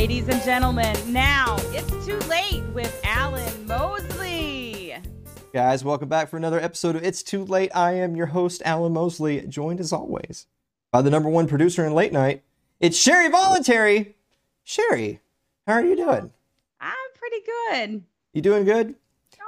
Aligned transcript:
Ladies 0.00 0.28
and 0.28 0.42
gentlemen, 0.44 0.96
now 1.12 1.58
it's 1.72 2.06
too 2.06 2.16
late 2.20 2.62
with 2.72 2.98
Alan 3.04 3.66
Mosley. 3.66 4.94
Guys, 5.52 5.84
welcome 5.84 6.08
back 6.08 6.30
for 6.30 6.38
another 6.38 6.58
episode 6.58 6.96
of 6.96 7.04
It's 7.04 7.22
Too 7.22 7.44
Late. 7.44 7.70
I 7.76 7.92
am 7.92 8.16
your 8.16 8.28
host, 8.28 8.62
Alan 8.64 8.94
Mosley, 8.94 9.42
joined 9.42 9.78
as 9.78 9.92
always 9.92 10.46
by 10.90 11.02
the 11.02 11.10
number 11.10 11.28
one 11.28 11.46
producer 11.46 11.84
in 11.84 11.92
late 11.92 12.14
night. 12.14 12.42
It's 12.80 12.96
Sherry 12.96 13.28
Voluntary. 13.28 14.16
Sherry, 14.64 15.20
how 15.66 15.74
are 15.74 15.84
you 15.84 15.96
doing? 15.96 16.32
I'm 16.80 17.10
pretty 17.14 17.44
good. 17.44 18.02
You 18.32 18.40
doing 18.40 18.64
good? 18.64 18.94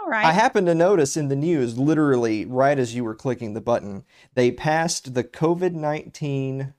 All 0.03 0.11
right. 0.11 0.27
I 0.27 0.33
happened 0.33 0.67
to 0.67 0.75
notice 0.75 1.17
in 1.17 1.29
the 1.29 1.35
news, 1.35 1.79
literally 1.79 2.45
right 2.45 2.79
as 2.79 2.95
you 2.95 3.05
were 3.05 3.15
clicking 3.15 3.55
the 3.55 3.63
button, 3.63 4.05
they 4.35 4.51
passed 4.51 5.15
the 5.15 5.25
COVID 5.25 5.73
19 5.73 6.75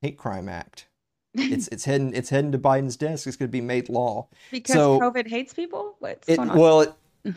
Hate 0.00 0.16
Crime 0.16 0.48
Act. 0.48 0.86
It's 1.34 1.68
it's 1.72 1.84
heading 1.84 2.14
it's 2.14 2.30
heading 2.30 2.52
to 2.52 2.58
Biden's 2.58 2.96
desk. 2.96 3.26
It's 3.26 3.36
going 3.36 3.48
to 3.48 3.52
be 3.52 3.60
made 3.60 3.88
law. 3.88 4.28
because 4.50 4.74
so- 4.74 4.98
COVID 5.00 5.28
hates 5.28 5.54
people? 5.54 5.96
What's 5.98 6.28
It, 6.28 6.36
going 6.36 6.50
on? 6.50 6.58
well, 6.58 6.80
it, 6.82 6.92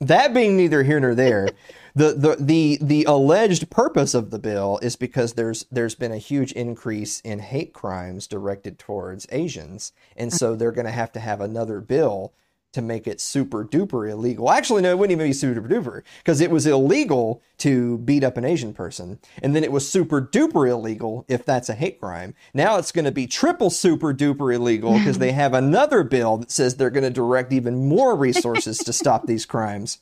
that 0.00 0.32
being 0.32 0.56
neither 0.56 0.82
here 0.82 0.98
nor 1.00 1.14
there, 1.14 1.48
the, 1.94 2.12
the 2.12 2.36
the 2.38 2.78
the 2.80 3.04
alleged 3.04 3.68
purpose 3.70 4.14
of 4.14 4.30
the 4.30 4.38
bill 4.38 4.78
is 4.82 4.96
because 4.96 5.34
there's 5.34 5.66
there's 5.70 5.94
been 5.94 6.12
a 6.12 6.18
huge 6.18 6.52
increase 6.52 7.20
in 7.20 7.38
hate 7.40 7.72
crimes 7.74 8.26
directed 8.26 8.78
towards 8.78 9.26
Asians, 9.30 9.92
and 10.16 10.32
so 10.32 10.54
they're 10.54 10.72
going 10.72 10.86
to 10.86 10.92
have 10.92 11.12
to 11.12 11.20
have 11.20 11.40
another 11.40 11.80
bill 11.80 12.32
to 12.72 12.80
make 12.82 13.06
it 13.06 13.20
super 13.20 13.64
duper 13.64 14.08
illegal. 14.10 14.50
Actually, 14.50 14.82
no, 14.82 14.90
it 14.90 14.98
wouldn't 14.98 15.12
even 15.18 15.28
be 15.28 15.32
super 15.32 15.60
duper 15.60 16.02
because 16.18 16.40
it 16.40 16.50
was 16.50 16.66
illegal 16.66 17.42
to 17.58 17.98
beat 17.98 18.22
up 18.24 18.36
an 18.36 18.44
Asian 18.44 18.72
person, 18.72 19.18
and 19.42 19.54
then 19.54 19.64
it 19.64 19.72
was 19.72 19.88
super 19.88 20.22
duper 20.22 20.68
illegal 20.68 21.24
if 21.28 21.44
that's 21.44 21.68
a 21.68 21.74
hate 21.74 22.00
crime. 22.00 22.34
Now 22.54 22.76
it's 22.78 22.92
going 22.92 23.04
to 23.04 23.12
be 23.12 23.26
triple 23.26 23.70
super 23.70 24.14
duper 24.14 24.54
illegal 24.54 24.94
because 24.98 25.18
they 25.18 25.32
have 25.32 25.52
another 25.54 26.04
bill 26.04 26.38
that 26.38 26.50
says 26.50 26.76
they're 26.76 26.90
going 26.90 27.04
to 27.04 27.10
direct 27.10 27.52
even 27.52 27.88
more 27.88 28.14
resources 28.16 28.78
to 28.78 28.92
stop 28.92 29.26
these 29.26 29.44
crimes. 29.46 29.98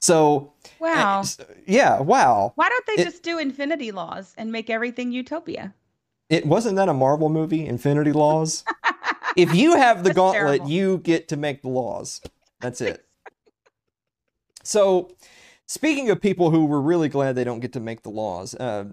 So, 0.00 0.52
eh, 0.64 0.68
wow. 0.80 1.22
yeah, 1.66 2.00
wow. 2.00 2.52
Why 2.54 2.68
don't 2.68 2.86
they 2.86 3.02
it- 3.02 3.04
just 3.04 3.22
do 3.22 3.38
infinity 3.38 3.92
laws 3.92 4.34
and 4.38 4.50
make 4.52 4.70
everything 4.70 5.12
utopia? 5.12 5.74
It 6.30 6.44
wasn't 6.44 6.76
that 6.76 6.90
a 6.90 6.94
Marvel 6.94 7.30
movie, 7.30 7.64
Infinity 7.64 8.12
Laws? 8.12 8.62
If 9.38 9.54
you 9.54 9.76
have 9.76 10.04
the 10.04 10.12
gauntlet, 10.12 10.58
terrible. 10.58 10.70
you 10.70 10.98
get 10.98 11.28
to 11.28 11.36
make 11.36 11.62
the 11.62 11.68
laws. 11.68 12.20
That's 12.60 12.80
it. 12.80 13.06
So, 14.62 15.12
speaking 15.66 16.10
of 16.10 16.20
people 16.20 16.50
who 16.50 16.66
were 16.66 16.80
really 16.80 17.08
glad 17.08 17.36
they 17.36 17.44
don't 17.44 17.60
get 17.60 17.72
to 17.74 17.80
make 17.80 18.02
the 18.02 18.10
laws, 18.10 18.54
uh, 18.56 18.86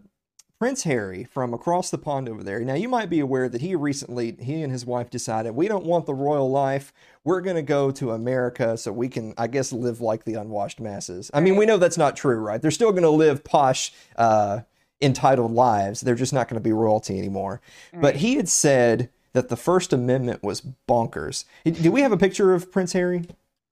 Prince 0.58 0.84
Harry 0.84 1.26
from 1.26 1.54
across 1.54 1.90
the 1.90 1.98
pond 1.98 2.30
over 2.30 2.42
there. 2.42 2.62
Now, 2.62 2.76
you 2.76 2.88
might 2.88 3.10
be 3.10 3.20
aware 3.20 3.50
that 3.50 3.60
he 3.60 3.76
recently, 3.76 4.38
he 4.40 4.62
and 4.62 4.72
his 4.72 4.86
wife 4.86 5.10
decided 5.10 5.54
we 5.54 5.68
don't 5.68 5.86
want 5.86 6.06
the 6.06 6.14
royal 6.14 6.50
life. 6.50 6.94
We're 7.26 7.42
going 7.42 7.58
to 7.58 7.62
go 7.62 7.92
to 7.92 8.12
America 8.12 8.78
so 8.78 8.94
we 8.94 9.10
can, 9.10 9.34
I 9.38 9.48
guess, 9.48 9.74
live 9.74 10.00
like 10.00 10.24
the 10.24 10.36
unwashed 10.36 10.80
masses. 10.80 11.30
I 11.34 11.42
mean, 11.42 11.58
we 11.58 11.66
know 11.66 11.78
that's 11.78 11.98
not 11.98 12.16
true, 12.16 12.38
right? 12.38 12.62
They're 12.62 12.72
still 12.72 12.92
going 12.92 13.04
to 13.04 13.10
live 13.10 13.44
posh, 13.44 13.92
uh, 14.16 14.62
entitled 15.02 15.52
lives. 15.52 16.02
They're 16.02 16.16
just 16.16 16.34
not 16.34 16.48
going 16.48 16.60
to 16.60 16.64
be 16.64 16.72
royalty 16.72 17.18
anymore. 17.18 17.60
But 17.94 18.16
he 18.16 18.36
had 18.36 18.48
said 18.48 19.10
that 19.36 19.50
the 19.50 19.58
First 19.58 19.92
Amendment 19.92 20.42
was 20.42 20.64
bonkers. 20.88 21.44
Do 21.66 21.92
we 21.92 22.02
have 22.02 22.14
a 22.14 22.18
picture 22.18 22.54
of 22.54 22.72
Prince 22.72 22.94
Harry? 22.94 23.26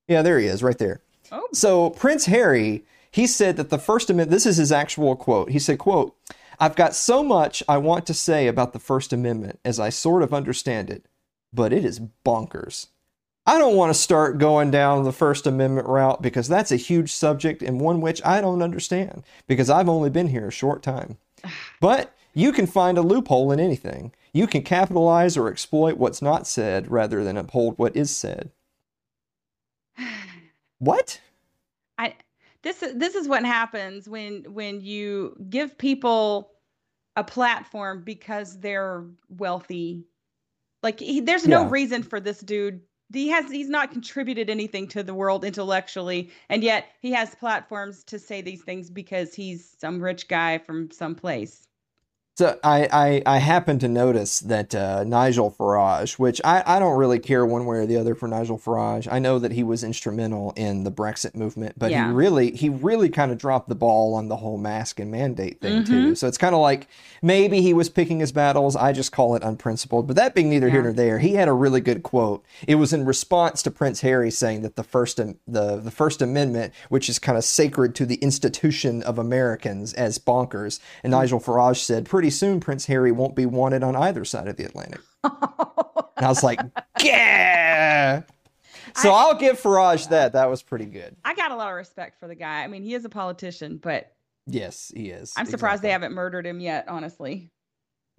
Yeah, 0.08 0.22
there 0.22 0.38
he 0.38 0.46
is, 0.46 0.62
right 0.62 0.78
there. 0.78 1.02
Oh. 1.32 1.48
So 1.54 1.90
Prince 1.90 2.26
Harry, 2.26 2.84
he 3.10 3.26
said 3.26 3.56
that 3.56 3.70
the 3.70 3.80
First 3.80 4.10
Amendment. 4.10 4.30
This 4.30 4.46
is 4.46 4.58
his 4.58 4.74
actual 4.74 5.16
quote. 5.16 5.52
He 5.52 5.60
said, 5.60 5.80
"quote 5.80 6.16
I've 6.60 6.76
got 6.76 6.94
so 6.94 7.24
much 7.24 7.64
I 7.68 7.78
want 7.78 8.06
to 8.08 8.14
say 8.14 8.48
about 8.48 8.74
the 8.74 8.80
First 8.80 9.14
Amendment 9.14 9.60
as 9.64 9.80
I 9.80 9.90
sort 9.90 10.22
of 10.22 10.34
understand 10.34 10.90
it, 10.90 11.06
but 11.54 11.72
it 11.72 11.86
is 11.86 12.02
bonkers." 12.26 12.88
I 13.46 13.58
don't 13.58 13.76
want 13.76 13.90
to 13.90 14.00
start 14.00 14.38
going 14.38 14.70
down 14.70 15.04
the 15.04 15.12
First 15.12 15.48
Amendment 15.48 15.88
route 15.88 16.22
because 16.22 16.48
that's 16.48 16.72
a 16.72 16.78
huge 16.78 17.12
subject 17.12 17.62
and 17.62 17.80
one 17.80 18.02
which 18.02 18.22
I 18.26 18.42
don't 18.42 18.62
understand 18.62 19.24
because 19.48 19.70
I've 19.70 19.90
only 19.90 20.10
been 20.10 20.28
here 20.28 20.48
a 20.48 20.52
short 20.52 20.84
time. 20.84 21.18
But 21.80 22.14
you 22.34 22.52
can 22.52 22.68
find 22.68 22.98
a 22.98 23.02
loophole 23.02 23.52
in 23.52 23.60
anything. 23.60 24.14
You 24.34 24.48
can 24.48 24.64
capitalize 24.64 25.38
or 25.38 25.48
exploit 25.48 25.98
what's 25.98 26.22
not 26.22 26.46
said 26.48 26.92
rather 26.92 27.24
than 27.24 27.38
uphold 27.38 27.78
what 27.80 27.96
is 27.96 28.16
said. 28.16 28.52
What? 30.80 31.22
I 31.98 32.16
this 32.62 32.84
is 32.84 32.96
this 32.98 33.16
is 33.16 33.28
what 33.28 33.46
happens 33.46 34.08
when 34.10 34.44
when 34.54 34.82
you 34.82 35.36
give 35.50 35.78
people 35.78 36.52
a 37.16 37.24
platform 37.24 38.04
because 38.04 38.60
they're 38.60 39.06
wealthy. 39.30 40.06
Like 40.84 41.00
he, 41.00 41.22
there's 41.22 41.48
no 41.48 41.64
Yeah. 41.64 41.70
reason 41.70 42.04
for 42.04 42.20
this 42.20 42.40
dude. 42.42 42.82
He 43.14 43.30
has 43.30 43.50
he's 43.52 43.70
not 43.70 43.92
contributed 43.92 44.50
anything 44.50 44.88
to 44.90 45.04
the 45.04 45.14
world 45.16 45.46
intellectually, 45.46 46.32
and 46.50 46.64
yet 46.64 46.88
he 47.02 47.12
has 47.14 47.36
platforms 47.36 48.04
to 48.06 48.20
say 48.20 48.42
these 48.42 48.64
things 48.64 48.90
because 48.90 49.34
he's 49.36 49.76
some 49.80 50.02
rich 50.02 50.28
guy 50.28 50.58
from 50.60 50.92
some 50.92 51.16
place. 51.16 51.68
So 52.36 52.58
I, 52.64 52.90
I, 52.92 53.36
I 53.36 53.38
happen 53.38 53.78
to 53.78 53.88
notice 53.88 54.40
that 54.40 54.74
uh, 54.74 55.04
Nigel 55.04 55.52
Farage, 55.52 56.18
which 56.18 56.42
I, 56.44 56.64
I 56.66 56.80
don't 56.80 56.98
really 56.98 57.20
care 57.20 57.46
one 57.46 57.68
way 57.68 57.78
or 57.78 57.86
the 57.86 57.98
other 57.98 58.16
for 58.16 58.28
Nigel 58.28 58.58
Farage. 58.58 59.08
I 59.12 59.20
know 59.20 59.38
that 59.38 59.52
he 59.52 59.62
was 59.62 59.84
instrumental 59.84 60.52
in 60.56 60.84
the 60.84 60.92
Brexit 60.92 61.36
movement, 61.36 61.78
but 61.78 61.92
Yeah. 61.92 62.08
he 62.08 62.12
really 62.14 62.50
he 62.56 62.70
really 62.70 63.10
kind 63.10 63.32
of 63.32 63.38
dropped 63.38 63.70
the 63.70 63.76
ball 63.76 64.16
on 64.16 64.30
the 64.30 64.38
whole 64.38 64.58
mask 64.58 65.00
and 65.00 65.12
mandate 65.12 65.62
thing 65.62 65.84
Mm-hmm. 65.84 65.94
too. 65.94 66.16
So 66.16 66.28
it's 66.28 66.40
kind 66.40 66.56
of 66.56 66.62
like 66.62 66.88
maybe 67.22 67.62
he 67.62 67.72
was 67.72 67.88
picking 67.90 68.20
his 68.20 68.32
battles. 68.32 68.76
I 68.76 68.94
just 68.94 69.12
call 69.12 69.36
it 69.36 69.44
unprincipled. 69.44 70.08
But 70.08 70.16
that 70.16 70.34
being 70.34 70.50
neither 70.50 70.72
here 70.72 70.82
nor 70.82 70.92
there, 70.94 71.20
he 71.20 71.36
had 71.36 71.48
a 71.48 71.54
really 71.54 71.82
good 71.82 72.02
quote. 72.02 72.44
It 72.68 72.76
was 72.76 72.94
in 72.94 73.06
response 73.06 73.62
to 73.62 73.70
Prince 73.70 74.02
Harry 74.02 74.32
saying 74.32 74.64
that 74.64 74.76
the 74.76 74.84
first 74.84 75.18
the 75.18 75.36
the 75.78 75.92
First 75.92 76.20
Amendment, 76.20 76.74
which 76.90 77.10
is 77.10 77.20
kind 77.20 77.38
of 77.38 77.44
sacred 77.44 77.94
to 77.94 78.08
the 78.08 78.16
institution 78.16 79.04
of 79.04 79.20
Americans, 79.20 79.94
as 79.94 80.18
bonkers. 80.18 80.80
And 81.04 81.12
Nigel 81.12 81.40
Farage 81.40 81.78
said, 81.78 82.06
"Pretty 82.06 82.23
soon, 82.30 82.60
Prince 82.60 82.86
Harry 82.88 83.12
won't 83.12 83.36
be 83.36 83.46
wanted 83.46 83.84
on 83.84 83.96
either 83.96 84.26
side 84.26 84.48
of 84.48 84.58
the 84.58 84.66
Atlantic." 84.66 85.02
And 86.16 86.28
I 86.28 86.30
was 86.30 86.44
like, 86.44 86.60
"Yeah." 87.02 88.22
So 88.96 89.12
I- 89.12 89.24
I'll 89.24 89.36
give 89.36 89.60
Farage 89.60 90.10
that. 90.10 90.34
That 90.34 90.50
was 90.50 90.62
pretty 90.62 90.86
good. 90.86 91.16
I 91.26 91.34
got 91.34 91.52
a 91.52 91.56
lot 91.56 91.70
of 91.70 91.76
respect 91.76 92.20
for 92.20 92.28
the 92.28 92.36
guy. 92.36 92.64
I 92.64 92.68
mean, 92.68 92.84
he 92.84 92.94
is 92.94 93.04
a 93.06 93.10
politician, 93.10 93.78
but 93.78 94.14
Yes, 94.46 94.92
he 94.96 95.10
is. 95.10 95.34
I'm 95.38 95.46
surprised 95.48 95.82
they 95.82 95.90
haven't 95.92 96.14
murdered 96.14 96.46
him 96.46 96.60
yet. 96.60 96.88
Honestly, 96.88 97.50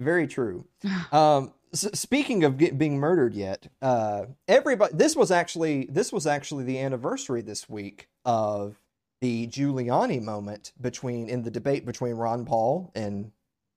Very 0.00 0.26
true. 0.26 0.66
Um, 1.12 1.53
s- 1.72 1.88
speaking 1.94 2.42
of 2.44 2.59
get, 2.59 2.76
being 2.76 2.98
murdered 2.98 3.34
yet, 3.34 3.69
uh, 3.81 4.25
everybody. 4.48 4.94
This 4.97 5.15
was 5.15 5.31
actually 5.31 5.86
this 5.91 6.12
was 6.12 6.26
actually 6.26 6.65
the 6.65 6.78
anniversary 6.81 7.42
this 7.42 7.69
week 7.69 8.09
of 8.25 8.81
the 9.21 9.47
Giuliani 9.47 10.21
moment 10.21 10.72
between 10.81 11.28
in 11.28 11.42
the 11.42 11.50
debate 11.50 11.86
between 11.86 12.15
Ron 12.16 12.44
Paul 12.44 12.91
and 12.94 13.31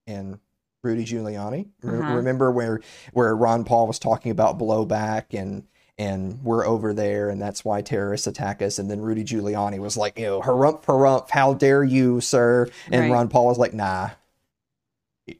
and 0.08 0.40
Rudy 0.84 1.04
Giuliani. 1.06 1.68
Re- 1.82 2.00
Uh-huh. 2.00 2.16
Remember 2.16 2.52
where 2.52 2.80
where 3.14 3.36
Ron 3.36 3.64
Paul 3.66 3.88
was 3.88 4.00
talking 4.00 4.32
about 4.32 4.58
blowback 4.58 5.38
and 5.38 5.64
and 6.00 6.44
we're 6.44 6.66
over 6.66 6.94
there 6.94 7.30
and 7.30 7.42
that's 7.42 7.66
why 7.66 7.82
terrorists 7.82 8.28
attack 8.28 8.62
us 8.62 8.78
and 8.80 8.90
then 8.90 9.02
Rudy 9.02 9.24
Giuliani 9.24 9.80
was 9.80 9.98
like, 9.98 10.18
you 10.20 10.26
know, 10.26 10.42
harump 10.42 10.84
harump, 10.86 11.30
how 11.32 11.54
dare 11.56 11.84
you, 11.84 12.22
sir? 12.22 12.68
And 12.92 13.02
Right. 13.02 13.12
Ron 13.12 13.28
Paul 13.30 13.48
was 13.48 13.58
like, 13.58 13.74
nah. 13.74 14.12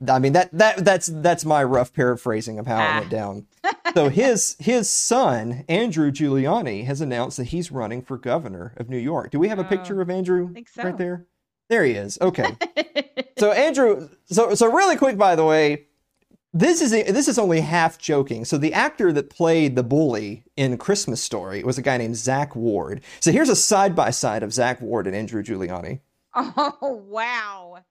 I 0.10 0.20
mean 0.20 0.34
that 0.34 0.50
that 0.52 0.84
that's 0.84 1.08
that's 1.08 1.46
my 1.46 1.64
rough 1.64 1.94
paraphrasing 1.94 2.60
of 2.60 2.68
how 2.68 2.78
Ah. 2.78 2.98
it 2.98 3.00
went 3.02 3.12
down. 3.12 3.48
So 3.94 4.10
his 4.10 4.58
his 4.60 4.90
son 4.90 5.64
Andrew 5.70 6.12
Giuliani 6.12 6.86
has 6.86 7.00
announced 7.02 7.38
that 7.38 7.46
he's 7.46 7.72
running 7.72 8.02
for 8.02 8.18
governor 8.18 8.74
of 8.78 8.90
New 8.90 8.98
York. 8.98 9.32
Do 9.32 9.40
we 9.40 9.48
have 9.48 9.60
a 9.60 9.64
picture 9.64 10.00
Oh, 10.00 10.02
of 10.02 10.10
Andrew 10.10 10.54
so. 10.72 10.84
right 10.84 10.98
there? 10.98 11.26
There 11.70 11.84
he 11.84 11.94
is. 11.94 12.18
Okay. 12.22 12.56
so 13.38 13.52
Andrew, 13.52 14.10
so 14.26 14.56
so 14.56 14.72
really 14.72 14.96
quick 14.96 15.18
by 15.18 15.36
the 15.36 15.46
way, 15.46 15.88
this 16.54 16.82
is 16.82 16.92
this 16.92 17.28
is 17.28 17.38
only 17.38 17.62
half 17.62 17.98
joking. 17.98 18.46
So 18.46 18.58
the 18.58 18.74
actor 18.74 19.12
that 19.14 19.30
played 19.30 19.76
the 19.76 19.84
bully 19.84 20.44
in 20.56 20.78
Christmas 20.78 21.22
Story 21.22 21.64
was 21.64 21.78
a 21.78 21.82
guy 21.82 21.98
named 21.98 22.16
Zack 22.16 22.56
Ward. 22.56 23.02
So 23.20 23.32
here's 23.32 23.50
a 23.50 23.56
side 23.56 23.96
by 23.96 24.12
side 24.12 24.44
of 24.44 24.54
Zack 24.54 24.82
Ward 24.82 25.08
and 25.08 25.16
Andrew 25.16 25.44
Giuliani. 25.44 26.00
oh 26.36 27.04
wow, 27.08 27.84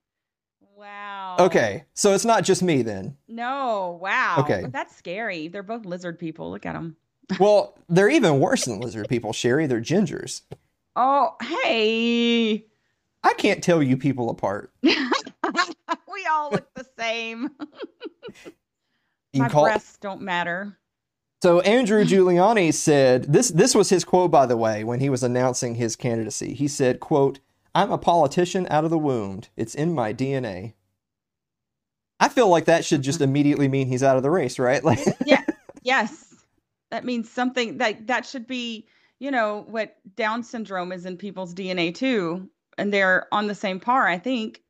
wow. 0.76 1.36
Okay, 1.38 1.84
so 1.94 2.12
it's 2.12 2.24
not 2.24 2.44
just 2.44 2.62
me 2.62 2.82
then. 2.82 3.16
No, 3.28 3.98
wow. 4.00 4.36
Okay. 4.38 4.64
That's 4.68 4.96
scary. 4.96 5.48
They're 5.48 5.62
both 5.62 5.84
lizard 5.84 6.18
people. 6.18 6.50
Look 6.50 6.66
at 6.66 6.72
them. 6.72 6.96
Well, 7.40 7.76
they're 7.88 8.08
even 8.08 8.38
worse 8.38 8.66
than 8.66 8.78
lizard 8.78 9.08
people, 9.08 9.32
Sherry. 9.32 9.66
They're 9.66 9.80
gingers. 9.80 10.42
Oh, 10.94 11.34
hey. 11.42 12.66
I 13.22 13.34
can't 13.34 13.62
tell 13.62 13.82
you 13.82 13.96
people 13.96 14.30
apart. 14.30 14.72
we 14.82 16.26
all 16.30 16.50
look 16.50 16.72
the 16.74 16.86
same. 16.98 17.50
My 19.34 19.48
call 19.48 19.64
breasts 19.64 19.98
don't 19.98 20.22
matter. 20.22 20.78
so 21.42 21.60
Andrew 21.60 22.04
Giuliani 22.04 22.72
said 22.72 23.24
this 23.24 23.50
this 23.50 23.74
was 23.74 23.90
his 23.90 24.04
quote 24.04 24.30
by 24.30 24.46
the 24.46 24.56
way 24.56 24.82
when 24.84 25.00
he 25.00 25.10
was 25.10 25.22
announcing 25.22 25.74
his 25.74 25.96
candidacy. 25.96 26.54
He 26.54 26.68
said, 26.68 27.00
quote, 27.00 27.40
I'm 27.74 27.92
a 27.92 27.98
politician 27.98 28.66
out 28.70 28.84
of 28.84 28.90
the 28.90 28.98
womb. 28.98 29.42
It's 29.56 29.74
in 29.74 29.94
my 29.94 30.14
DNA. 30.14 30.72
I 32.18 32.28
feel 32.30 32.48
like 32.48 32.64
that 32.64 32.84
should 32.84 33.02
just 33.02 33.18
mm-hmm. 33.18 33.24
immediately 33.30 33.68
mean 33.68 33.88
he's 33.88 34.02
out 34.02 34.16
of 34.16 34.22
the 34.22 34.30
race, 34.30 34.58
right? 34.58 34.82
Like 34.82 35.00
Yeah. 35.26 35.42
Yes. 35.82 36.34
That 36.90 37.04
means 37.04 37.30
something 37.30 37.78
that 37.78 38.06
that 38.06 38.24
should 38.24 38.46
be, 38.46 38.86
you 39.18 39.30
know, 39.30 39.64
what 39.68 39.96
Down 40.16 40.42
syndrome 40.42 40.92
is 40.92 41.04
in 41.04 41.16
people's 41.16 41.54
DNA 41.54 41.94
too. 41.94 42.48
And 42.78 42.92
they're 42.92 43.26
on 43.32 43.46
the 43.46 43.54
same 43.54 43.80
par, 43.80 44.06
I 44.06 44.18
think. 44.18 44.62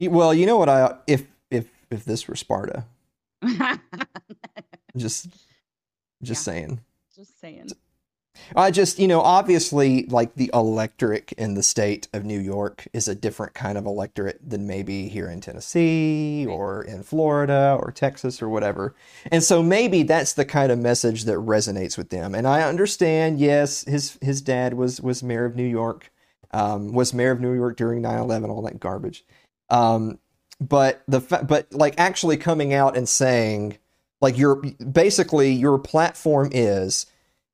Well, 0.00 0.34
you 0.34 0.44
know 0.46 0.56
what 0.58 0.68
I 0.68 0.94
if 1.06 1.24
if 1.50 1.66
if 1.90 2.04
this 2.04 2.28
were 2.28 2.36
Sparta. 2.36 2.84
just 4.96 5.28
just 6.22 6.46
Yeah. 6.46 6.52
saying. 6.52 6.80
Just 7.14 7.40
saying. 7.40 7.68
I 8.54 8.70
just, 8.70 8.98
you 8.98 9.08
know, 9.08 9.22
obviously, 9.22 10.04
like 10.06 10.34
the 10.34 10.50
electorate 10.52 11.32
in 11.38 11.54
the 11.54 11.62
state 11.62 12.06
of 12.12 12.26
New 12.26 12.38
York 12.38 12.86
is 12.92 13.08
a 13.08 13.14
different 13.14 13.54
kind 13.54 13.78
of 13.78 13.86
electorate 13.86 14.38
than 14.46 14.66
maybe 14.66 15.08
here 15.08 15.30
in 15.30 15.40
Tennessee 15.40 16.46
or 16.46 16.82
in 16.82 17.02
Florida 17.02 17.78
or 17.80 17.90
Texas 17.90 18.42
or 18.42 18.50
whatever. 18.50 18.94
And 19.32 19.42
so 19.42 19.62
maybe 19.62 20.02
that's 20.02 20.34
the 20.34 20.44
kind 20.44 20.70
of 20.70 20.78
message 20.78 21.24
that 21.24 21.36
resonates 21.38 21.96
with 21.96 22.10
them. 22.10 22.34
And 22.34 22.46
I 22.46 22.60
understand, 22.62 23.40
yes, 23.40 23.84
his 23.84 24.18
his 24.20 24.42
dad 24.42 24.74
was 24.74 25.00
was 25.00 25.22
mayor 25.22 25.46
of 25.46 25.56
New 25.56 25.64
York, 25.64 26.12
um, 26.56 26.92
was 26.92 27.12
mayor 27.12 27.32
of 27.32 27.40
New 27.40 27.52
York 27.52 27.76
during 27.76 28.02
9/11, 28.02 28.48
all 28.48 28.62
that 28.62 28.80
garbage. 28.80 29.24
Um, 29.68 30.18
but 30.58 31.02
the 31.06 31.20
fa- 31.20 31.44
but 31.46 31.70
like 31.72 31.94
actually 31.98 32.38
coming 32.38 32.72
out 32.72 32.96
and 32.96 33.06
saying 33.08 33.76
like 34.22 34.38
your 34.38 34.56
basically 34.56 35.52
your 35.52 35.78
platform 35.78 36.48
is 36.52 37.06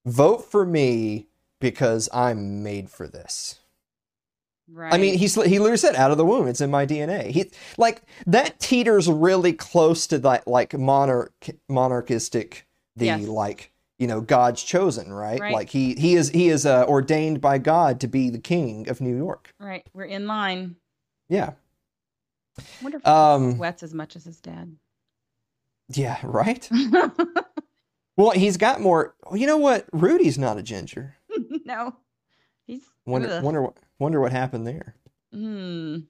vote 0.06 0.44
for 0.44 0.64
me 0.64 1.26
because 1.60 2.08
I'm 2.12 2.62
made 2.62 2.90
for 2.90 3.08
this. 3.08 3.58
Right. 4.70 4.94
I 4.94 4.99
mean, 4.99 5.19
he's 5.19 5.34
he 5.34 5.58
literally 5.58 5.76
said 5.76 5.96
out 5.96 6.12
of 6.12 6.16
the 6.16 6.25
womb, 6.25 6.46
it's 6.46 6.60
in 6.60 6.70
my 6.70 6.87
DNA. 6.87 7.26
He 7.31 7.50
like 7.76 8.02
that 8.26 8.60
teeters 8.60 9.08
really 9.08 9.52
close 9.52 10.06
to 10.06 10.19
that 10.20 10.46
like 10.46 10.72
monarch 10.72 11.32
monarchistic 11.69 12.66
the 12.94 13.06
Yes. 13.06 13.26
like 13.26 13.71
you 14.02 14.08
know 14.08 14.20
God's 14.20 14.62
chosen, 14.62 15.12
right? 15.12 15.38
Right. 15.40 15.54
Like 15.54 15.70
he 15.70 15.94
he 15.94 16.14
is 16.16 16.28
he 16.31 16.49
is 16.49 16.66
uh, 16.66 16.84
ordained 16.88 17.40
by 17.40 17.58
God 17.58 18.00
to 18.00 18.08
be 18.08 18.28
the 18.31 18.38
king 18.40 18.88
of 18.88 19.00
New 19.00 19.16
York. 19.16 19.54
right. 19.60 19.87
We're 19.94 20.04
in 20.04 20.26
line. 20.26 20.75
Yeah. 21.28 21.52
I 22.58 22.62
wonder 22.82 22.99
if 22.99 23.06
Um, 23.06 23.56
sweats 23.56 23.82
as 23.82 23.94
much 23.94 24.16
as 24.16 24.25
his 24.25 24.40
dad. 24.40 24.76
Yeah, 25.88 26.19
right? 26.25 26.69
Well, 28.14 28.32
he's 28.32 28.58
got 28.58 28.81
more 28.82 29.14
You 29.32 29.46
know 29.46 29.56
what? 29.56 29.87
Rudy's 29.90 30.37
not 30.38 30.58
a 30.58 30.62
ginger. 30.62 31.16
no. 31.64 31.96
He's 32.66 32.82
Wonder 33.06 33.28
ugh. 33.31 33.43
wonder 33.43 33.62
what 33.62 33.76
wonder 33.98 34.20
what 34.20 34.32
happened 34.32 34.66
there. 34.66 34.94
Hmm. 35.32 36.00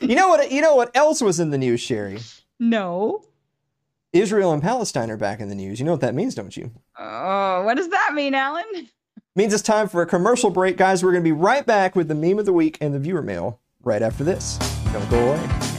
You 0.00 0.16
know 0.16 0.28
what? 0.28 0.50
You 0.50 0.60
know 0.62 0.74
what 0.74 0.94
else 0.96 1.20
was 1.20 1.40
in 1.40 1.50
the 1.50 1.58
news, 1.58 1.80
Sherry? 1.80 2.18
no. 2.58 3.24
Israel 4.12 4.52
and 4.52 4.62
Palestine 4.62 5.10
are 5.10 5.16
back 5.16 5.40
in 5.40 5.48
the 5.48 5.54
news. 5.54 5.80
You 5.80 5.86
know 5.86 5.92
what 5.92 6.02
that 6.02 6.14
means, 6.14 6.34
don't 6.34 6.54
you? 6.54 6.70
Oh, 6.98 7.62
what 7.64 7.76
does 7.78 7.88
that 7.88 8.12
mean, 8.14 8.34
Alan? 8.34 8.64
means 9.34 9.54
it's 9.54 9.62
time 9.62 9.88
for 9.88 10.02
a 10.02 10.06
commercial 10.06 10.50
break, 10.50 10.76
guys. 10.76 11.02
We're 11.02 11.12
going 11.12 11.24
to 11.24 11.28
be 11.28 11.32
right 11.32 11.64
back 11.64 11.96
with 11.96 12.08
the 12.08 12.14
meme 12.14 12.38
of 12.38 12.44
the 12.44 12.52
week 12.52 12.76
and 12.82 12.92
the 12.92 12.98
viewer 12.98 13.22
mail 13.22 13.60
right 13.82 14.02
after 14.02 14.22
this. 14.22 14.58
Don't 14.92 15.08
go 15.08 15.18
away. 15.32 15.71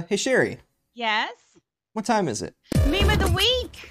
Uh, 0.00 0.06
hey, 0.08 0.16
Sherry. 0.16 0.58
Yes. 0.94 1.32
What 1.92 2.04
time 2.04 2.28
is 2.28 2.42
it? 2.42 2.54
Meme 2.86 3.10
of 3.10 3.18
the 3.18 3.30
week. 3.30 3.90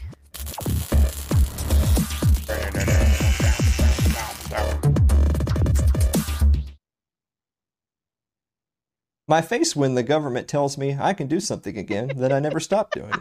My 9.27 9.41
face 9.41 9.75
when 9.75 9.93
the 9.93 10.01
government 10.01 10.47
tells 10.47 10.77
me 10.77 10.97
I 10.99 11.13
can 11.13 11.27
do 11.27 11.39
something 11.39 11.77
again 11.77 12.11
that 12.15 12.33
I 12.33 12.39
never 12.39 12.59
stopped 12.59 12.95
doing. 12.95 13.13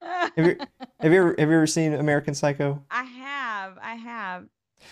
Have 0.00 0.46
you, 0.46 0.56
have 1.00 1.12
you 1.12 1.18
ever 1.18 1.34
have 1.38 1.48
you 1.48 1.56
ever 1.56 1.66
seen 1.66 1.92
American 1.92 2.34
Psycho? 2.34 2.82
I 2.90 3.02
have. 3.04 3.78
I 3.82 3.94
have. 3.94 4.46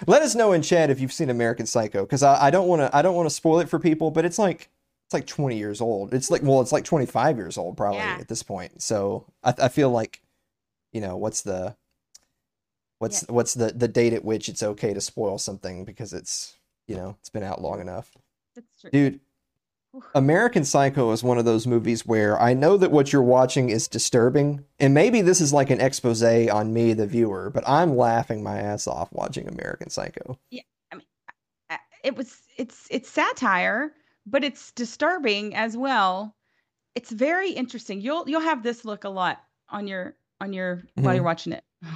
Let 0.07 0.23
us 0.23 0.35
know 0.35 0.53
in 0.53 0.63
chat 0.63 0.91
if 0.91 1.01
you've 1.01 1.13
seen 1.13 1.31
American 1.31 1.67
Psycho, 1.67 2.03
because 2.03 2.23
I, 2.23 2.47
I 2.47 2.51
don't 2.51 2.67
want 2.67 2.81
to 2.81 2.95
I 2.95 3.03
don't 3.03 3.15
want 3.15 3.29
to 3.29 3.35
spoil 3.35 3.61
it 3.61 3.69
for 3.69 3.79
people, 3.79 4.11
but 4.11 4.25
it's 4.25 4.39
like 4.39 4.69
like 5.15 5.27
20 5.27 5.57
years 5.57 5.81
old. 5.81 6.13
It's 6.13 6.31
like 6.31 6.43
well, 6.43 6.61
it's 6.61 6.73
like 6.73 6.85
25 6.85 7.37
years 7.39 7.57
old 7.57 7.77
probably 7.77 7.99
Yeah. 8.01 8.19
at 8.21 8.29
this 8.29 8.43
point. 8.43 8.83
So 8.83 9.25
I, 9.43 9.55
I 9.57 9.69
feel 9.69 9.91
like, 9.91 10.21
you 10.93 11.01
know, 11.01 11.17
what's 11.17 11.41
the 11.43 11.75
what's 12.99 13.23
what's 13.29 13.55
the 13.55 13.73
the 13.73 13.89
date 13.89 14.13
at 14.13 14.25
which 14.25 14.49
it's 14.49 14.63
okay 14.63 14.93
to 14.93 15.01
spoil 15.01 15.39
something 15.39 15.85
because 15.85 16.13
it's 16.13 16.57
you 16.87 16.97
know 16.97 17.17
it's 17.21 17.31
been 17.31 17.43
out 17.43 17.63
long 17.63 17.81
enough. 17.81 18.11
That's 18.55 18.81
true. 18.81 18.91
Dude, 18.91 19.21
American 20.15 20.65
Psycho 20.65 21.11
is 21.13 21.23
one 21.23 21.39
of 21.39 21.45
those 21.45 21.67
movies 21.67 22.05
where 22.05 22.41
I 22.41 22.53
know 22.55 22.77
that 22.77 22.91
what 22.91 23.13
you're 23.13 23.23
watching 23.23 23.71
is 23.71 23.89
disturbing, 23.89 24.65
and 24.81 24.93
maybe 24.93 25.21
this 25.23 25.41
is 25.41 25.53
like 25.53 25.71
an 25.71 25.81
expose 25.81 26.23
on 26.23 26.73
me, 26.73 26.93
the 26.93 27.07
viewer, 27.07 27.51
but 27.51 27.63
I'm 27.67 27.97
laughing 27.97 28.43
my 28.43 28.59
ass 28.59 28.87
off 28.87 29.13
watching 29.13 29.49
American 29.49 29.91
Psycho. 29.91 30.39
Uh, 31.71 31.77
It 32.03 32.17
was. 32.17 32.37
It's. 32.57 32.87
It's 32.91 33.09
satire, 33.11 33.93
but 34.27 34.45
it's 34.45 34.73
disturbing 34.73 35.55
as 35.55 35.77
well. 35.77 36.35
It's 36.95 37.11
very 37.11 37.51
interesting. 37.51 38.01
You'll. 38.01 38.29
You'll 38.29 38.41
have 38.41 38.63
this 38.63 38.85
look 38.85 39.05
a 39.05 39.09
lot 39.09 39.43
on 39.69 39.87
your. 39.89 40.15
On 40.41 40.53
your 40.53 40.83
while 40.95 41.13
Mhm. 41.13 41.15
you're 41.17 41.25
watching 41.25 41.53
it. 41.53 41.65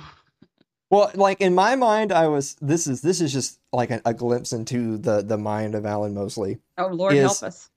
Well, 0.90 1.10
like 1.14 1.42
in 1.42 1.54
my 1.54 1.76
mind, 1.76 2.12
I 2.12 2.28
was 2.28 2.54
this 2.62 2.86
is 2.86 3.02
this 3.02 3.20
is 3.20 3.30
just 3.30 3.60
like 3.74 3.90
a, 3.90 4.00
a 4.06 4.14
glimpse 4.14 4.54
into 4.54 4.96
the 4.96 5.20
the 5.22 5.36
mind 5.36 5.74
of 5.74 5.84
Alan 5.84 6.14
Mosley. 6.14 6.60
Oh 6.78 6.86
Lord, 6.86 7.12
Is- 7.14 7.20
help 7.40 7.42
us. 7.42 7.70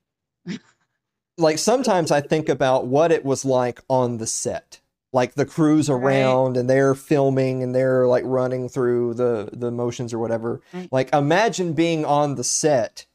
Like 1.37 1.57
sometimes 1.57 2.11
I 2.11 2.21
think 2.21 2.49
about 2.49 2.85
what 2.87 3.11
it 3.11 3.25
was 3.25 3.43
like 3.45 3.81
on 3.89 4.17
the 4.17 4.27
set. 4.27 4.79
Like 5.13 5.33
the 5.33 5.45
crews 5.45 5.89
Right. 5.89 5.95
around 6.21 6.55
and 6.55 6.69
they're 6.69 6.93
filming 6.95 7.63
and 7.63 7.73
they're 7.73 8.07
like 8.07 8.23
running 8.25 8.69
through 8.69 9.15
the 9.15 9.49
the 9.51 9.71
motions 9.71 10.13
or 10.13 10.19
whatever. 10.19 10.61
Right. 10.73 10.87
Like 10.91 11.13
imagine 11.13 11.73
being 11.73 12.05
on 12.05 12.35
the 12.35 12.43
set 12.43 13.05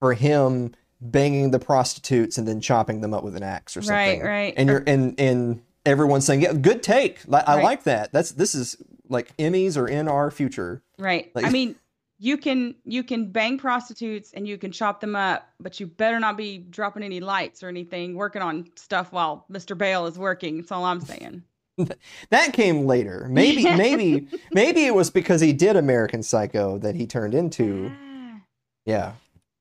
for 0.00 0.14
him 0.14 0.74
banging 1.00 1.50
the 1.50 1.58
prostitutes 1.58 2.38
and 2.38 2.46
then 2.48 2.60
chopping 2.60 3.00
them 3.00 3.12
up 3.14 3.22
with 3.24 3.36
an 3.36 3.42
axe 3.42 3.76
or 3.76 3.82
something. 3.82 4.20
Right. 4.20 4.22
Right. 4.22 4.54
And 4.56 4.68
you're 4.68 4.82
and 4.86 5.18
and 5.20 5.62
everyone's 5.84 6.24
saying, 6.24 6.40
"Yeah, 6.42 6.52
good 6.54 6.82
take. 6.82 7.20
I 7.32 7.56
Right. 7.56 7.64
like 7.64 7.82
that. 7.84 8.12
That's 8.12 8.32
this 8.32 8.54
is 8.54 8.76
like 9.08 9.36
Emmys 9.36 9.76
are 9.76 9.86
in 9.88 10.08
our 10.08 10.30
future." 10.30 10.82
Right. 10.98 11.30
Like- 11.34 11.44
I 11.44 11.50
mean, 11.50 11.74
you 12.18 12.38
can 12.38 12.74
you 12.84 13.02
can 13.04 13.30
bang 13.30 13.58
prostitutes 13.58 14.32
and 14.32 14.48
you 14.48 14.56
can 14.56 14.72
chop 14.72 15.00
them 15.02 15.14
up, 15.14 15.46
but 15.60 15.78
you 15.78 15.86
better 15.86 16.18
not 16.18 16.36
be 16.38 16.58
dropping 16.58 17.02
any 17.02 17.20
lights 17.20 17.62
or 17.62 17.68
anything, 17.68 18.14
working 18.14 18.40
on 18.40 18.66
stuff 18.76 19.12
while 19.12 19.44
Mr. 19.52 19.76
Bale 19.76 20.06
is 20.06 20.18
working. 20.18 20.56
That's 20.58 20.72
all 20.72 20.84
I'm 20.84 21.00
saying. 21.00 21.42
That 22.30 22.54
came 22.54 22.86
later. 22.86 23.26
Maybe 23.30 23.64
maybe 23.64 24.28
maybe 24.52 24.86
it 24.86 24.94
was 24.94 25.10
because 25.10 25.42
he 25.42 25.52
did 25.52 25.76
American 25.76 26.22
Psycho 26.22 26.78
that 26.78 26.94
he 26.94 27.06
turned 27.06 27.34
into. 27.34 27.92
Ah, 27.94 28.40
Yeah. 28.86 29.12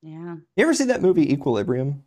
Yeah. 0.06 0.36
You 0.56 0.64
ever 0.64 0.74
see 0.74 0.86
that 0.86 1.02
movie 1.02 1.34
Equilibrium? 1.34 2.04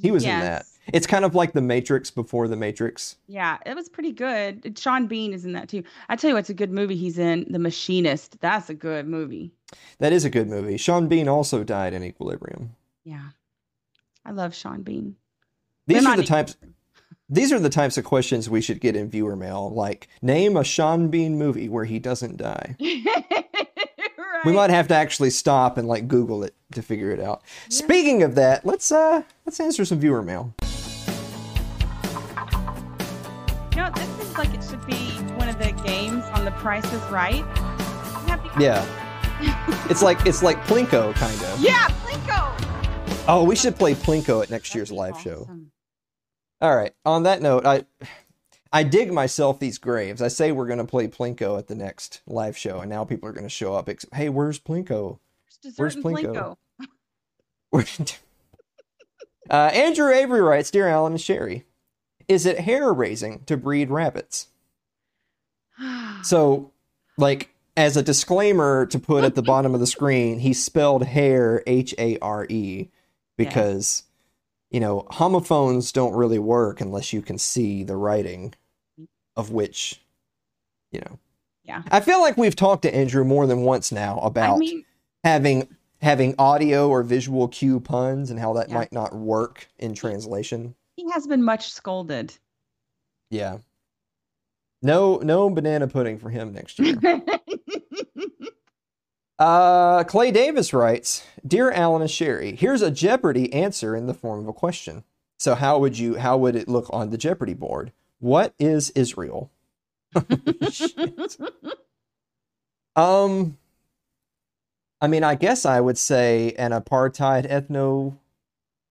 He 0.00 0.10
was 0.10 0.22
in 0.22 0.38
that. 0.40 0.66
It's 0.92 1.06
kind 1.06 1.24
of 1.24 1.34
like 1.34 1.52
The 1.52 1.62
Matrix 1.62 2.10
before 2.10 2.46
The 2.46 2.56
Matrix. 2.56 3.16
Yeah, 3.26 3.56
it 3.64 3.74
was 3.74 3.88
pretty 3.88 4.12
good. 4.12 4.78
Sean 4.78 5.06
Bean 5.06 5.32
is 5.32 5.44
in 5.44 5.52
that 5.52 5.68
too. 5.68 5.82
I 6.08 6.16
tell 6.16 6.28
you 6.28 6.34
what's 6.34 6.50
a 6.50 6.54
good 6.54 6.70
movie 6.70 6.94
he's 6.94 7.18
in, 7.18 7.46
The 7.50 7.58
Machinist. 7.58 8.38
That's 8.40 8.70
a 8.70 8.74
good 8.74 9.08
movie. 9.08 9.52
That 9.98 10.12
is 10.12 10.24
a 10.24 10.30
good 10.30 10.48
movie. 10.48 10.76
Sean 10.76 11.08
Bean 11.08 11.26
also 11.26 11.64
died 11.64 11.94
in 11.94 12.04
Equilibrium. 12.04 12.76
Yeah. 13.04 13.30
I 14.24 14.32
love 14.32 14.54
Sean 14.54 14.82
Bean. 14.82 15.16
These 15.86 16.04
They're 16.04 16.12
are 16.12 16.16
the 16.16 16.24
types 16.24 16.56
these 17.28 17.52
are 17.52 17.58
the 17.58 17.68
types 17.68 17.98
of 17.98 18.04
questions 18.04 18.48
we 18.48 18.60
should 18.60 18.80
get 18.80 18.94
in 18.94 19.10
viewer 19.10 19.34
mail. 19.34 19.72
Like, 19.74 20.08
name 20.22 20.56
a 20.56 20.62
Sean 20.62 21.08
Bean 21.08 21.36
movie 21.36 21.68
where 21.68 21.84
he 21.84 21.98
doesn't 21.98 22.36
die. 22.36 22.76
right. 24.36 24.46
We 24.46 24.52
might 24.52 24.70
have 24.70 24.88
to 24.88 24.94
actually 24.94 25.30
stop 25.30 25.78
and 25.78 25.86
like 25.88 26.08
Google 26.08 26.42
it 26.44 26.54
to 26.72 26.82
figure 26.82 27.10
it 27.10 27.20
out. 27.20 27.42
Speaking 27.68 28.22
of 28.22 28.34
that, 28.36 28.64
let's 28.66 28.90
uh 28.92 29.22
let's 29.44 29.60
answer 29.60 29.84
some 29.84 29.98
viewer 30.00 30.22
mail. 30.22 30.54
You 33.72 33.82
know, 33.82 33.90
this 33.94 34.08
seems 34.16 34.38
like 34.38 34.54
it 34.54 34.64
should 34.64 34.84
be 34.86 34.94
one 35.36 35.48
of 35.48 35.58
the 35.58 35.72
games 35.84 36.24
on 36.34 36.44
The 36.44 36.50
Price 36.52 36.84
is 36.92 37.02
Right. 37.10 37.44
Happy- 38.26 38.48
Yeah. 38.62 38.84
it's 39.90 40.02
like 40.02 40.24
it's 40.26 40.42
like 40.42 40.58
Plinko 40.64 41.14
kind 41.14 41.42
of. 41.42 41.60
Yeah, 41.60 41.88
Plinko. 42.04 43.24
Oh, 43.28 43.44
we 43.44 43.54
should 43.56 43.76
play 43.76 43.94
Plinko 43.94 44.42
at 44.42 44.50
next 44.50 44.74
year's 44.74 44.90
live 44.90 45.20
show. 45.20 45.48
All 46.62 46.74
right. 46.74 46.92
On 47.04 47.24
that 47.24 47.42
note, 47.42 47.66
I 47.66 47.84
I 48.76 48.82
dig 48.82 49.10
myself 49.10 49.58
these 49.58 49.78
graves. 49.78 50.20
I 50.20 50.28
say 50.28 50.52
we're 50.52 50.66
going 50.66 50.80
to 50.80 50.84
play 50.84 51.08
Plinko 51.08 51.58
at 51.58 51.66
the 51.66 51.74
next 51.74 52.20
live 52.26 52.58
show, 52.58 52.80
and 52.80 52.90
now 52.90 53.06
people 53.06 53.26
are 53.26 53.32
going 53.32 53.46
to 53.46 53.48
show 53.48 53.74
up. 53.74 53.88
ex- 53.88 54.04
Hey, 54.12 54.28
where's 54.28 54.58
Plinko? 54.58 55.18
Where's 55.76 55.96
Plinko? 55.96 56.58
Plinko. 57.72 58.18
uh, 59.50 59.54
Andrew 59.54 60.12
Avery 60.12 60.42
writes, 60.42 60.70
"Dear 60.70 60.88
Alan 60.88 61.14
and 61.14 61.20
Sherry, 61.20 61.64
is 62.28 62.44
it 62.44 62.60
hair 62.60 62.92
raising 62.92 63.44
to 63.44 63.56
breed 63.56 63.88
rabbits?" 63.90 64.48
So, 66.22 66.72
like 67.16 67.54
as 67.78 67.96
a 67.96 68.02
disclaimer 68.02 68.84
to 68.86 68.98
put 68.98 69.24
at 69.24 69.36
the 69.36 69.42
bottom 69.42 69.72
of 69.72 69.80
the 69.80 69.86
screen, 69.86 70.40
he 70.40 70.52
spelled 70.52 71.04
hair 71.04 71.62
H 71.66 71.94
A 71.98 72.18
R 72.18 72.46
E 72.50 72.90
because 73.38 74.02
you 74.70 74.80
know 74.80 75.06
homophones 75.12 75.92
don't 75.92 76.14
really 76.14 76.38
work 76.38 76.82
unless 76.82 77.14
you 77.14 77.22
can 77.22 77.38
see 77.38 77.82
the 77.82 77.96
writing 77.96 78.52
of 79.36 79.50
which 79.50 80.00
you 80.92 81.00
know. 81.00 81.18
Yeah. 81.64 81.82
I 81.90 81.98
feel 82.00 82.20
like 82.20 82.36
we've 82.36 82.54
talked 82.56 82.82
to 82.82 82.94
Andrew 82.94 83.24
more 83.24 83.46
than 83.46 83.62
once 83.62 83.90
now 83.90 84.18
about 84.20 84.54
I 84.56 84.58
mean, 84.58 84.84
having 85.24 85.68
having 86.00 86.34
audio 86.38 86.88
or 86.88 87.02
visual 87.02 87.48
cue 87.48 87.80
puns 87.80 88.30
and 88.30 88.38
how 88.38 88.52
that 88.54 88.68
Yeah. 88.68 88.74
might 88.76 88.92
not 88.92 89.14
work 89.14 89.68
in 89.78 89.94
translation. 89.94 90.74
he 90.96 91.10
has 91.10 91.26
been 91.26 91.42
much 91.42 91.72
scolded. 91.72 92.34
Yeah. 93.30 93.58
No 94.82 95.16
no 95.16 95.50
banana 95.50 95.88
pudding 95.88 96.18
for 96.18 96.30
him 96.30 96.52
next 96.52 96.78
year. 96.78 96.96
Uh, 99.38 100.02
Clay 100.04 100.30
Davis 100.30 100.72
writes, 100.72 101.22
"Dear 101.46 101.70
Alan 101.70 102.00
and 102.00 102.10
Sherry, 102.10 102.56
here's 102.56 102.80
a 102.80 102.90
Jeopardy 102.90 103.52
answer 103.52 103.94
in 103.94 104.06
the 104.06 104.14
form 104.14 104.40
of 104.40 104.48
a 104.48 104.52
question. 104.54 105.04
So 105.38 105.54
how 105.54 105.78
would 105.78 105.98
you 105.98 106.14
how 106.16 106.38
would 106.38 106.56
it 106.56 106.68
look 106.68 106.86
on 106.90 107.10
the 107.10 107.18
Jeopardy 107.18 107.52
board? 107.52 107.92
What 108.20 108.54
is 108.58 108.90
Israel?" 108.90 109.50
Um 112.96 113.58
I 115.00 115.08
mean, 115.08 115.22
I 115.22 115.34
guess 115.34 115.66
I 115.66 115.80
would 115.80 115.98
say 115.98 116.54
an 116.58 116.70
apartheid 116.72 117.48
ethno 117.50 118.16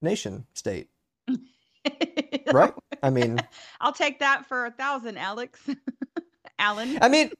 nation 0.00 0.46
state, 0.54 0.88
right? 2.52 2.72
I 3.02 3.10
mean, 3.10 3.40
I'll 3.80 3.92
take 3.92 4.20
that 4.20 4.46
for 4.46 4.66
a 4.66 4.70
thousand, 4.70 5.18
Alex. 5.18 5.60
Alan. 6.58 6.98
I 7.02 7.08
mean, 7.08 7.32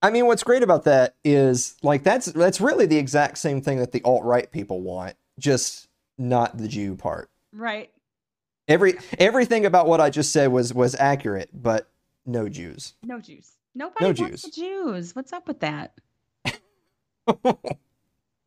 I 0.00 0.10
mean, 0.10 0.26
what's 0.26 0.42
great 0.42 0.62
about 0.62 0.84
that 0.84 1.14
is 1.22 1.76
like 1.82 2.02
that's 2.02 2.26
that's 2.26 2.60
really 2.60 2.86
the 2.86 2.96
exact 2.98 3.38
same 3.38 3.60
thing 3.60 3.78
that 3.78 3.92
the 3.92 4.02
alt 4.04 4.24
right 4.24 4.50
people 4.50 4.80
want, 4.80 5.14
just 5.38 5.88
not 6.16 6.56
the 6.56 6.68
Jew 6.68 6.96
part. 6.96 7.30
Right. 7.52 7.90
Every 8.68 8.94
everything 9.18 9.66
about 9.66 9.86
what 9.86 10.00
I 10.00 10.10
just 10.10 10.32
said 10.32 10.52
was 10.52 10.72
was 10.72 10.94
accurate, 10.94 11.50
but 11.52 11.88
no 12.24 12.48
Jews. 12.48 12.94
No 13.02 13.20
Jews. 13.20 13.52
Nobody 13.74 14.04
No 14.04 14.08
wants 14.08 14.42
Jews. 14.42 14.42
the 14.42 14.50
Jews. 14.60 15.16
What's 15.16 15.32
up 15.32 15.48
with 15.48 15.60
that? 15.60 15.94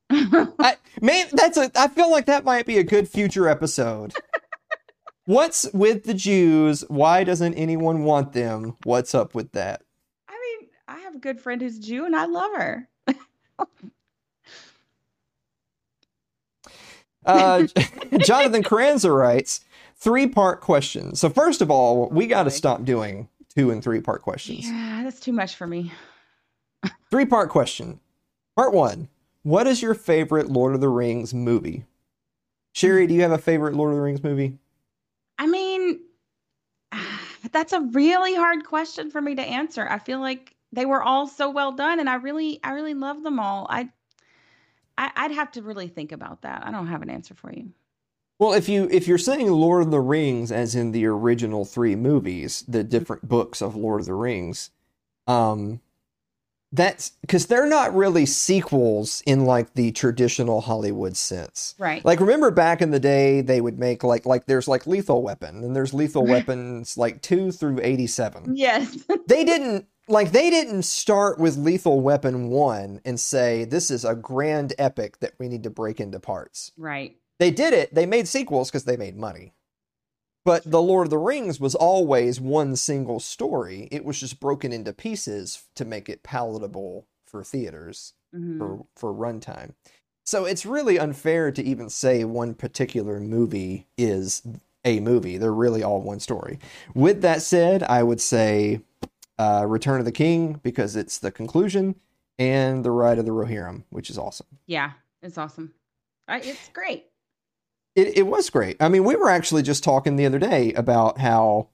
I 0.10 0.78
man, 1.02 1.28
that's 1.34 1.58
a. 1.58 1.72
I 1.76 1.88
feel 1.90 2.10
like 2.12 2.28
that 2.28 2.46
might 2.46 2.66
be 2.66 2.78
a 2.78 2.84
good 2.84 3.10
future 3.10 3.48
episode. 3.48 4.14
What's 5.26 5.68
with 5.74 6.04
the 6.04 6.14
Jews? 6.14 6.84
Why 6.88 7.24
doesn't 7.24 7.56
anyone 7.56 8.04
want 8.04 8.34
them? 8.34 8.78
What's 8.84 9.16
up 9.16 9.34
with 9.34 9.52
that? 9.54 9.82
I 10.30 10.34
mean, 10.34 10.70
I 10.88 11.00
have 11.00 11.16
a 11.16 11.20
good 11.20 11.42
friend 11.42 11.60
who's 11.62 11.80
Jew 11.80 12.06
and 12.06 12.16
I 12.16 12.26
love 12.26 12.52
her. 12.56 12.90
Uh, 17.26 17.66
Jonathan 18.20 18.62
Carranza 18.62 19.12
writes 19.12 19.62
three 20.06 20.28
part 20.28 20.62
question. 20.62 21.16
So 21.16 21.30
first 21.30 21.62
of 21.62 21.72
all, 21.72 22.08
we 22.10 22.28
got 22.28 22.44
to 22.44 22.52
stop 22.52 22.86
doing 22.86 23.28
two 23.54 23.72
and 23.72 23.84
three 23.84 24.00
part 24.00 24.22
questions. 24.22 24.70
Yeah, 24.70 25.02
that's 25.04 25.20
too 25.20 25.34
much 25.34 25.56
for 25.56 25.68
me. 25.68 25.92
Three 27.10 27.26
part 27.26 27.50
question. 27.50 28.00
Part 28.56 28.74
one: 28.74 29.10
What 29.44 29.68
is 29.68 29.82
your 29.82 29.96
favorite 29.96 30.50
Lord 30.50 30.76
of 30.76 30.82
the 30.82 30.90
Rings 30.90 31.34
movie? 31.34 31.86
Sherry, 32.74 33.08
do 33.08 33.14
you 33.14 33.22
have 33.24 33.32
a 33.32 33.38
favorite 33.38 33.74
Lord 33.74 33.92
of 33.92 33.98
the 33.98 34.04
Rings 34.04 34.24
movie? 34.24 34.60
I 35.40 35.48
mean, 35.48 36.00
that's 37.52 37.74
a 37.74 37.82
really 37.82 38.36
hard 38.36 38.66
question 38.66 39.10
for 39.10 39.22
me 39.22 39.36
to 39.36 39.42
answer. 39.42 39.88
I 39.90 39.98
feel 39.98 40.20
like 40.20 40.54
they 40.72 40.86
were 40.86 41.02
all 41.02 41.26
so 41.28 41.50
well 41.50 41.72
done, 41.72 42.00
and 42.00 42.10
I 42.10 42.16
really, 42.16 42.60
I 42.64 42.72
really 42.72 42.94
love 42.94 43.24
them 43.24 43.40
all. 43.40 43.66
I, 43.70 43.90
I 44.98 45.10
I'd 45.16 45.32
have 45.32 45.52
to 45.54 45.64
really 45.64 45.88
think 45.88 46.12
about 46.12 46.44
that. 46.44 46.64
I 46.66 46.72
don't 46.72 46.88
have 46.88 47.02
an 47.02 47.10
answer 47.10 47.34
for 47.34 47.52
you. 47.52 47.72
Well, 48.40 48.54
if 48.54 48.68
you 48.68 48.88
if 48.92 49.08
you're 49.08 49.18
saying 49.18 49.50
Lord 49.50 49.84
of 49.84 49.92
the 49.92 50.02
Rings 50.02 50.52
as 50.52 50.76
in 50.76 50.92
the 50.92 51.06
original 51.06 51.66
three 51.66 51.96
movies, 51.96 52.64
the 52.68 52.84
different 52.84 53.28
books 53.28 53.62
of 53.62 53.76
Lord 53.76 54.02
of 54.02 54.08
the 54.08 54.14
Rings, 54.14 54.72
um 55.28 55.80
that's 56.72 57.12
because 57.22 57.46
they're 57.46 57.70
not 57.70 57.96
really 57.96 58.26
sequels 58.26 59.24
in 59.26 59.46
like 59.46 59.74
the 59.76 59.92
traditional 59.94 60.62
Hollywood 60.62 61.16
sense. 61.16 61.74
Right. 61.80 62.04
Like 62.04 62.20
remember 62.20 62.52
back 62.52 62.82
in 62.82 62.92
the 62.92 63.00
day 63.00 63.40
they 63.42 63.62
would 63.62 63.80
make 63.80 64.04
like 64.04 64.26
like 64.26 64.46
there's 64.46 64.68
like 64.68 64.86
Lethal 64.86 65.22
Weapon 65.24 65.64
and 65.64 65.76
there's 65.76 65.94
Lethal 65.94 66.26
Weapons 66.28 66.98
like 66.98 67.22
2 67.22 67.52
through 67.52 67.80
87. 67.82 68.56
yes. 68.56 68.98
They 69.28 69.44
didn't 69.46 69.88
like 70.08 70.32
they 70.34 70.50
didn't 70.50 70.84
start 70.84 71.40
with 71.40 71.56
Lethal 71.58 72.02
Weapon 72.02 72.50
1 72.50 73.02
and 73.06 73.20
say 73.20 73.64
this 73.64 73.90
is 73.90 74.04
a 74.04 74.14
grand 74.14 74.74
epic 74.78 75.20
that 75.20 75.34
we 75.40 75.48
need 75.48 75.64
to 75.64 75.70
break 75.70 76.00
into 76.00 76.20
parts 76.20 76.74
right. 76.78 77.16
They 77.40 77.52
did 77.52 77.74
it. 77.74 77.94
They 77.94 78.06
made 78.06 78.28
sequels 78.28 78.70
because 78.70 78.86
they 78.86 78.98
made 78.98 79.18
money. 79.18 79.54
But 80.44 80.70
The 80.70 80.82
Lord 80.82 81.08
of 81.08 81.10
the 81.12 81.18
Rings 81.18 81.60
was 81.60 81.74
always 81.76 82.40
one 82.40 82.76
single 82.76 83.20
story. 83.20 83.88
It 83.92 84.06
was 84.06 84.20
just 84.20 84.40
broken 84.40 84.72
into 84.72 84.94
pieces 84.94 85.64
to 85.76 85.86
make 85.86 86.08
it 86.08 86.22
palatable 86.24 87.08
for 87.26 87.44
theaters 87.44 88.14
Mhm. 88.34 88.58
for 88.60 88.86
for 88.96 89.14
runtime. 89.14 89.74
So 90.24 90.46
it's 90.46 90.66
really 90.66 90.98
unfair 91.00 91.52
to 91.52 91.64
even 91.64 91.90
say 91.90 92.24
one 92.24 92.54
particular 92.54 93.20
movie 93.20 93.88
is 93.98 94.42
a 94.84 95.00
movie. 95.00 95.38
They're 95.38 95.52
really 95.54 95.84
all 95.84 96.02
one 96.02 96.20
story. 96.20 96.60
With 96.94 97.22
that 97.22 97.42
said, 97.42 97.82
I 97.84 98.04
would 98.04 98.22
say 98.22 98.82
uh, 99.38 99.66
Return 99.68 100.00
of 100.00 100.06
the 100.06 100.12
King 100.12 100.60
because 100.64 100.96
it's 100.96 101.18
the 101.18 101.32
conclusion, 101.32 101.96
and 102.40 102.86
The 102.86 102.92
Ride 102.92 103.18
of 103.20 103.26
the 103.26 103.32
Rohirrim, 103.32 103.84
which 103.90 104.10
is 104.10 104.18
awesome. 104.18 104.48
Yeah, 104.66 104.92
it's 105.22 105.38
awesome. 105.38 105.74
It's 106.30 106.70
great. 106.70 107.08
It, 107.96 108.18
it 108.18 108.28
was 108.28 108.50
great. 108.50 108.78
I 108.82 108.90
mean, 108.90 109.04
we 109.06 109.16
were 109.16 109.30
actually 109.30 109.64
just 109.64 109.84
talking 109.84 110.16
the 110.18 110.26
other 110.26 110.40
day 110.40 110.74
about 110.74 111.20
how 111.20 111.68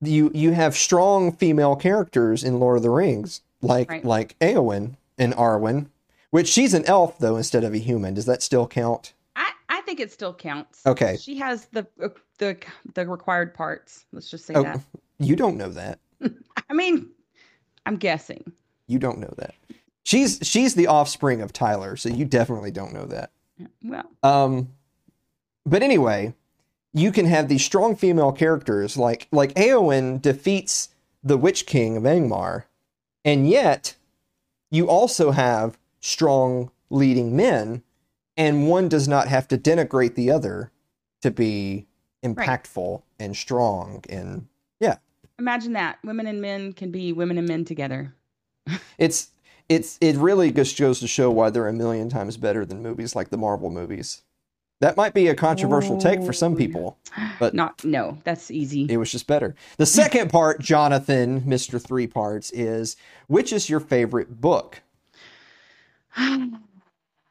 you 0.00 0.30
you 0.32 0.52
have 0.52 0.76
strong 0.76 1.32
female 1.32 1.74
characters 1.76 2.44
in 2.44 2.60
Lord 2.60 2.76
of 2.76 2.82
the 2.82 2.90
Rings, 2.90 3.40
like 3.60 3.90
Right. 3.90 4.04
like 4.04 4.38
Eowyn 4.38 4.96
and 5.18 5.34
Arwen, 5.34 5.88
which 6.30 6.46
she's 6.48 6.72
an 6.74 6.84
elf 6.84 7.18
though 7.18 7.36
instead 7.36 7.64
of 7.64 7.74
a 7.74 7.78
human. 7.78 8.14
Does 8.14 8.26
that 8.26 8.42
still 8.42 8.66
count? 8.68 9.12
I, 9.34 9.50
I 9.68 9.80
think 9.80 9.98
it 9.98 10.12
still 10.12 10.32
counts. 10.34 10.86
Okay. 10.86 11.16
She 11.16 11.36
has 11.38 11.66
the 11.72 11.84
uh, 12.00 12.08
the 12.38 12.56
the 12.94 13.06
required 13.08 13.54
parts. 13.54 14.04
Let's 14.12 14.30
just 14.30 14.46
say 14.46 14.54
Oh, 14.54 14.62
that. 14.62 14.80
you 15.18 15.34
don't 15.34 15.56
know 15.56 15.70
that. 15.70 15.98
I 16.70 16.74
mean, 16.74 17.08
I'm 17.86 17.96
guessing. 17.96 18.52
You 18.86 19.00
don't 19.00 19.18
know 19.18 19.34
that. 19.38 19.54
She's 20.04 20.38
she's 20.42 20.76
the 20.76 20.86
offspring 20.86 21.40
of 21.42 21.52
Tyler, 21.52 21.96
so 21.96 22.08
you 22.08 22.24
definitely 22.24 22.70
don't 22.70 22.92
know 22.94 23.06
that. 23.06 23.30
Well, 23.82 24.04
Um, 24.22 24.68
but 25.68 25.82
anyway, 25.82 26.34
you 26.92 27.12
can 27.12 27.26
have 27.26 27.48
these 27.48 27.64
strong 27.64 27.96
female 27.96 28.32
characters 28.32 28.96
like 28.96 29.28
like 29.30 29.54
Eowyn 29.54 30.20
defeats 30.20 30.90
the 31.22 31.36
Witch 31.36 31.66
King 31.66 31.96
of 31.96 32.04
Angmar, 32.04 32.64
and 33.24 33.48
yet 33.48 33.96
you 34.70 34.88
also 34.88 35.30
have 35.32 35.78
strong 36.00 36.70
leading 36.90 37.36
men, 37.36 37.82
and 38.36 38.68
one 38.68 38.88
does 38.88 39.08
not 39.08 39.28
have 39.28 39.48
to 39.48 39.58
denigrate 39.58 40.14
the 40.14 40.30
other 40.30 40.70
to 41.22 41.30
be 41.30 41.86
impactful 42.24 43.02
and 43.20 43.36
strong 43.36 44.04
and 44.08 44.48
yeah 44.80 44.96
imagine 45.38 45.72
that 45.72 45.98
women 46.04 46.26
and 46.26 46.40
men 46.40 46.72
can 46.72 46.90
be 46.90 47.12
women 47.12 47.38
and 47.38 47.48
men 47.48 47.64
together. 47.64 48.14
it's 48.98 49.30
it's 49.68 49.98
it 50.00 50.16
really 50.16 50.50
just 50.50 50.78
goes 50.78 51.00
to 51.00 51.06
show 51.06 51.30
why 51.30 51.50
they're 51.50 51.68
a 51.68 51.72
million 51.72 52.08
times 52.08 52.36
better 52.36 52.64
than 52.64 52.82
movies 52.82 53.14
like 53.14 53.30
the 53.30 53.36
Marvel 53.36 53.70
movies. 53.70 54.22
That 54.80 54.96
might 54.96 55.12
be 55.12 55.26
a 55.26 55.34
controversial 55.34 55.98
take 55.98 56.22
for 56.22 56.32
some 56.32 56.52
Oh, 56.52 56.56
people. 56.56 56.98
But- 57.40 57.52
not 57.54 57.84
no, 57.84 58.18
that's 58.24 58.50
easy. 58.50 58.86
It 58.88 58.96
was 58.96 59.10
just 59.10 59.26
better. 59.26 59.54
The 59.76 59.86
second 59.86 60.30
part, 60.32 60.60
Jonathan, 60.60 61.40
Mr. 61.42 61.82
Three 61.84 62.06
Parts, 62.06 62.50
is 62.52 62.96
which 63.26 63.52
is 63.52 63.68
your 63.68 63.80
favorite 63.80 64.40
book? 64.40 64.82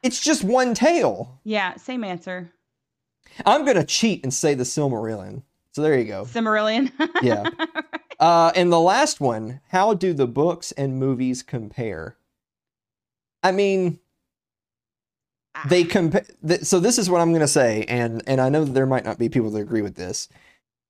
It's 0.00 0.20
just 0.20 0.44
one 0.44 0.74
tale. 0.74 1.40
yeah, 1.42 1.74
same 1.76 2.04
answer. 2.04 2.52
I'm 3.44 3.64
gonna 3.64 3.84
cheat 3.84 4.22
and 4.22 4.32
say 4.32 4.54
the 4.54 4.62
Silmarillion. 4.62 5.42
So 5.72 5.82
there 5.82 5.98
you 5.98 6.04
go. 6.04 6.24
Cimmerillion. 6.24 6.92
Yeah. 7.22 7.48
Uh, 8.20 8.52
and 8.54 8.72
the 8.72 8.78
last 8.80 9.20
one, 9.20 9.60
how 9.70 9.94
do 9.94 10.12
the 10.12 10.26
books 10.28 10.70
and 10.72 10.98
movies 10.98 11.42
compare? 11.42 12.16
I 13.42 13.50
mean, 13.52 13.98
they 15.66 15.84
compare. 15.84 16.24
Th- 16.46 16.62
so 16.62 16.78
this 16.80 16.98
is 16.98 17.08
what 17.10 17.20
I'm 17.20 17.30
going 17.30 17.40
to 17.40 17.48
say, 17.48 17.84
and 17.88 18.22
and 18.26 18.40
I 18.40 18.48
know 18.48 18.64
that 18.64 18.72
there 18.74 18.86
might 18.86 19.04
not 19.04 19.18
be 19.18 19.28
people 19.28 19.50
that 19.50 19.60
agree 19.60 19.82
with 19.82 19.94
this. 19.94 20.28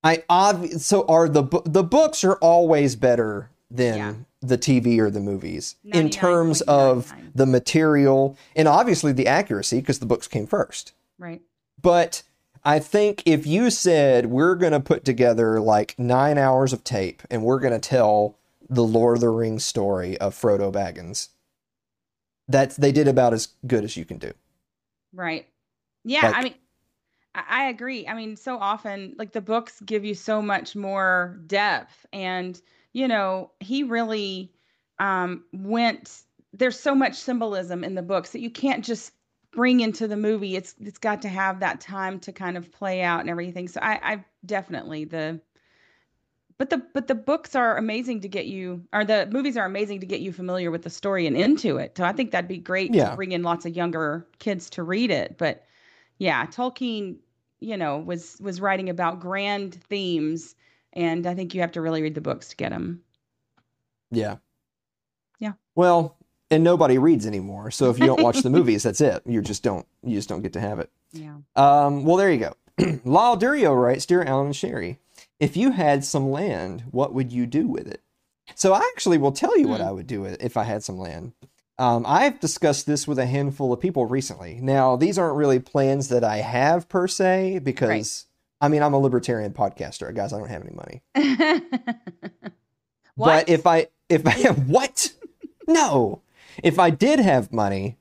I 0.03 0.23
obvi- 0.29 0.79
so 0.79 1.05
are 1.07 1.27
the 1.29 1.43
bu- 1.43 1.63
the 1.65 1.83
books 1.83 2.23
are 2.23 2.35
always 2.35 2.95
better 2.95 3.49
than 3.71 3.97
Yeah. 3.97 4.13
the 4.41 4.57
TV 4.57 4.99
or 4.99 5.09
the 5.11 5.19
movies 5.19 5.75
in 5.83 6.09
terms 6.09 6.61
of 6.61 7.13
the 7.35 7.45
material 7.45 8.37
and 8.55 8.67
obviously 8.67 9.11
the 9.11 9.27
accuracy 9.27 9.79
because 9.79 9.99
the 9.99 10.05
books 10.05 10.27
came 10.27 10.47
first. 10.47 10.93
right. 11.17 11.41
But 11.81 12.23
I 12.65 12.79
think 12.79 13.23
if 13.25 13.45
you 13.47 13.69
said 13.69 14.25
we're 14.27 14.55
going 14.55 14.73
to 14.73 14.79
put 14.79 15.05
together 15.05 15.59
like 15.61 15.95
nine 15.99 16.37
hours 16.37 16.73
of 16.73 16.83
tape 16.83 17.21
and 17.29 17.43
we're 17.43 17.59
going 17.59 17.73
to 17.73 17.79
tell 17.79 18.35
the 18.69 18.83
Lord 18.83 19.17
of 19.17 19.21
the 19.21 19.29
Rings 19.29 19.65
story 19.65 20.17
of 20.17 20.33
Frodo 20.35 20.71
Baggins, 20.71 21.29
that's 22.47 22.75
they 22.75 22.91
did 22.91 23.07
about 23.07 23.33
as 23.33 23.49
good 23.67 23.83
as 23.83 23.95
you 23.97 24.05
can 24.05 24.17
do. 24.17 24.33
Right. 25.13 25.47
Yeah, 26.03 26.27
Like- 26.27 26.35
I 26.35 26.43
mean 26.43 26.55
I, 27.35 27.69
agree. 27.69 28.07
I 28.07 28.15
mean, 28.15 28.35
so 28.35 28.57
often 28.57 29.15
like 29.17 29.33
the 29.33 29.41
books 29.41 29.81
give 29.81 30.05
you 30.05 30.15
so 30.15 30.41
much 30.41 30.75
more 30.75 31.39
depth 31.47 32.05
and 32.13 32.61
you 32.93 33.07
know, 33.07 33.51
he 33.59 33.83
really 33.83 34.53
um 34.99 35.45
went 35.53 36.23
there's 36.53 36.79
so 36.79 36.95
much 36.95 37.15
symbolism 37.15 37.83
in 37.83 37.95
the 37.95 38.01
books 38.03 38.31
that 38.33 38.41
you 38.41 38.49
can't 38.51 38.85
just 38.85 39.13
bring 39.51 39.81
into 39.81 40.07
the 40.07 40.17
movie. 40.17 40.55
It's 40.57 40.75
it's 40.79 40.97
got 40.99 41.21
to 41.23 41.29
have 41.29 41.59
that 41.61 41.81
time 41.81 42.19
to 42.21 42.33
kind 42.33 42.57
of 42.57 42.71
play 42.71 43.01
out 43.03 43.21
and 43.21 43.29
everything. 43.29 43.67
So 43.67 43.79
I 43.81 44.13
I 44.13 44.25
definitely 44.45 45.05
the 45.05 45.41
but 46.59 46.69
the 46.69 46.77
but 46.93 47.07
the 47.07 47.15
books 47.15 47.55
are 47.55 47.77
amazing 47.77 48.21
to 48.21 48.27
get 48.27 48.45
you 48.45 48.83
or 48.93 49.03
the 49.03 49.27
movies 49.31 49.57
are 49.57 49.65
amazing 49.65 50.01
to 50.01 50.05
get 50.05 50.19
you 50.19 50.31
familiar 50.31 50.69
with 50.69 50.83
the 50.83 50.89
story 50.91 51.25
and 51.25 51.35
into 51.35 51.77
it. 51.77 51.97
So 51.97 52.03
I 52.03 52.11
think 52.11 52.29
that'd 52.31 52.47
be 52.47 52.57
great 52.57 52.93
Yeah. 52.93 53.09
to 53.09 53.15
bring 53.15 53.31
in 53.31 53.41
lots 53.41 53.65
of 53.65 53.75
younger 53.75 54.27
kids 54.37 54.69
to 54.71 54.83
read 54.83 55.09
it. 55.09 55.37
But 55.39 55.63
yeah, 56.19 56.45
Tolkien, 56.45 57.15
you 57.61 57.77
know, 57.77 57.97
was 57.97 58.37
was 58.39 58.61
writing 58.61 58.89
about 58.89 59.19
grand 59.21 59.73
themes 59.85 60.53
and 60.93 61.25
I 61.25 61.33
think 61.33 61.55
you 61.55 61.61
have 61.61 61.71
to 61.73 61.81
really 61.81 62.01
read 62.01 62.15
the 62.15 62.21
books 62.21 62.49
to 62.49 62.55
get 62.55 62.69
them. 62.71 63.01
Yeah. 64.11 64.35
Yeah. 65.39 65.53
Well, 65.75 66.17
and 66.51 66.63
nobody 66.63 66.97
reads 66.97 67.25
anymore. 67.25 67.71
So 67.71 67.89
if 67.89 67.99
you 67.99 68.05
don't 68.05 68.21
watch 68.23 68.41
the 68.41 68.49
movies, 68.57 68.83
that's 68.83 69.01
it. 69.01 69.21
You 69.25 69.41
just 69.41 69.63
don't 69.63 69.87
you 70.03 70.15
just 70.15 70.27
don't 70.29 70.41
get 70.41 70.53
to 70.53 70.59
have 70.59 70.79
it. 70.79 70.89
Yeah. 71.13 71.37
Um, 71.55 72.03
well, 72.03 72.17
there 72.17 72.31
you 72.31 72.39
go. 72.39 72.53
Lyle 73.05 73.37
Durio 73.37 73.75
writes, 73.81 74.05
Dear 74.05 74.23
Alan 74.23 74.47
and 74.47 74.55
Sherry, 74.55 74.99
if 75.39 75.55
you 75.57 75.71
had 75.71 76.03
some 76.03 76.29
land, 76.31 76.83
what 76.91 77.13
would 77.13 77.31
you 77.31 77.45
do 77.45 77.67
with 77.67 77.87
it? 77.87 78.01
So 78.55 78.73
I 78.73 78.79
actually 78.93 79.17
will 79.17 79.31
tell 79.31 79.57
you 79.57 79.67
what 79.67 79.81
Hmm. 79.81 79.87
I 79.87 79.91
would 79.91 80.07
do 80.07 80.21
with 80.21 80.33
it 80.33 80.41
if 80.41 80.57
I 80.57 80.63
had 80.63 80.83
some 80.83 80.97
land. 80.97 81.33
Um, 81.77 82.03
I've 82.07 82.39
discussed 82.41 82.85
this 82.87 83.07
with 83.07 83.17
a 83.19 83.25
handful 83.25 83.71
of 83.71 83.79
people 83.79 84.05
recently. 84.05 84.59
Now, 84.61 84.95
these 84.97 85.17
aren't 85.17 85.37
really 85.37 85.59
plans 85.59 86.09
that 86.09 86.23
I 86.25 86.37
have 86.37 86.89
per 86.89 87.07
se, 87.07 87.59
because 87.59 88.25
I 88.59 88.67
mean, 88.67 88.83
I'm 88.83 88.93
a 88.93 88.99
libertarian 88.99 89.53
podcaster, 89.53 90.13
guys. 90.13 90.33
I 90.33 90.39
don't 90.39 90.49
have 90.49 90.63
any 90.65 90.75
money. 90.75 91.01
But 93.17 93.49
if 93.49 93.67
I 93.67 93.87
if 94.07 94.25
I 94.25 94.31
have 94.31 94.67
what? 94.69 95.13
no. 95.67 96.21
If 96.63 96.79
I 96.79 96.89
did 96.89 97.19
have 97.19 97.53
money, 97.53 97.97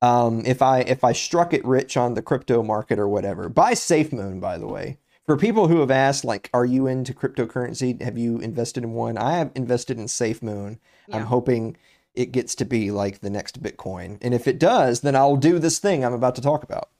um, 0.00 0.42
if 0.46 0.62
I 0.62 0.80
if 0.80 1.04
I 1.04 1.12
struck 1.12 1.52
it 1.52 1.64
rich 1.64 1.96
on 1.96 2.14
the 2.14 2.22
crypto 2.22 2.62
market 2.62 2.98
or 2.98 3.08
whatever, 3.08 3.48
buy 3.48 3.72
SafeMoon, 3.72 4.40
by 4.40 4.58
the 4.58 4.66
way. 4.66 4.98
For 5.26 5.36
people 5.36 5.68
who 5.68 5.80
have 5.80 5.90
asked, 5.90 6.24
like, 6.24 6.50
are 6.52 6.64
you 6.64 6.86
into 6.86 7.14
cryptocurrency? 7.14 8.00
Have 8.02 8.18
you 8.18 8.38
invested 8.38 8.82
in 8.82 8.92
one? 8.92 9.16
I 9.16 9.38
have 9.38 9.52
invested 9.54 9.98
in 9.98 10.06
SafeMoon. 10.06 10.78
I'm 11.12 11.26
hoping 11.26 11.76
it 12.14 12.32
gets 12.32 12.54
to 12.56 12.64
be 12.64 12.90
like 12.90 13.20
the 13.20 13.30
next 13.30 13.62
Bitcoin. 13.62 14.18
And 14.20 14.34
if 14.34 14.46
it 14.46 14.58
does, 14.58 15.00
then 15.00 15.16
I'll 15.16 15.36
do 15.36 15.58
this 15.58 15.78
thing 15.78 16.04
I'm 16.04 16.12
about 16.12 16.34
to 16.34 16.42
talk 16.42 16.62
about. 16.62 16.90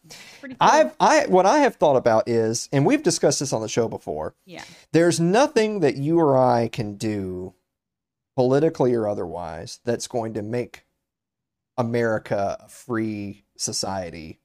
Cool. 0.41 0.55
I've 0.61 0.95
I 1.01 1.27
what 1.27 1.47
I 1.47 1.59
have 1.59 1.77
thought 1.77 1.97
about 1.97 2.29
is, 2.29 2.69
and 2.73 2.87
we've 2.87 3.03
discussed 3.03 3.41
this 3.41 3.53
on 3.53 3.63
the 3.63 3.69
show 3.69 3.89
before, 3.89 4.35
yeah. 4.47 4.65
there's 4.93 5.21
nothing 5.21 5.81
that 5.81 5.97
you 5.97 6.19
or 6.19 6.37
I 6.37 6.69
can 6.69 6.97
do, 6.97 7.55
politically 8.37 8.95
or 8.95 9.07
otherwise, 9.07 9.81
that's 9.85 10.07
going 10.07 10.35
to 10.35 10.43
make 10.43 10.87
America 11.77 12.57
a 12.61 12.69
free 12.69 13.45
society 13.57 14.41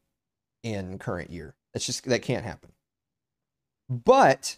in 0.64 0.98
current 1.00 1.30
year. 1.30 1.56
That's 1.74 1.86
just 1.86 2.04
that 2.06 2.22
can't 2.22 2.46
happen. 2.46 2.72
But 3.90 4.58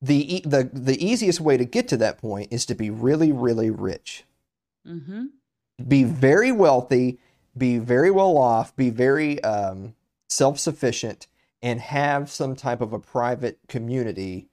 the 0.00 0.36
e- 0.36 0.42
the 0.44 0.68
the 0.72 1.04
easiest 1.04 1.40
way 1.40 1.56
to 1.56 1.64
get 1.64 1.88
to 1.88 1.96
that 1.98 2.18
point 2.18 2.52
is 2.52 2.66
to 2.66 2.74
be 2.74 2.90
really 2.90 3.32
really 3.32 3.70
rich. 3.70 4.24
Mm-hmm. 4.86 5.26
Be 5.86 6.04
very 6.04 6.52
wealthy, 6.52 7.18
be 7.56 7.78
very 7.78 8.10
well 8.10 8.36
off, 8.38 8.74
be 8.76 8.90
very 8.90 9.42
um, 9.42 9.94
self 10.28 10.58
sufficient, 10.58 11.26
and 11.62 11.80
have 11.80 12.30
some 12.30 12.56
type 12.56 12.80
of 12.80 12.92
a 12.92 12.98
private 12.98 13.58
community, 13.68 14.48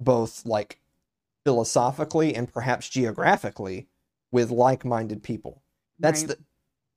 both 0.00 0.44
like 0.46 0.78
philosophically 1.44 2.34
and 2.34 2.52
perhaps 2.52 2.88
geographically, 2.88 3.86
with 4.32 4.50
like 4.50 4.84
minded 4.84 5.22
people. 5.22 5.62
That's 5.98 6.22
Right. 6.22 6.28
the 6.30 6.38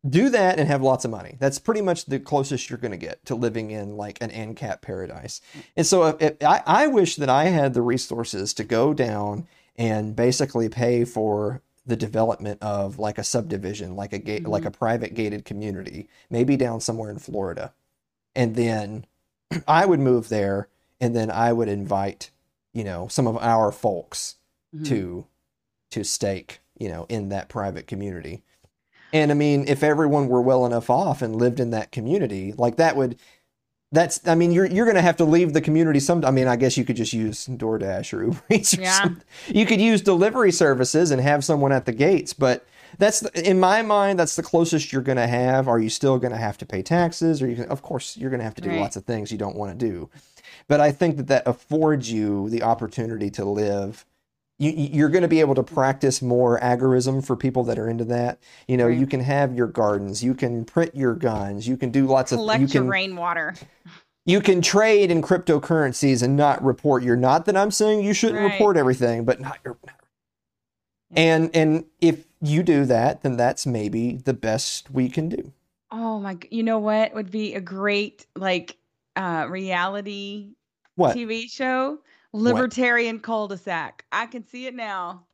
do 0.07 0.29
that 0.29 0.57
and 0.59 0.67
have 0.67 0.81
lots 0.81 1.03
of 1.03 1.11
money. 1.11 1.35
That's 1.39 1.59
pretty 1.59 1.81
much 1.81 2.05
the 2.05 2.19
closest 2.19 2.69
you're 2.69 2.79
going 2.79 2.91
to 2.91 2.97
get 2.97 3.25
to 3.25 3.35
living 3.35 3.71
in 3.71 3.97
like 3.97 4.17
an 4.21 4.29
ANCAP 4.29 4.81
paradise. 4.81 5.41
And 5.75 5.85
so 5.85 6.05
if, 6.05 6.21
if 6.21 6.43
I, 6.43 6.61
I 6.65 6.87
wish 6.87 7.17
that 7.17 7.29
I 7.29 7.45
had 7.45 7.73
the 7.73 7.81
resources 7.81 8.53
to 8.55 8.63
go 8.63 8.93
down 8.93 9.47
and 9.75 10.15
basically 10.15 10.69
pay 10.69 11.03
for 11.05 11.61
the 11.85 11.97
development 11.97 12.61
of 12.61 12.99
like 12.99 13.17
a 13.17 13.23
subdivision, 13.23 13.95
like 13.95 14.13
a 14.13 14.19
gate, 14.19 14.47
like 14.47 14.65
a 14.65 14.71
private 14.71 15.15
gated 15.15 15.43
community, 15.43 16.07
maybe 16.29 16.55
down 16.55 16.79
somewhere 16.79 17.09
in 17.09 17.19
Florida. 17.19 17.73
And 18.35 18.55
then 18.55 19.05
I 19.67 19.85
would 19.85 19.99
move 19.99 20.29
there 20.29 20.69
and 21.01 21.15
then 21.15 21.31
I 21.31 21.51
would 21.51 21.67
invite, 21.67 22.31
you 22.73 22.83
know, 22.83 23.07
some 23.07 23.27
of 23.27 23.37
our 23.37 23.71
folks 23.71 24.35
Mhm. 24.75 24.85
to 24.87 25.25
to 25.89 26.03
stake, 26.03 26.59
you 26.77 26.87
know, 26.89 27.07
in 27.09 27.29
that 27.29 27.49
private 27.49 27.87
community. 27.87 28.43
And 29.11 29.31
I 29.31 29.33
mean, 29.33 29.65
if 29.67 29.83
everyone 29.83 30.27
were 30.27 30.41
well 30.41 30.65
enough 30.65 30.89
off 30.89 31.21
and 31.21 31.35
lived 31.35 31.59
in 31.59 31.71
that 31.71 31.91
community, 31.91 32.53
like 32.53 32.75
that 32.77 32.95
would 32.95 33.17
that's 33.91 34.25
I 34.27 34.35
mean, 34.35 34.51
you're 34.51 34.67
you're 34.67 34.85
gonna 34.85 35.01
have 35.01 35.17
to 35.17 35.25
leave 35.25 35.53
the 35.53 35.61
community 35.61 35.99
some 35.99 36.23
I 36.23 36.31
mean, 36.31 36.47
I 36.47 36.55
guess 36.55 36.77
you 36.77 36.85
could 36.85 36.95
just 36.95 37.11
use 37.13 37.47
DoorDash 37.47 38.13
or 38.13 38.23
Uber 38.25 38.41
Eats 38.51 38.77
or 38.77 38.81
Yeah. 38.81 38.91
something. 38.91 39.23
You 39.47 39.65
could 39.65 39.81
use 39.81 40.01
delivery 40.01 40.51
services 40.51 41.09
and 41.11 41.19
have 41.21 41.43
someone 41.43 41.71
at 41.71 41.85
the 41.85 41.91
gates, 41.91 42.33
but 42.33 42.65
that's 42.97 43.19
the, 43.21 43.47
in 43.49 43.59
my 43.59 43.81
mind 43.83 44.17
that's 44.19 44.35
the 44.35 44.43
closest 44.43 44.91
you're 44.91 45.01
going 45.03 45.17
to 45.17 45.27
have 45.27 45.67
are 45.67 45.79
you 45.79 45.89
still 45.89 46.17
going 46.17 46.31
to 46.31 46.39
have 46.39 46.57
to 46.57 46.65
pay 46.65 46.81
taxes 46.81 47.39
or 47.39 47.47
you 47.47 47.55
can, 47.55 47.65
of 47.65 47.83
course 47.83 48.17
you're 48.17 48.31
going 48.31 48.39
to 48.39 48.43
have 48.43 48.55
to 48.55 48.61
do 48.63 48.69
Right. 48.69 48.79
lots 48.79 48.95
of 48.95 49.05
things 49.05 49.31
you 49.31 49.37
don't 49.37 49.55
want 49.55 49.71
to 49.79 49.85
do 49.85 50.09
but 50.67 50.79
i 50.79 50.91
think 50.91 51.17
that 51.17 51.27
that 51.27 51.43
affords 51.47 52.11
you 52.11 52.49
the 52.49 52.63
opportunity 52.63 53.29
to 53.29 53.45
live 53.45 54.07
you, 54.59 54.71
you're 54.71 55.09
going 55.09 55.21
to 55.23 55.27
be 55.27 55.39
able 55.39 55.55
to 55.55 55.63
practice 55.63 56.21
more 56.21 56.59
agorism 56.59 57.25
for 57.25 57.35
people 57.35 57.63
that 57.63 57.79
are 57.79 57.89
into 57.89 58.05
that 58.05 58.39
you 58.67 58.77
know 58.77 58.87
Right. 58.87 58.97
you 58.97 59.07
can 59.07 59.21
have 59.21 59.55
your 59.55 59.67
gardens 59.67 60.23
you 60.23 60.33
can 60.35 60.65
print 60.65 60.93
your 60.95 61.15
guns 61.15 61.67
you 61.67 61.77
can 61.77 61.89
do 61.91 62.05
lots 62.05 62.31
of 62.31 62.37
Collect 62.37 62.61
you 62.61 62.67
your 62.67 62.83
can 62.83 62.87
rainwater. 62.89 63.55
you 64.25 64.41
can 64.41 64.61
trade 64.61 65.09
in 65.09 65.21
cryptocurrencies 65.21 66.21
and 66.21 66.35
not 66.35 66.63
report 66.63 67.03
You're 67.03 67.15
not 67.15 67.45
that 67.45 67.57
i'm 67.57 67.71
saying 67.71 68.03
you 68.03 68.13
shouldn't 68.13 68.39
Right. 68.41 68.51
report 68.51 68.77
everything 68.77 69.25
but 69.25 69.39
not 69.39 69.57
your 69.65 69.77
and 71.15 71.49
and 71.55 71.85
if 72.01 72.25
you 72.41 72.61
do 72.63 72.85
that 72.85 73.23
then 73.23 73.37
that's 73.37 73.65
maybe 73.65 74.13
the 74.17 74.33
best 74.33 74.91
we 74.91 75.09
can 75.09 75.29
do 75.29 75.53
Oh 75.91 76.19
my! 76.19 76.37
You 76.51 76.61
know 76.61 76.77
what 76.77 77.15
would 77.15 77.31
be 77.31 77.55
a 77.55 77.61
great 77.61 78.27
like 78.35 78.77
uh 79.15 79.47
reality 79.49 80.51
what 80.95 81.15
TV 81.17 81.49
show? 81.49 81.97
Libertarian 82.33 83.19
cul-de-sac. 83.19 84.05
I 84.11 84.25
can 84.25 84.45
see 84.47 84.67
it 84.67 84.75
now. 84.75 85.25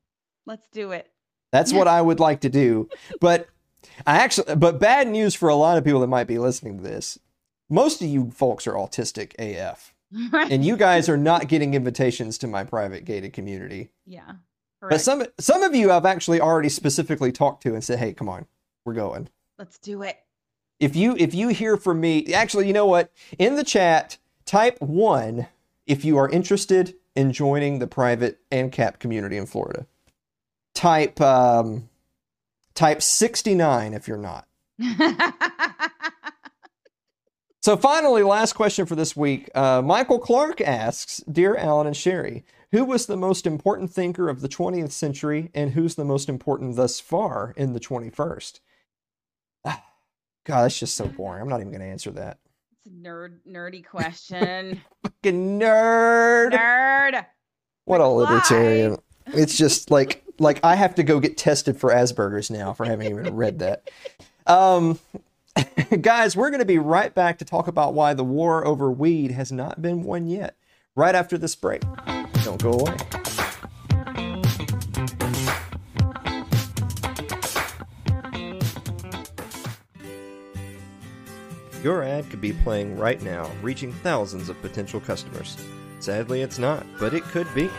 Let's 0.46 0.68
do 0.70 0.92
it. 0.92 1.12
That's 1.52 1.74
what 1.74 1.88
I 1.88 2.02
would 2.02 2.20
like 2.20 2.42
to 2.42 2.50
do. 2.50 2.90
But 3.20 3.48
I 4.06 4.18
actually, 4.18 4.56
but 4.56 4.80
bad 4.80 5.08
news 5.08 5.36
for 5.36 5.50
a 5.50 5.56
lot 5.56 5.78
of 5.78 5.84
people 5.84 6.00
that 6.02 6.08
might 6.08 6.28
be 6.28 6.38
listening 6.38 6.78
to 6.78 6.84
this. 6.84 7.20
Most 7.70 8.02
of 8.02 8.08
you 8.08 8.32
folks 8.32 8.68
are 8.68 8.74
autistic 8.74 9.34
AF, 9.40 9.94
and 10.34 10.66
you 10.66 10.76
guys 10.76 11.08
are 11.08 11.18
not 11.18 11.48
getting 11.48 11.74
invitations 11.74 12.38
to 12.40 12.48
my 12.48 12.64
private 12.64 13.06
gated 13.06 13.34
community. 13.34 13.90
yeah. 14.06 14.34
But 14.88 15.02
some 15.02 15.24
some 15.40 15.64
of 15.64 15.74
you 15.74 15.92
I've 15.92 16.06
actually 16.06 16.40
already 16.40 16.70
specifically 16.70 17.32
talked 17.32 17.64
to 17.64 17.74
and 17.74 17.84
said, 17.84 17.98
"Hey, 17.98 18.14
come 18.14 18.30
on, 18.30 18.46
we're 18.86 18.94
going." 18.94 19.30
Let's 19.58 19.80
do 19.80 20.04
it. 20.04 20.18
If 20.80 20.96
you 20.96 21.16
if 21.18 21.34
you 21.34 21.48
hear 21.48 21.76
from 21.78 22.02
me, 22.02 22.34
actually, 22.34 22.68
you 22.68 22.74
know 22.74 22.86
what? 22.86 23.12
In 23.40 23.56
the 23.56 23.64
chat, 23.64 24.18
type 24.46 24.80
one 24.82 25.48
if 25.88 26.06
you 26.06 26.18
are 26.18 26.30
interested 26.30 26.96
in 27.16 27.32
joining 27.32 27.80
the 27.80 27.88
private 27.88 28.40
ANCAP 28.52 29.00
community 29.00 29.38
in 29.38 29.46
Florida. 29.46 29.86
Type 30.74 31.20
um, 31.22 31.90
type 32.74 33.02
sixty 33.02 33.56
nine 33.56 33.94
if 33.94 34.08
you're 34.08 34.18
not. 34.18 34.48
So 37.66 37.76
finally, 37.76 38.22
last 38.22 38.54
question 38.54 38.86
for 38.86 38.96
this 38.96 39.16
week. 39.16 39.50
Uh, 39.56 39.82
Michael 39.82 40.20
Clark 40.20 40.62
asks, 40.62 41.18
"Dear 41.22 41.56
Alan 41.56 41.88
and 41.88 41.98
Sherry, 41.98 42.46
who 42.72 42.86
was 42.86 43.08
the 43.08 43.18
most 43.18 43.48
important 43.48 43.92
thinker 43.92 44.30
of 44.30 44.42
the 44.42 44.48
20th 44.48 44.92
century, 44.92 45.50
and 45.56 45.72
who's 45.72 45.96
the 45.96 46.06
most 46.06 46.30
important 46.30 46.76
thus 46.76 47.00
far 47.00 47.56
in 47.58 47.74
the 47.74 47.80
21st?" 47.80 48.60
God, 49.66 49.82
that's 50.46 50.78
just 50.78 50.94
so 50.94 51.08
boring. 51.08 51.42
I'm 51.42 51.50
not 51.50 51.60
even 51.60 51.72
going 51.72 51.82
to 51.82 51.88
answer 51.88 52.12
that. 52.12 52.38
Nerd 52.88 53.40
nerdy 53.50 53.84
question. 53.84 54.82
Fucking 55.04 55.60
nerd. 55.60 56.54
Nerd. 56.54 57.26
What 57.86 58.02
a 58.02 58.08
libertarian. 58.08 58.98
It's 59.28 59.58
just 59.58 59.90
like 59.90 60.24
like 60.38 60.60
I 60.64 60.76
have 60.76 60.96
to 60.96 61.04
go 61.04 61.20
get 61.20 61.38
tested 61.38 61.80
for 61.80 61.90
Asperger's 61.90 62.52
now 62.52 62.74
for 62.74 62.86
having 62.86 63.10
even 63.10 63.36
read 63.36 63.60
that. 63.60 63.90
Um 64.46 65.00
guys, 66.02 66.36
we're 66.36 66.50
going 66.50 66.60
to 66.60 66.66
be 66.66 66.78
right 66.78 67.16
back 67.16 67.40
to 67.40 67.46
talk 67.46 67.68
about 67.68 67.94
why 67.94 68.14
the 68.14 68.26
war 68.26 68.68
over 68.68 68.92
weed 68.92 69.32
has 69.32 69.52
not 69.52 69.82
been 69.82 70.04
won 70.04 70.28
yet. 70.28 70.58
Right 70.96 71.16
after 71.16 71.38
this 71.38 71.56
break. 71.56 71.82
Don't 72.44 72.62
go 72.62 72.74
away. 72.74 72.96
Your 81.86 82.02
ad 82.02 82.28
could 82.32 82.42
be 82.42 82.52
playing 82.52 82.98
right 82.98 83.22
now, 83.22 83.48
reaching 83.62 83.94
thousands 83.94 84.50
of 84.50 84.60
potential 84.60 85.00
customers. 85.00 85.56
Sadly, 86.00 86.42
it's 86.42 86.58
not, 86.58 86.84
but 87.00 87.14
it 87.14 87.22
could 87.26 87.46
be. 87.54 87.70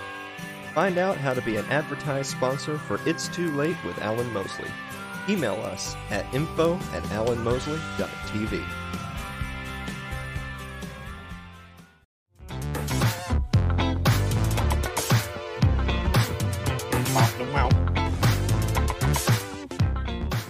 Find 0.76 0.96
out 0.96 1.16
how 1.16 1.34
to 1.34 1.42
be 1.42 1.56
an 1.56 1.64
advertised 1.64 2.30
sponsor 2.30 2.78
for 2.78 3.00
It's 3.04 3.26
Too 3.26 3.50
Late 3.56 3.74
with 3.84 3.98
Alan 3.98 4.32
Mosley. 4.32 4.70
Email 5.28 5.56
us 5.56 5.96
at 6.10 6.32
info 6.32 6.76
at 6.92 7.02
alanmosley.tv. 7.02 8.64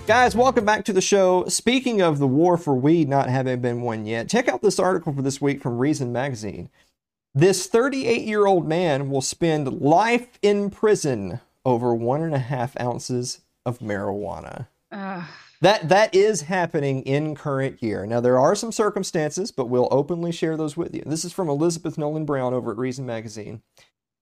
Guys, 0.06 0.36
welcome 0.36 0.64
back 0.64 0.84
to 0.84 0.92
the 0.92 1.00
show. 1.00 1.46
Speaking 1.48 2.00
of 2.00 2.20
the 2.20 2.28
war 2.28 2.56
for 2.56 2.76
weed 2.76 3.08
not 3.08 3.28
having 3.28 3.60
been 3.60 3.82
won 3.82 4.06
yet, 4.06 4.28
check 4.28 4.46
out 4.46 4.62
this 4.62 4.78
article 4.78 5.12
for 5.12 5.20
this 5.20 5.40
week 5.40 5.60
from 5.60 5.78
Reason 5.78 6.12
Magazine. 6.12 6.70
This 7.34 7.66
38 7.66 8.22
year 8.22 8.46
old 8.46 8.68
man 8.68 9.10
will 9.10 9.20
spend 9.20 9.80
life 9.80 10.38
in 10.42 10.70
prison 10.70 11.40
over 11.64 11.92
one 11.92 12.22
and 12.22 12.36
a 12.36 12.38
half 12.38 12.80
ounces 12.80 13.40
of 13.64 13.80
marijuana. 13.80 14.68
That 15.60 15.88
that 15.88 16.14
is 16.14 16.42
happening 16.42 17.02
in 17.02 17.34
current 17.34 17.82
year. 17.82 18.06
Now 18.06 18.20
there 18.20 18.38
are 18.38 18.54
some 18.54 18.70
circumstances, 18.70 19.50
but 19.50 19.68
we'll 19.68 19.88
openly 19.90 20.30
share 20.30 20.56
those 20.56 20.76
with 20.76 20.94
you. 20.94 21.02
This 21.04 21.24
is 21.24 21.32
from 21.32 21.48
Elizabeth 21.48 21.98
Nolan 21.98 22.24
Brown 22.24 22.54
over 22.54 22.70
at 22.70 22.78
Reason 22.78 23.04
Magazine. 23.04 23.60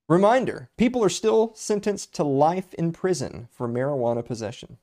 Reminder: 0.08 0.70
people 0.78 1.04
are 1.04 1.10
still 1.10 1.52
sentenced 1.54 2.14
to 2.14 2.24
life 2.24 2.72
in 2.72 2.92
prison 2.92 3.48
for 3.52 3.68
marijuana 3.68 4.24
possession. 4.24 4.78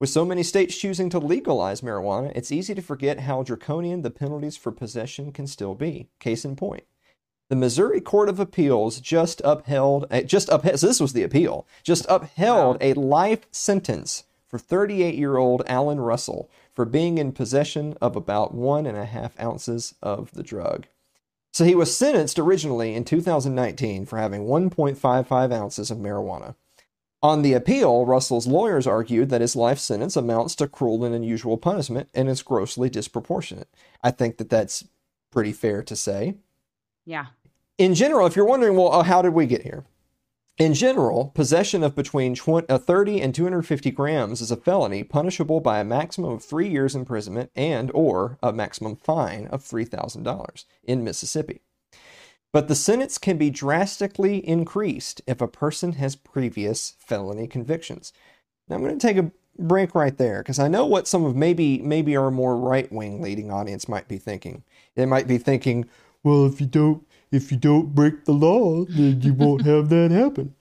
With 0.00 0.10
so 0.10 0.24
many 0.24 0.42
states 0.42 0.76
choosing 0.76 1.08
to 1.10 1.18
legalize 1.18 1.80
marijuana, 1.80 2.32
it's 2.34 2.50
easy 2.50 2.74
to 2.74 2.82
forget 2.82 3.20
how 3.20 3.42
draconian 3.42 4.02
the 4.02 4.10
penalties 4.10 4.56
for 4.56 4.72
possession 4.72 5.30
can 5.30 5.46
still 5.46 5.74
be. 5.74 6.08
Case 6.18 6.44
in 6.44 6.56
point. 6.56 6.84
The 7.48 7.56
Missouri 7.56 8.00
Court 8.00 8.28
of 8.28 8.40
Appeals 8.40 9.00
just 9.00 9.40
upheld, 9.44 10.06
uh, 10.10 10.22
just 10.22 10.48
upheld, 10.48 10.80
so 10.80 10.86
this 10.86 11.00
was 11.00 11.12
the 11.12 11.22
appeal, 11.22 11.66
just 11.82 12.06
upheld 12.08 12.78
a 12.80 12.94
life 12.94 13.46
sentence 13.52 14.24
for 14.48 14.58
38 14.58 15.14
year 15.14 15.36
old 15.36 15.62
Allen 15.66 16.00
Russell 16.00 16.50
for 16.72 16.84
being 16.84 17.18
in 17.18 17.32
possession 17.32 17.96
of 18.00 18.16
about 18.16 18.54
one 18.54 18.86
and 18.86 18.96
a 18.96 19.04
half 19.04 19.38
ounces 19.38 19.94
of 20.02 20.32
the 20.32 20.42
drug. 20.42 20.86
So 21.52 21.64
he 21.64 21.76
was 21.76 21.96
sentenced 21.96 22.38
originally 22.38 22.94
in 22.94 23.04
2019 23.04 24.06
for 24.06 24.18
having 24.18 24.46
1.55 24.46 25.52
ounces 25.52 25.90
of 25.90 25.98
marijuana. 25.98 26.56
On 27.24 27.40
the 27.40 27.54
appeal, 27.54 28.04
Russell's 28.04 28.46
lawyers 28.46 28.86
argued 28.86 29.30
that 29.30 29.40
his 29.40 29.56
life 29.56 29.78
sentence 29.78 30.14
amounts 30.14 30.54
to 30.56 30.68
cruel 30.68 31.06
and 31.06 31.14
unusual 31.14 31.56
punishment 31.56 32.10
and 32.12 32.28
is 32.28 32.42
grossly 32.42 32.90
disproportionate. 32.90 33.70
I 34.02 34.10
think 34.10 34.36
that 34.36 34.50
that's 34.50 34.84
pretty 35.30 35.54
fair 35.54 35.82
to 35.84 35.96
say. 35.96 36.34
Yeah. 37.06 37.28
In 37.78 37.94
general, 37.94 38.26
if 38.26 38.36
you're 38.36 38.44
wondering, 38.44 38.76
well, 38.76 38.92
uh, 38.92 39.04
how 39.04 39.22
did 39.22 39.32
we 39.32 39.46
get 39.46 39.62
here? 39.62 39.84
In 40.58 40.74
general, 40.74 41.32
possession 41.34 41.82
of 41.82 41.94
between 41.94 42.34
20, 42.34 42.68
uh, 42.68 42.76
30 42.76 43.22
and 43.22 43.34
250 43.34 43.90
grams 43.90 44.42
is 44.42 44.50
a 44.50 44.56
felony 44.56 45.02
punishable 45.02 45.60
by 45.60 45.80
a 45.80 45.84
maximum 45.84 46.30
of 46.30 46.44
three 46.44 46.68
years 46.68 46.94
imprisonment 46.94 47.50
and 47.56 47.90
or 47.94 48.36
a 48.42 48.52
maximum 48.52 48.96
fine 48.96 49.46
of 49.46 49.62
$3,000 49.62 50.64
in 50.82 51.02
Mississippi. 51.02 51.62
But 52.54 52.68
the 52.68 52.76
sentence 52.76 53.18
can 53.18 53.36
be 53.36 53.50
drastically 53.50 54.36
increased 54.46 55.20
if 55.26 55.40
a 55.40 55.48
person 55.48 55.94
has 55.94 56.14
previous 56.14 56.94
felony 57.00 57.48
convictions. 57.48 58.12
Now 58.68 58.76
I'm 58.76 58.82
going 58.82 58.96
to 58.96 59.04
take 59.04 59.16
a 59.16 59.32
break 59.58 59.92
right 59.92 60.16
there 60.16 60.38
because 60.38 60.60
I 60.60 60.68
know 60.68 60.86
what 60.86 61.08
some 61.08 61.24
of 61.24 61.34
maybe 61.34 61.78
maybe 61.82 62.16
our 62.16 62.30
more 62.30 62.56
right-wing 62.56 63.20
leading 63.20 63.50
audience 63.50 63.88
might 63.88 64.06
be 64.06 64.18
thinking. 64.18 64.62
They 64.94 65.04
might 65.04 65.26
be 65.26 65.36
thinking, 65.36 65.88
well, 66.22 66.46
if 66.46 66.60
you 66.60 66.68
don't 66.68 67.04
if 67.32 67.50
you 67.50 67.58
don't 67.58 67.92
break 67.92 68.24
the 68.24 68.32
law, 68.32 68.84
then 68.84 69.20
you 69.20 69.34
won't 69.34 69.62
have 69.66 69.88
that 69.88 70.12
happen. 70.12 70.54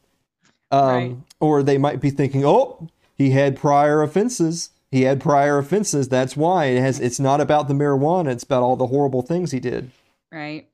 Um, 0.71 0.87
Right. 0.89 1.15
Or 1.39 1.61
they 1.61 1.77
might 1.77 2.01
be 2.01 2.09
thinking, 2.09 2.43
oh, 2.43 2.89
he 3.13 3.29
had 3.29 3.55
prior 3.55 4.01
offenses. 4.01 4.71
He 4.89 5.03
had 5.03 5.21
prior 5.21 5.59
offenses. 5.59 6.09
That's 6.09 6.35
why 6.35 6.65
it 6.65 6.79
has. 6.79 6.99
It's 6.99 7.19
not 7.19 7.39
about 7.39 7.67
the 7.67 7.75
marijuana. 7.75 8.31
It's 8.31 8.43
about 8.43 8.63
all 8.63 8.77
the 8.77 8.87
horrible 8.87 9.21
things 9.21 9.51
he 9.51 9.59
did. 9.59 9.91
Right. 10.31 10.67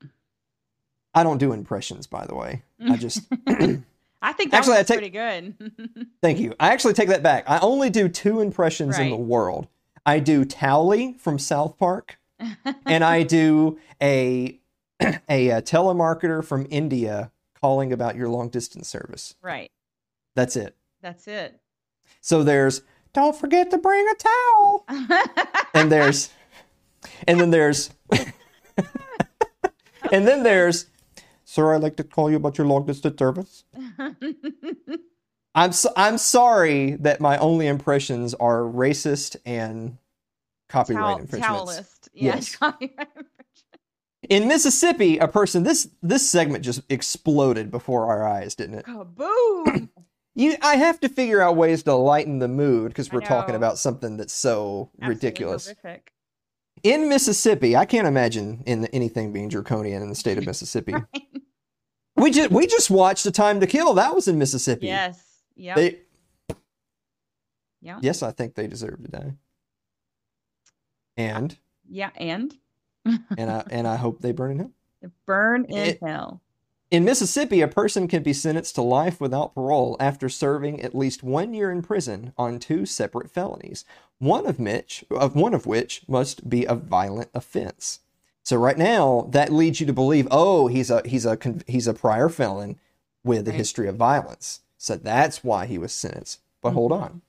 I 1.14 1.22
don't 1.22 1.38
do 1.38 1.52
impressions, 1.52 2.06
by 2.06 2.26
the 2.26 2.34
way. 2.34 2.62
I 2.88 2.96
just 2.96 3.22
I 4.22 4.32
think 4.34 4.52
Actually, 4.52 4.76
I 4.78 4.82
take- 4.82 4.98
pretty 4.98 5.10
good. 5.10 5.54
thank 6.22 6.38
you. 6.38 6.54
I 6.60 6.70
actually 6.72 6.92
take 6.94 7.08
that 7.08 7.22
back. 7.22 7.44
I 7.48 7.58
only 7.60 7.90
do 7.90 8.08
two 8.08 8.40
impressions 8.40 8.98
in 8.98 9.10
the 9.10 9.16
world. 9.16 9.66
I 10.06 10.18
do 10.18 10.44
Towelie 10.44 11.18
from 11.18 11.38
South 11.38 11.78
Park, 11.78 12.18
and 12.86 13.02
I 13.04 13.22
do 13.22 13.78
a 14.02 14.58
a, 15.28 15.50
uh 15.52 15.60
telemarketer 15.62 16.44
from 16.44 16.66
India 16.70 17.30
calling 17.60 17.92
about 17.92 18.16
your 18.16 18.28
long 18.28 18.48
distance 18.48 18.88
service. 18.88 19.34
right. 19.42 19.70
That's 20.36 20.54
it. 20.56 20.76
That's 21.02 21.26
it. 21.26 21.58
So 22.20 22.42
there's 22.44 22.82
don't 23.12 23.34
forget 23.34 23.70
to 23.72 23.78
bring 23.78 24.06
a 24.08 24.14
towel, 24.14 24.84
and 25.74 25.90
there's 25.90 26.30
and 27.26 27.40
then 27.40 27.50
there's 27.50 27.90
and 30.12 30.26
then 30.26 30.42
there's 30.42 30.86
sir, 31.50 31.74
I'd 31.74 31.82
like 31.82 31.96
to 31.96 32.04
call 32.04 32.30
you 32.30 32.36
about 32.36 32.58
your 32.58 32.66
long 32.66 32.86
distance 32.86 33.18
service. 33.18 33.64
I'm 35.54 35.72
so, 35.72 35.90
I'm 35.96 36.16
sorry 36.16 36.92
that 37.00 37.20
my 37.20 37.36
only 37.38 37.66
impressions 37.66 38.34
are 38.34 38.60
racist 38.60 39.36
and 39.44 39.98
copyright 40.68 41.02
Towel, 41.02 41.18
infringements. 41.18 41.72
towelist. 41.76 42.08
Yeah. 42.12 42.36
Yes. 42.36 42.56
In 44.28 44.46
Mississippi, 44.46 45.18
a 45.18 45.26
person 45.26 45.64
this 45.64 45.88
this 46.02 46.30
segment 46.30 46.64
just 46.64 46.82
exploded 46.88 47.70
before 47.70 48.06
our 48.06 48.28
eyes, 48.28 48.54
didn't 48.54 48.78
it? 48.78 48.86
Kaboom. 48.86 49.88
You, 50.36 50.56
I 50.62 50.76
have 50.76 51.00
to 51.00 51.08
figure 51.08 51.42
out 51.42 51.56
ways 51.56 51.82
to 51.82 51.92
lighten 51.94 52.38
the 52.38 52.46
mood 52.46 52.92
because 52.92 53.12
we're 53.12 53.20
talking 53.20 53.56
about 53.56 53.78
something 53.78 54.16
that's 54.16 54.32
so 54.32 54.88
Absolutely 55.02 55.14
ridiculous. 55.16 55.66
horrific. 55.82 56.12
In 56.84 57.08
Mississippi, 57.08 57.76
I 57.76 57.84
can't 57.84 58.06
imagine 58.06 58.62
in 58.64 58.86
anything 58.86 59.32
being 59.32 59.48
draconian 59.48 60.02
in 60.02 60.08
the 60.08 60.14
state 60.14 60.38
of 60.38 60.46
Mississippi. 60.46 60.94
we 62.20 62.30
just 62.30 62.50
we 62.50 62.66
just 62.66 62.90
watched 62.90 63.24
The 63.24 63.30
Time 63.30 63.60
to 63.60 63.66
Kill. 63.66 63.94
That 63.94 64.14
was 64.14 64.28
in 64.28 64.38
Mississippi. 64.38 64.86
Yes. 64.86 65.22
Yep. 65.56 65.76
They, 65.76 65.98
yeah. 67.82 67.98
yes, 68.02 68.22
I 68.22 68.30
think 68.30 68.54
they 68.54 68.66
deserve 68.66 69.02
to 69.02 69.10
die. 69.10 69.34
And 71.16 71.56
Yeah. 71.88 72.10
And 72.16 72.54
and 73.04 73.50
I 73.50 73.64
and 73.70 73.86
I 73.86 73.96
hope 73.96 74.20
they 74.20 74.32
burn 74.32 74.52
in 74.52 74.58
hell. 74.58 74.70
burn 75.26 75.64
in 75.66 75.76
It- 75.76 75.98
hell. 76.02 76.40
In 76.90 77.04
Mississippi, 77.04 77.60
a 77.60 77.68
person 77.68 78.08
can 78.08 78.24
be 78.24 78.32
sentenced 78.32 78.74
to 78.74 78.82
life 78.82 79.20
without 79.20 79.54
parole 79.54 79.96
after 80.00 80.28
serving 80.28 80.80
at 80.82 80.92
least 80.92 81.22
one 81.22 81.54
year 81.54 81.70
in 81.70 81.82
prison 81.82 82.32
on 82.36 82.58
two 82.58 82.84
separate 82.84 83.30
felonies, 83.30 83.84
one 84.18 84.44
of 84.44 84.58
which, 84.58 85.04
of 85.08 85.36
one 85.36 85.54
of 85.54 85.66
which 85.66 86.02
must 86.08 86.48
be 86.50 86.64
a 86.64 86.74
violent 86.74 87.30
offense. 87.32 88.00
So 88.50 88.56
right 88.56 88.76
now, 88.76 89.28
that 89.30 89.52
leads 89.52 89.78
you 89.78 89.86
to 89.86 89.92
believe, 89.92 90.26
oh, 90.32 90.66
he's 90.66 90.90
a 90.90 91.02
he's 91.06 91.24
a 91.24 91.38
he's 91.68 91.86
a 91.86 91.94
prior 91.94 92.28
felon 92.28 92.80
with 93.22 93.46
a 93.46 93.52
Right. 93.52 93.56
history 93.58 93.86
of 93.86 93.94
violence. 93.94 94.62
So 94.76 94.96
that's 94.96 95.44
why 95.44 95.66
he 95.66 95.78
was 95.78 95.92
sentenced. 95.92 96.40
But 96.60 96.72
hold 96.72 96.90
Mhm. 96.90 97.00
on. 97.00 97.22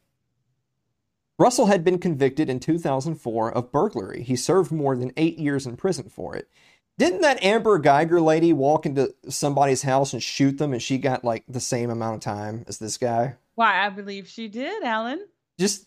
Russell 1.38 1.68
had 1.68 1.84
been 1.84 2.00
convicted 2.00 2.50
in 2.50 2.60
2004 2.60 3.52
of 3.52 3.72
burglary. 3.72 4.24
He 4.24 4.36
served 4.36 4.72
more 4.72 4.96
than 4.98 5.12
eight 5.16 5.38
years 5.38 5.68
in 5.68 5.78
prison 5.78 6.10
for 6.10 6.36
it. 6.36 6.50
Didn't 6.98 7.22
that 7.22 7.44
Amber 7.44 7.80
Guyger 7.80 8.20
lady 8.20 8.52
walk 8.52 8.88
into 8.88 9.14
somebody's 9.30 9.84
house 9.84 10.14
and 10.14 10.24
shoot 10.24 10.58
them 10.58 10.74
and 10.74 10.82
she 10.82 10.98
got 10.98 11.24
like 11.24 11.44
the 11.48 11.60
same 11.60 11.92
amount 11.92 12.16
of 12.16 12.22
time 12.22 12.66
as 12.68 12.80
this 12.80 12.98
guy? 12.98 13.36
Why, 13.54 13.86
I 13.86 13.90
believe 13.90 14.28
she 14.28 14.48
did, 14.48 14.82
Alan. 14.82 15.28
Just 15.60 15.86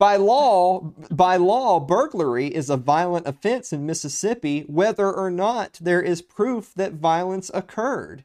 by 0.00 0.16
law, 0.16 0.80
by 1.10 1.36
law, 1.36 1.78
burglary 1.78 2.46
is 2.46 2.70
a 2.70 2.78
violent 2.78 3.28
offense 3.28 3.70
in 3.70 3.84
Mississippi, 3.84 4.62
whether 4.62 5.12
or 5.12 5.30
not 5.30 5.78
there 5.78 6.00
is 6.00 6.22
proof 6.22 6.72
that 6.74 6.94
violence 6.94 7.50
occurred. 7.52 8.24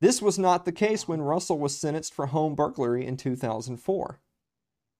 This 0.00 0.22
was 0.22 0.38
not 0.38 0.64
the 0.64 0.70
case 0.70 1.08
when 1.08 1.20
Russell 1.20 1.58
was 1.58 1.76
sentenced 1.76 2.14
for 2.14 2.26
home 2.26 2.54
burglary 2.54 3.04
in 3.04 3.16
2004. 3.16 4.20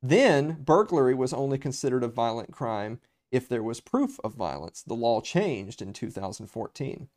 Then, 0.02 0.58
burglary 0.64 1.14
was 1.14 1.32
only 1.32 1.58
considered 1.58 2.02
a 2.02 2.08
violent 2.08 2.50
crime 2.50 2.98
if 3.30 3.48
there 3.48 3.62
was 3.62 3.80
proof 3.80 4.18
of 4.24 4.34
violence. 4.34 4.82
The 4.82 4.94
law 4.94 5.20
changed 5.20 5.80
in 5.80 5.92
2014. 5.92 7.08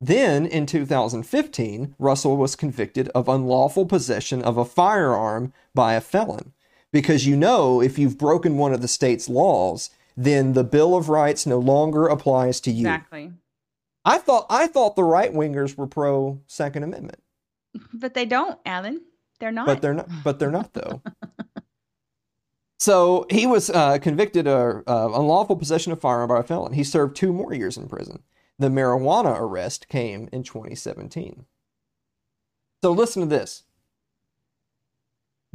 Then, 0.00 0.44
in 0.44 0.66
2015, 0.66 1.94
Russell 2.00 2.36
was 2.36 2.56
convicted 2.56 3.10
of 3.10 3.28
unlawful 3.28 3.86
possession 3.86 4.42
of 4.42 4.56
a 4.58 4.64
firearm 4.64 5.52
by 5.72 5.94
a 5.94 6.00
felon 6.00 6.52
because 6.94 7.26
you 7.26 7.34
know 7.36 7.82
if 7.82 7.98
you've 7.98 8.16
broken 8.16 8.56
one 8.56 8.72
of 8.72 8.80
the 8.80 8.86
state's 8.86 9.28
laws, 9.28 9.90
then 10.16 10.52
the 10.52 10.62
Bill 10.62 10.94
of 10.96 11.08
Rights 11.08 11.44
no 11.44 11.58
longer 11.58 12.06
applies 12.06 12.60
to 12.60 12.70
you. 12.70 12.86
Exactly. 12.86 13.32
I 14.04 14.18
thought 14.18 14.46
I 14.48 14.68
thought 14.68 14.94
the 14.94 15.02
right 15.02 15.32
wingers 15.32 15.76
were 15.76 15.88
pro 15.88 16.40
Second 16.46 16.84
Amendment, 16.84 17.18
But 17.92 18.14
they 18.14 18.24
don't, 18.24 18.60
Alan. 18.64 19.02
They're 19.40 19.50
not. 19.50 19.66
but 19.66 19.82
they're 19.82 19.92
not. 19.92 20.08
But 20.22 20.38
they're 20.38 20.52
not 20.52 20.72
though. 20.72 21.02
so 22.78 23.26
he 23.28 23.44
was 23.44 23.70
uh, 23.70 23.98
convicted 23.98 24.46
of 24.46 24.84
uh, 24.86 25.18
unlawful 25.18 25.56
possession 25.56 25.90
of 25.90 26.00
firearm 26.00 26.28
by 26.28 26.38
a 26.38 26.42
felon. 26.44 26.74
He 26.74 26.84
served 26.84 27.16
two 27.16 27.32
more 27.32 27.52
years 27.52 27.76
in 27.76 27.88
prison. 27.88 28.22
The 28.56 28.68
marijuana 28.68 29.36
arrest 29.36 29.88
came 29.88 30.28
in 30.30 30.44
2017. 30.44 31.44
So 32.84 32.92
listen 32.92 33.22
to 33.22 33.28
this. 33.28 33.64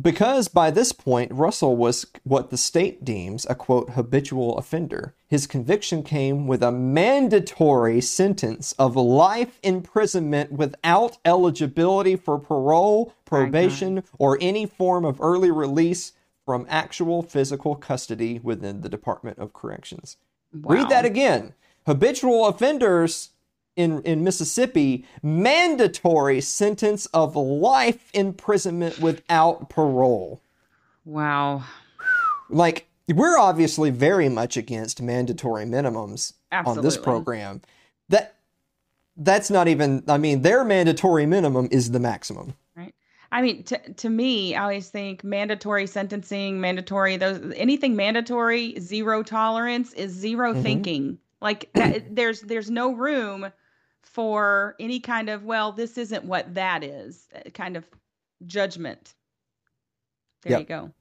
Because 0.01 0.47
by 0.47 0.71
this 0.71 0.93
point, 0.93 1.31
Russell 1.33 1.75
was 1.75 2.05
what 2.23 2.51
the 2.51 2.57
state 2.57 3.03
deems 3.03 3.45
a 3.49 3.55
quote 3.55 3.91
habitual 3.91 4.57
offender, 4.57 5.13
his 5.27 5.45
conviction 5.45 6.03
came 6.03 6.47
with 6.47 6.63
a 6.63 6.71
mandatory 6.71 7.99
sentence 7.99 8.71
of 8.73 8.95
life 8.95 9.59
imprisonment 9.61 10.53
without 10.53 11.17
eligibility 11.25 12.15
for 12.15 12.39
parole, 12.39 13.13
probation, 13.25 14.03
or 14.17 14.37
any 14.39 14.65
form 14.65 15.03
of 15.03 15.19
early 15.19 15.51
release 15.51 16.13
from 16.45 16.65
actual 16.69 17.21
physical 17.21 17.75
custody 17.75 18.39
within 18.41 18.81
the 18.81 18.89
Department 18.89 19.37
of 19.37 19.53
Corrections. 19.53 20.17
Read 20.53 20.89
that 20.89 21.05
again. 21.05 21.53
Habitual 21.85 22.47
offenders 22.47 23.31
in, 23.79 24.01
in 24.01 24.25
Mississippi, 24.25 25.05
mandatory 25.23 26.41
sentence 26.41 27.05
of 27.07 27.37
life 27.37 28.09
imprisonment 28.13 28.99
without 28.99 29.69
parole. 29.69 30.41
Wow. 31.05 31.63
Like, 32.49 32.87
we're 33.07 33.37
obviously 33.39 33.89
very 33.89 34.27
much 34.27 34.57
against 34.57 35.01
mandatory 35.01 35.63
minimums 35.63 36.33
on 36.51 36.81
this 36.81 36.97
program. 36.97 37.61
That 38.09 38.35
that's 39.15 39.49
not 39.49 39.67
even 39.69 40.03
I 40.07 40.17
mean, 40.17 40.41
their 40.41 40.63
mandatory 40.65 41.25
minimum 41.25 41.69
is 41.71 41.91
the 41.91 41.99
maximum. 41.99 42.55
Right. 42.75 42.93
I 43.31 43.41
mean, 43.41 43.63
to 43.63 43.93
to 43.93 44.09
me, 44.09 44.55
I 44.55 44.63
always 44.63 44.89
think 44.89 45.23
mandatory 45.23 45.87
sentencing, 45.87 46.59
mandatory 46.59 47.15
those 47.17 47.53
anything 47.55 47.95
mandatory, 47.95 48.79
zero 48.79 49.23
tolerance 49.23 49.93
is 49.93 50.11
0 50.11 50.53
Mhm. 50.53 50.63
thinking. 50.63 51.17
Like 51.41 51.69
that, 51.73 52.15
there's 52.15 52.41
there's 52.41 52.69
no 52.69 52.91
room 52.93 53.51
for 54.13 54.75
any 54.79 54.99
kind 54.99 55.29
of 55.29 55.43
well, 55.43 55.71
this 55.71 55.97
isn't 55.97 56.25
what 56.25 56.55
that 56.55 56.83
is 56.83 57.27
uh, 57.35 57.49
kind 57.51 57.77
of 57.77 57.85
judgment. 58.45 59.13
There 60.43 60.51
Yep. 60.53 60.59
you 60.61 60.65
go. 60.65 60.91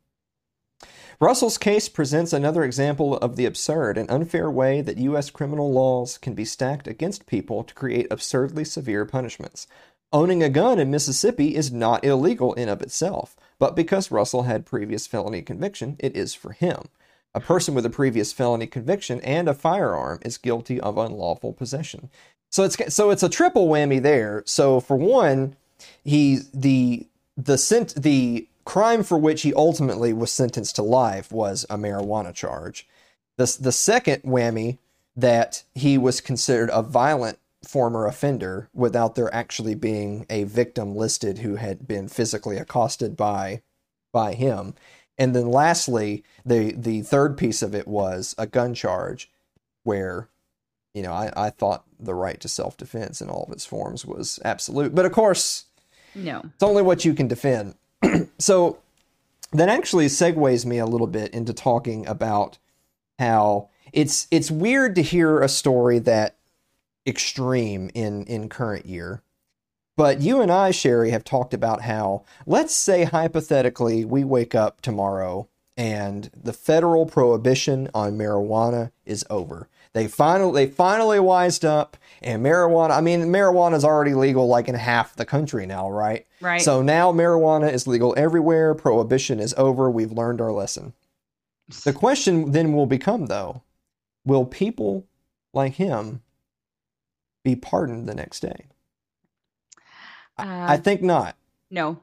Russell's 1.21 1.59
case 1.59 1.89
presents 1.89 2.33
another 2.33 2.63
example 2.63 3.17
of 3.17 3.35
the 3.35 3.47
absurd 3.47 3.99
and 3.99 4.09
unfair 4.11 4.51
way 4.51 4.81
that 4.83 4.99
U.S. 4.99 5.31
criminal 5.31 5.73
laws 5.73 6.19
can 6.19 6.35
be 6.35 6.45
stacked 6.45 6.87
against 6.87 7.27
people 7.27 7.65
to 7.65 7.75
create 7.75 8.07
absurdly 8.11 8.65
severe 8.65 9.05
punishments. 9.05 9.67
Owning 10.13 10.43
a 10.43 10.49
gun 10.49 10.79
in 10.79 10.91
Mississippi 10.91 11.57
is 11.57 11.73
not 11.73 12.05
illegal 12.05 12.55
in 12.55 12.69
of 12.69 12.81
itself, 12.83 13.37
but 13.59 13.75
because 13.75 14.11
Russell 14.13 14.45
had 14.45 14.65
previous 14.65 15.07
felony 15.07 15.43
conviction, 15.43 15.97
it 15.99 16.17
is 16.17 16.35
for 16.35 16.53
him. 16.53 16.85
A 17.35 17.41
person 17.41 17.75
with 17.75 17.85
a 17.85 17.91
previous 17.91 18.33
felony 18.33 18.67
conviction 18.67 19.21
and 19.23 19.49
a 19.49 19.55
firearm 19.55 20.19
is 20.25 20.39
guilty 20.39 20.81
of 20.81 20.97
unlawful 20.97 21.53
possession. 21.53 22.11
So 22.51 22.65
it's 22.65 22.95
so 22.95 23.11
it's 23.11 23.23
a 23.23 23.29
triple 23.29 23.69
whammy 23.69 24.01
there. 24.01 24.43
So 24.47 24.81
for 24.81 24.97
one, 24.97 25.57
he 26.05 26.41
the 26.55 27.07
the 27.37 27.59
sent 27.59 27.95
the 27.95 28.47
crime 28.65 29.03
for 29.03 29.19
which 29.19 29.43
he 29.43 29.55
ultimately 29.55 30.13
was 30.13 30.33
sentenced 30.33 30.77
to 30.77 30.83
life 30.83 31.33
was 31.33 31.65
a 31.71 31.77
marijuana 31.77 32.35
charge. 32.35 32.87
The 33.37 33.57
the 33.61 33.73
second 33.73 34.23
whammy 34.23 34.79
that 35.17 35.65
he 35.75 35.99
was 35.99 36.21
considered 36.21 36.71
a 36.73 36.83
violent 36.83 37.39
former 37.65 38.07
offender 38.07 38.69
without 38.73 39.15
there 39.15 39.33
actually 39.35 39.75
being 39.75 40.25
a 40.31 40.45
victim 40.45 40.95
listed 40.97 41.39
who 41.39 41.57
had 41.57 41.89
been 41.89 42.09
physically 42.09 42.57
accosted 42.57 43.17
by 43.17 43.63
by 44.13 44.33
him. 44.35 44.75
And 45.19 45.35
then 45.35 45.51
lastly, 45.51 46.25
the 46.47 46.73
the 46.73 47.03
third 47.03 47.37
piece 47.37 47.63
of 47.63 47.75
it 47.75 47.87
was 47.87 48.35
a 48.39 48.47
gun 48.47 48.75
charge 48.75 49.31
where 49.83 50.29
you 50.95 51.03
know, 51.03 51.13
I, 51.13 51.33
I 51.37 51.51
thought 51.51 51.85
the 51.99 52.15
right 52.15 52.41
to 52.41 52.49
self 52.49 52.77
defense 52.77 53.21
in 53.21 53.29
all 53.29 53.45
of 53.45 53.53
its 53.53 53.65
forms 53.67 54.05
was 54.05 54.39
absolute. 54.45 54.95
But 54.95 55.07
of 55.07 55.13
course, 55.13 55.65
No. 56.15 56.41
it's 56.45 56.63
only 56.63 56.83
what 56.83 57.05
you 57.05 57.15
can 57.15 57.29
defend. 57.29 57.75
so 58.39 58.79
that 59.53 59.69
actually 59.69 60.07
segues 60.07 60.65
me 60.67 60.79
a 60.79 60.87
little 60.87 61.07
bit 61.07 61.33
into 61.33 61.53
talking 61.53 62.07
about 62.07 62.59
how 63.19 63.69
it's 63.93 64.27
it's 64.31 64.51
weird 64.51 64.95
to 64.95 65.03
hear 65.03 65.41
a 65.41 65.49
story 65.49 65.99
that 66.01 66.37
extreme 67.07 67.91
in 67.95 68.25
in 68.25 68.49
current 68.49 68.87
year. 68.87 69.23
But 69.97 70.21
you 70.21 70.41
and 70.41 70.53
I, 70.53 70.71
Sherry, 70.71 71.11
have 71.11 71.25
talked 71.25 71.53
about 71.55 71.83
how 71.83 72.25
let's 72.47 72.75
say 72.75 73.05
hypothetically 73.05 74.05
we 74.05 74.23
wake 74.25 74.55
up 74.55 74.81
tomorrow 74.81 75.49
and 75.77 76.31
the 76.35 76.53
federal 76.53 77.07
prohibition 77.07 77.89
on 77.95 78.19
marijuana 78.19 78.91
is 79.07 79.25
over. 79.31 79.69
They 79.99 80.07
finally 80.07 80.67
they 80.67 80.71
finally 80.73 81.19
wised 81.19 81.65
up 81.65 81.97
and 82.23 82.41
marijuana 82.45 82.93
I 82.93 83.01
mean 83.01 83.23
marijuana 83.23 83.75
is 83.75 83.85
already 83.85 84.15
legal 84.15 84.47
like 84.47 84.69
in 84.69 84.77
half 84.77 85.17
the 85.17 85.25
country 85.25 85.67
now, 85.67 85.91
right? 85.91 86.25
Right. 86.41 86.61
So 86.61 86.83
now 86.83 87.11
marijuana 87.11 87.73
is 87.73 87.89
legal 87.89 88.15
everywhere, 88.17 88.77
prohibition 88.77 89.41
is 89.41 89.55
over, 89.59 89.91
we've 89.91 90.13
learned 90.13 90.41
our 90.41 90.53
lesson. 90.53 90.93
The 91.83 91.93
question 91.93 92.53
then 92.53 92.73
will 92.75 92.87
become 92.87 93.27
though, 93.27 93.63
will 94.25 94.45
people 94.47 95.09
like 95.53 95.75
him 95.75 96.23
be 97.43 97.57
pardoned 97.57 98.09
the 98.09 98.15
next 98.15 98.39
day? 98.39 98.67
I 100.37 100.75
Uh, 100.75 100.77
think 100.77 101.03
not. 101.03 101.35
no. 101.71 102.01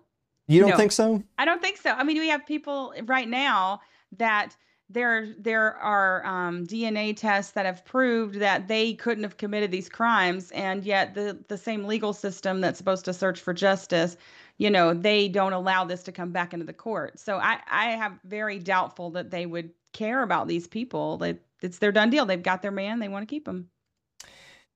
You 0.47 0.59
don't 0.59 0.71
no. 0.71 0.77
think 0.77 0.91
so? 0.91 1.23
I 1.39 1.45
don't 1.45 1.61
think 1.61 1.77
so. 1.77 1.91
I 1.91 2.03
mean, 2.03 2.19
we 2.19 2.27
have 2.27 2.45
people 2.45 2.93
right 3.05 3.27
now 3.27 3.79
that 4.17 4.55
there 4.89 5.33
there 5.39 5.75
are 5.77 6.25
um, 6.25 6.65
DNA 6.65 7.15
tests 7.15 7.53
that 7.53 7.65
have 7.65 7.83
proved 7.85 8.35
that 8.35 8.67
they 8.67 8.93
couldn't 8.93 9.23
have 9.23 9.37
committed 9.37 9.71
these 9.71 9.89
crimes, 9.89 10.51
and 10.51 10.83
yet 10.83 11.15
the 11.15 11.37
the 11.47 11.57
same 11.57 11.85
legal 11.85 12.13
system 12.13 12.61
that's 12.61 12.77
supposed 12.77 13.05
to 13.05 13.13
search 13.13 13.39
for 13.39 13.53
justice, 13.53 14.15
you 14.57 14.69
know, 14.69 14.93
they 14.93 15.27
don't 15.27 15.53
allow 15.53 15.83
this 15.85 16.03
to 16.03 16.11
come 16.11 16.31
back 16.31 16.53
into 16.53 16.65
the 16.65 16.73
court. 16.73 17.19
So 17.19 17.37
I 17.37 17.59
I 17.69 17.91
have 17.91 18.19
very 18.23 18.59
doubtful 18.59 19.09
that 19.11 19.31
they 19.31 19.45
would 19.45 19.71
care 19.93 20.21
about 20.21 20.47
these 20.47 20.67
people. 20.67 21.17
That 21.17 21.39
it's 21.61 21.79
their 21.79 21.91
done 21.91 22.11
deal. 22.11 22.25
They've 22.25 22.41
got 22.41 22.61
their 22.61 22.71
man. 22.71 22.99
They 22.99 23.09
want 23.09 23.27
to 23.27 23.33
keep 23.33 23.47
him. 23.47 23.69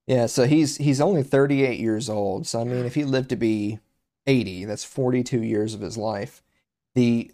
Yeah, 0.08 0.26
so 0.26 0.46
he's 0.46 0.78
he's 0.78 1.00
only 1.00 1.22
38 1.22 1.80
years 1.80 2.10
old. 2.10 2.48
So 2.48 2.62
I 2.62 2.64
mean, 2.64 2.86
if 2.86 2.96
he 2.96 3.04
lived 3.04 3.30
to 3.30 3.36
be 3.36 3.80
80, 4.26 4.66
that's 4.66 4.84
42 4.84 5.44
years 5.44 5.76
of 5.76 5.82
his 5.82 5.98
life. 5.98 6.42
The 6.96 7.32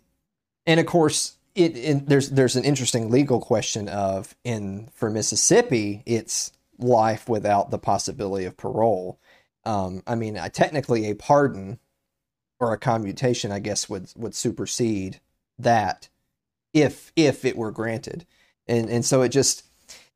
and 0.66 0.80
of 0.80 0.86
course, 0.86 1.38
it, 1.56 1.78
it 1.78 2.08
there's 2.08 2.30
there's 2.30 2.56
an 2.56 2.66
interesting 2.66 3.10
legal 3.10 3.40
question 3.40 3.88
of 3.88 4.36
in 4.44 4.90
for 4.94 5.10
Mississippi, 5.10 6.04
it's 6.06 6.52
life 6.78 7.30
without 7.30 7.72
the 7.72 7.80
possibility 7.80 8.46
of 8.46 8.58
parole. 8.58 9.20
Um, 9.64 10.04
I 10.06 10.16
mean, 10.16 10.36
technically, 10.54 11.10
a 11.10 11.16
pardon 11.16 11.80
or 12.60 12.74
a 12.74 12.78
commutation, 12.78 13.52
I 13.52 13.60
guess, 13.60 13.90
would 13.90 14.12
would 14.18 14.36
supersede 14.36 15.22
that 15.58 16.10
if 16.74 17.12
if 17.16 17.46
it 17.46 17.58
were 17.58 17.72
granted, 17.72 18.26
and 18.68 18.90
and 18.90 19.06
so 19.06 19.22
it 19.22 19.30
just 19.30 19.64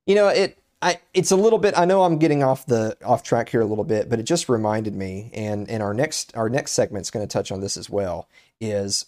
you 0.05 0.15
know 0.15 0.27
it 0.27 0.57
I 0.81 0.99
it's 1.13 1.31
a 1.31 1.37
little 1.37 1.59
bit 1.59 1.77
I 1.77 1.85
know 1.85 2.03
I'm 2.03 2.19
getting 2.19 2.43
off 2.43 2.65
the 2.65 2.97
off 3.03 3.23
track 3.23 3.49
here 3.49 3.61
a 3.61 3.65
little 3.65 3.85
bit, 3.85 4.09
but 4.09 4.19
it 4.19 4.23
just 4.23 4.49
reminded 4.49 4.95
me 4.95 5.31
and 5.33 5.69
and 5.69 5.81
our 5.81 5.93
next 5.93 6.35
our 6.35 6.49
next 6.49 6.71
segment's 6.73 7.11
going 7.11 7.25
to 7.25 7.31
touch 7.31 7.51
on 7.51 7.61
this 7.61 7.77
as 7.77 7.89
well 7.89 8.27
is 8.59 9.05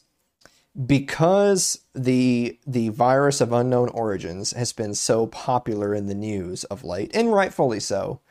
because 0.86 1.79
the 1.93 2.57
the 2.65 2.89
virus 2.89 3.41
of 3.41 3.51
unknown 3.51 3.89
origins 3.89 4.51
has 4.51 4.71
been 4.71 4.93
so 4.93 5.27
popular 5.27 5.93
in 5.93 6.07
the 6.07 6.15
news 6.15 6.63
of 6.65 6.84
late 6.84 7.12
and 7.13 7.34
rightfully 7.34 7.79
so. 7.79 8.21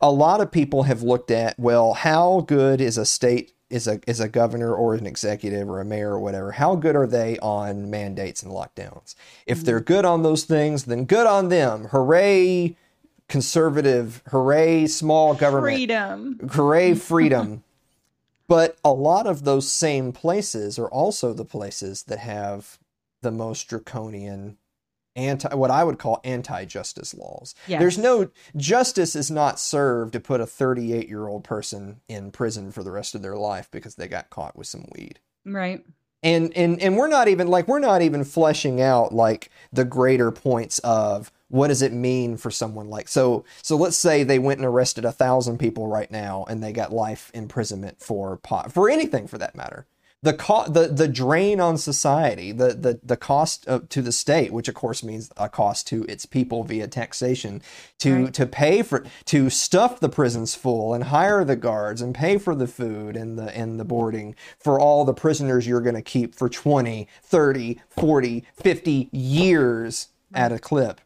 A 0.00 0.10
lot 0.10 0.40
of 0.40 0.52
people 0.52 0.84
have 0.84 1.02
looked 1.02 1.30
at 1.30 1.58
well 1.58 1.94
how 1.94 2.42
good 2.46 2.80
is 2.80 2.96
a 2.96 3.04
state 3.04 3.52
is 3.70 3.86
a 3.86 4.00
is 4.06 4.20
a 4.20 4.28
governor 4.28 4.74
or 4.74 4.94
an 4.94 5.06
executive 5.06 5.68
or 5.68 5.80
a 5.80 5.84
mayor 5.84 6.10
or 6.10 6.20
whatever, 6.20 6.52
how 6.52 6.74
good 6.74 6.96
are 6.96 7.06
they 7.06 7.38
on 7.38 7.88
mandates 7.88 8.42
and 8.42 8.52
lockdowns? 8.52 9.14
If 9.46 9.58
mm-hmm. 9.58 9.66
they're 9.66 9.80
good 9.80 10.04
on 10.04 10.22
those 10.22 10.44
things, 10.44 10.84
then 10.84 11.04
good 11.04 11.26
on 11.26 11.48
them. 11.48 11.86
Hooray, 11.86 12.76
conservative! 13.28 14.22
Hooray, 14.28 14.86
small 14.88 15.34
government! 15.34 15.76
Freedom! 15.76 16.40
Hooray, 16.52 16.94
freedom! 16.96 17.62
But 18.50 18.76
a 18.84 18.92
lot 18.92 19.28
of 19.28 19.44
those 19.44 19.70
same 19.70 20.10
places 20.10 20.76
are 20.76 20.88
also 20.88 21.32
the 21.32 21.44
places 21.44 22.02
that 22.02 22.18
have 22.18 22.80
the 23.22 23.30
most 23.30 23.68
draconian 23.68 24.56
anti 25.14 25.54
what 25.54 25.70
I 25.70 25.84
would 25.84 26.00
call 26.00 26.20
anti-justice 26.24 27.14
laws. 27.14 27.54
Yes. 27.68 27.78
There's 27.78 27.98
no 27.98 28.28
justice 28.56 29.14
is 29.14 29.30
not 29.30 29.60
served 29.60 30.14
to 30.14 30.20
put 30.20 30.40
a 30.40 30.46
38-year-old 30.46 31.44
person 31.44 32.00
in 32.08 32.32
prison 32.32 32.72
for 32.72 32.82
the 32.82 32.90
rest 32.90 33.14
of 33.14 33.22
their 33.22 33.36
life 33.36 33.70
because 33.70 33.94
they 33.94 34.08
got 34.08 34.30
caught 34.30 34.56
with 34.56 34.66
some 34.66 34.84
weed. 34.96 35.20
Right. 35.46 35.84
And 36.24 36.52
and 36.56 36.82
and 36.82 36.96
we're 36.96 37.06
not 37.06 37.28
even 37.28 37.46
like 37.46 37.68
we're 37.68 37.78
not 37.78 38.02
even 38.02 38.24
fleshing 38.24 38.80
out 38.80 39.14
like 39.14 39.48
the 39.72 39.84
greater 39.84 40.32
points 40.32 40.80
of 40.80 41.30
what 41.50 41.68
does 41.68 41.82
it 41.82 41.92
mean 41.92 42.36
for 42.36 42.50
someone 42.50 42.88
like 42.88 43.08
so 43.08 43.44
so 43.62 43.76
let's 43.76 43.96
say 43.96 44.22
they 44.22 44.38
went 44.38 44.58
and 44.58 44.66
arrested 44.66 45.04
a 45.04 45.12
thousand 45.12 45.58
people 45.58 45.86
right 45.86 46.10
now 46.10 46.44
and 46.48 46.62
they 46.62 46.72
got 46.72 46.92
life 46.92 47.30
imprisonment 47.34 48.00
for 48.00 48.36
pot 48.38 48.72
for 48.72 48.88
anything 48.88 49.26
for 49.26 49.38
that 49.38 49.54
matter 49.54 49.86
the 50.22 50.34
co- 50.34 50.68
the 50.68 50.88
the 50.88 51.08
drain 51.08 51.60
on 51.60 51.78
society, 51.78 52.52
the 52.52 52.74
the 52.74 53.00
the 53.02 53.16
cost 53.16 53.66
of, 53.66 53.88
to 53.88 54.02
the 54.02 54.12
state, 54.12 54.52
which 54.52 54.68
of 54.68 54.74
course 54.74 55.02
means 55.02 55.30
a 55.38 55.48
cost 55.48 55.86
to 55.88 56.04
its 56.04 56.26
people 56.26 56.62
via 56.62 56.86
taxation, 56.88 57.62
to 58.00 58.24
right. 58.24 58.34
to 58.34 58.46
pay 58.46 58.82
for 58.82 59.06
to 59.26 59.48
stuff 59.48 59.98
the 59.98 60.10
prisons 60.10 60.54
full 60.54 60.92
and 60.92 61.04
hire 61.04 61.42
the 61.42 61.56
guards 61.56 62.02
and 62.02 62.14
pay 62.14 62.36
for 62.36 62.54
the 62.54 62.66
food 62.66 63.16
and 63.16 63.38
the 63.38 63.56
and 63.56 63.80
the 63.80 63.84
boarding 63.84 64.34
for 64.58 64.78
all 64.78 65.06
the 65.06 65.14
prisoners 65.14 65.66
you're 65.66 65.80
going 65.80 65.94
to 65.94 66.02
keep 66.02 66.34
for 66.34 66.50
20, 66.50 67.08
30, 67.22 67.80
40, 67.88 68.44
50 68.52 69.08
years 69.12 70.08
at 70.34 70.52
a 70.52 70.58
clip. 70.58 71.00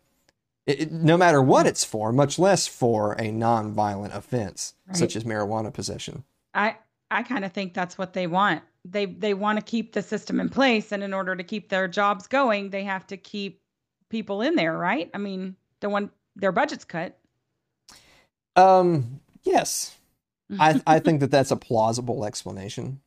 It, 0.66 0.90
no 0.90 1.18
matter 1.18 1.42
what 1.42 1.66
it's 1.66 1.84
for, 1.84 2.10
much 2.10 2.38
less 2.38 2.66
for 2.66 3.12
a 3.12 3.30
non-violent 3.30 4.14
offense 4.14 4.74
right. 4.88 4.96
such 4.96 5.14
as 5.14 5.24
marijuana 5.24 5.72
possession. 5.72 6.24
I 6.54 6.76
I 7.10 7.22
kind 7.22 7.44
of 7.44 7.52
think 7.52 7.74
that's 7.74 7.98
what 7.98 8.14
they 8.14 8.26
want. 8.26 8.62
They 8.84 9.06
they 9.06 9.34
want 9.34 9.58
to 9.58 9.64
keep 9.64 9.92
the 9.92 10.02
system 10.02 10.40
in 10.40 10.48
place 10.48 10.90
and 10.90 11.02
in 11.02 11.12
order 11.12 11.36
to 11.36 11.44
keep 11.44 11.68
their 11.68 11.86
jobs 11.86 12.26
going 12.26 12.70
they 12.70 12.84
have 12.84 13.06
to 13.08 13.16
keep 13.16 13.60
people 14.08 14.40
in 14.40 14.54
there 14.54 14.76
right? 14.76 15.10
I 15.12 15.18
mean 15.18 15.56
the 15.80 15.90
one 15.90 16.10
their 16.34 16.52
budget's 16.52 16.84
cut. 16.84 17.18
Um 18.56 19.20
yes. 19.42 19.94
I 20.58 20.80
i 20.86 20.98
think 21.00 21.20
that 21.20 21.30
that's 21.30 21.50
a 21.50 21.56
plausible 21.56 22.24
explanation 22.24 23.00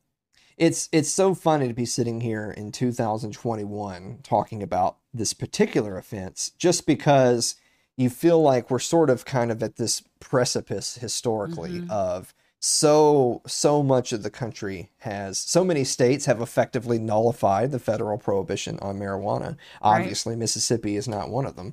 it's 0.58 0.89
it's 0.91 1.10
so 1.10 1.36
funny 1.36 1.67
to 1.67 1.74
be 1.74 1.86
sitting 1.86 2.22
here 2.22 2.52
in 2.52 2.72
2021 2.72 4.20
talking 4.24 4.63
about 4.63 4.98
this 5.13 5.34
particular 5.34 5.98
offense 5.98 6.52
just 6.58 6.86
because 6.86 7.56
you 7.96 8.10
feel 8.10 8.41
like 8.41 8.70
we're 8.70 8.80
sort 8.80 9.10
of 9.10 9.26
kind 9.26 9.52
of 9.52 9.62
at 9.63 9.78
this 9.78 10.04
precipice 10.20 10.96
historically 10.96 11.80
mm-hmm. 11.80 11.91
of 11.91 12.34
so 12.60 13.41
so 13.46 13.84
much 13.84 14.12
of 14.12 14.24
the 14.24 14.32
country 14.32 14.89
has 15.00 15.38
so 15.38 15.63
many 15.63 15.84
states 15.84 16.26
have 16.26 16.41
effectively 16.41 16.98
nullified 16.98 17.72
the 17.72 17.80
federal 17.80 18.17
prohibition 18.17 18.80
on 18.80 18.98
marijuana 18.98 19.56
obviously 19.82 20.34
right. 20.34 20.39
mississippi 20.39 20.96
is 20.96 21.08
not 21.08 21.30
one 21.30 21.46
of 21.46 21.56
them 21.56 21.72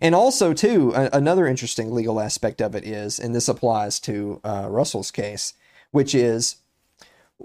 and 0.00 0.14
also 0.14 0.54
too 0.54 0.92
a- 0.94 1.10
another 1.12 1.48
interesting 1.48 1.92
legal 1.92 2.20
aspect 2.20 2.62
of 2.62 2.76
it 2.76 2.86
is 2.86 3.18
and 3.18 3.34
this 3.34 3.48
applies 3.48 3.98
to 3.98 4.40
uh, 4.44 4.68
russell's 4.70 5.10
case 5.10 5.52
which 5.90 6.14
is 6.14 6.56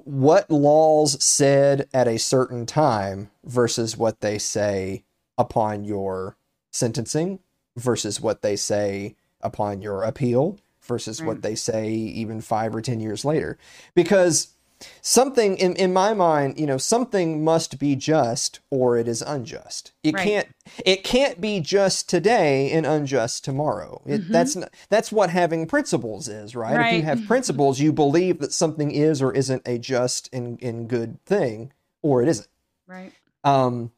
what 0.03 0.51
laws 0.51 1.23
said 1.23 1.87
at 1.93 2.07
a 2.07 2.19
certain 2.19 2.65
time 2.65 3.31
versus 3.45 3.95
what 3.95 4.19
they 4.19 4.37
say 4.37 5.03
upon 5.37 5.85
your 5.85 6.35
sentencing 6.71 7.39
versus 7.77 8.19
what 8.19 8.41
they 8.41 8.57
say 8.57 9.15
upon 9.41 9.81
your 9.81 10.03
appeal 10.03 10.57
versus 10.81 11.21
what 11.21 11.41
they 11.41 11.55
say 11.55 11.89
even 11.89 12.41
five 12.41 12.75
or 12.75 12.81
ten 12.81 12.99
years 12.99 13.23
later. 13.23 13.57
Because 13.93 14.54
something 15.01 15.57
in, 15.57 15.75
in 15.75 15.93
my 15.93 16.13
mind, 16.13 16.59
you 16.59 16.65
know, 16.65 16.77
something 16.77 17.43
must 17.43 17.79
be 17.79 17.95
just 17.95 18.59
or 18.69 18.97
it 18.97 19.07
is 19.07 19.21
unjust. 19.21 19.93
It 20.03 20.15
right. 20.15 20.23
can't 20.23 20.47
it 20.85 21.03
can't 21.03 21.39
be 21.39 21.59
just 21.59 22.09
today 22.09 22.71
and 22.71 22.85
unjust 22.85 23.43
tomorrow. 23.43 24.01
It, 24.05 24.21
mm-hmm. 24.21 24.33
That's 24.33 24.55
not, 24.55 24.73
that's 24.89 25.11
what 25.11 25.29
having 25.29 25.67
principles 25.67 26.27
is, 26.27 26.55
right? 26.55 26.75
right? 26.75 26.93
If 26.93 26.99
you 26.99 27.03
have 27.03 27.25
principles, 27.27 27.79
you 27.79 27.93
believe 27.93 28.39
that 28.39 28.53
something 28.53 28.91
is 28.91 29.21
or 29.21 29.31
isn't 29.33 29.61
a 29.65 29.77
just 29.77 30.29
and, 30.33 30.61
and 30.61 30.87
good 30.87 31.23
thing, 31.25 31.71
or 32.01 32.21
it 32.21 32.27
isn't. 32.27 32.49
Right. 32.87 33.13
Um. 33.43 33.91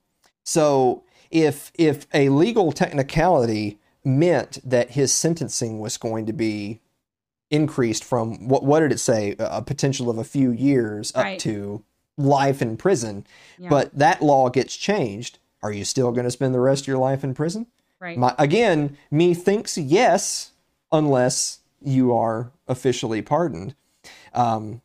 So 0.43 1.03
if 1.31 1.71
if 1.75 2.07
a 2.13 2.29
legal 2.29 2.71
technicality 2.71 3.79
meant 4.03 4.59
that 4.63 4.91
his 4.91 5.11
sentencing 5.11 5.79
was 5.79 5.97
going 5.97 6.25
to 6.25 6.33
be 6.33 6.79
increased 7.49 8.03
from 8.03 8.47
what 8.47 8.63
what 8.63 8.81
did 8.81 8.91
it 8.91 8.99
say 8.99 9.35
a 9.39 9.61
potential 9.61 10.09
of 10.09 10.17
a 10.17 10.23
few 10.23 10.51
years 10.51 11.13
up 11.15 11.23
right. 11.23 11.39
to 11.39 11.83
life 12.17 12.61
in 12.61 12.77
prison? 12.77 13.25
Yeah. 13.57 13.69
but 13.69 13.97
that 13.97 14.21
law 14.21 14.49
gets 14.49 14.75
changed. 14.75 15.39
Are 15.63 15.71
you 15.71 15.85
still 15.85 16.11
going 16.11 16.25
to 16.25 16.31
spend 16.31 16.53
the 16.53 16.59
rest 16.59 16.83
of 16.83 16.87
your 16.87 16.97
life 16.97 17.23
in 17.23 17.33
prison? 17.33 17.67
Right. 17.99 18.17
My, 18.17 18.35
again 18.37 18.97
me 19.09 19.33
thinks 19.33 19.77
yes 19.77 20.51
unless 20.91 21.59
you 21.81 22.13
are 22.13 22.51
officially 22.67 23.21
pardoned. 23.21 23.75
Um, 24.33 24.81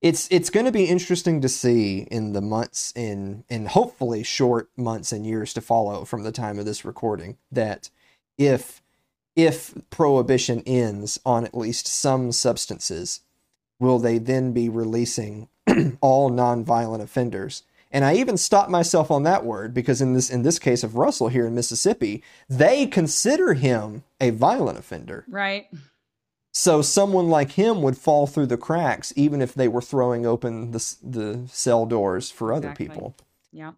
it's 0.00 0.26
it's 0.30 0.50
going 0.50 0.66
to 0.66 0.72
be 0.72 0.84
interesting 0.84 1.40
to 1.40 1.48
see 1.48 2.08
in 2.10 2.32
the 2.32 2.40
months 2.40 2.92
in 2.96 3.44
in 3.48 3.66
hopefully 3.66 4.24
short 4.24 4.68
months 4.76 5.12
and 5.12 5.24
years 5.24 5.54
to 5.54 5.60
follow 5.60 6.04
from 6.04 6.24
the 6.24 6.32
time 6.32 6.58
of 6.58 6.64
this 6.64 6.84
recording 6.84 7.38
that 7.52 7.88
if 8.36 8.81
if 9.34 9.74
prohibition 9.90 10.62
ends 10.66 11.18
on 11.24 11.44
at 11.44 11.56
least 11.56 11.86
some 11.86 12.32
substances, 12.32 13.20
will 13.78 13.98
they 13.98 14.18
then 14.18 14.52
be 14.52 14.68
releasing 14.68 15.48
all 16.00 16.30
nonviolent 16.30 17.02
offenders? 17.02 17.62
And 17.90 18.04
I 18.04 18.14
even 18.14 18.38
stopped 18.38 18.70
myself 18.70 19.10
on 19.10 19.22
that 19.24 19.44
word 19.44 19.74
because 19.74 20.00
in 20.00 20.14
this 20.14 20.30
in 20.30 20.42
this 20.42 20.58
case 20.58 20.82
of 20.82 20.96
Russell 20.96 21.28
here 21.28 21.46
in 21.46 21.54
Mississippi, 21.54 22.22
they 22.48 22.86
consider 22.86 23.52
him 23.52 24.02
a 24.18 24.30
violent 24.30 24.78
offender. 24.78 25.26
Right. 25.28 25.66
So 26.52 26.80
someone 26.80 27.28
like 27.28 27.52
him 27.52 27.82
would 27.82 27.98
fall 27.98 28.26
through 28.26 28.46
the 28.46 28.56
cracks 28.56 29.12
even 29.14 29.42
if 29.42 29.54
they 29.54 29.68
were 29.68 29.82
throwing 29.82 30.24
open 30.24 30.70
the 30.70 30.96
the 31.02 31.42
cell 31.48 31.84
doors 31.84 32.30
for 32.30 32.52
exactly. 32.52 32.86
other 32.86 32.94
people. 32.94 33.16
Yeah. 33.52 33.72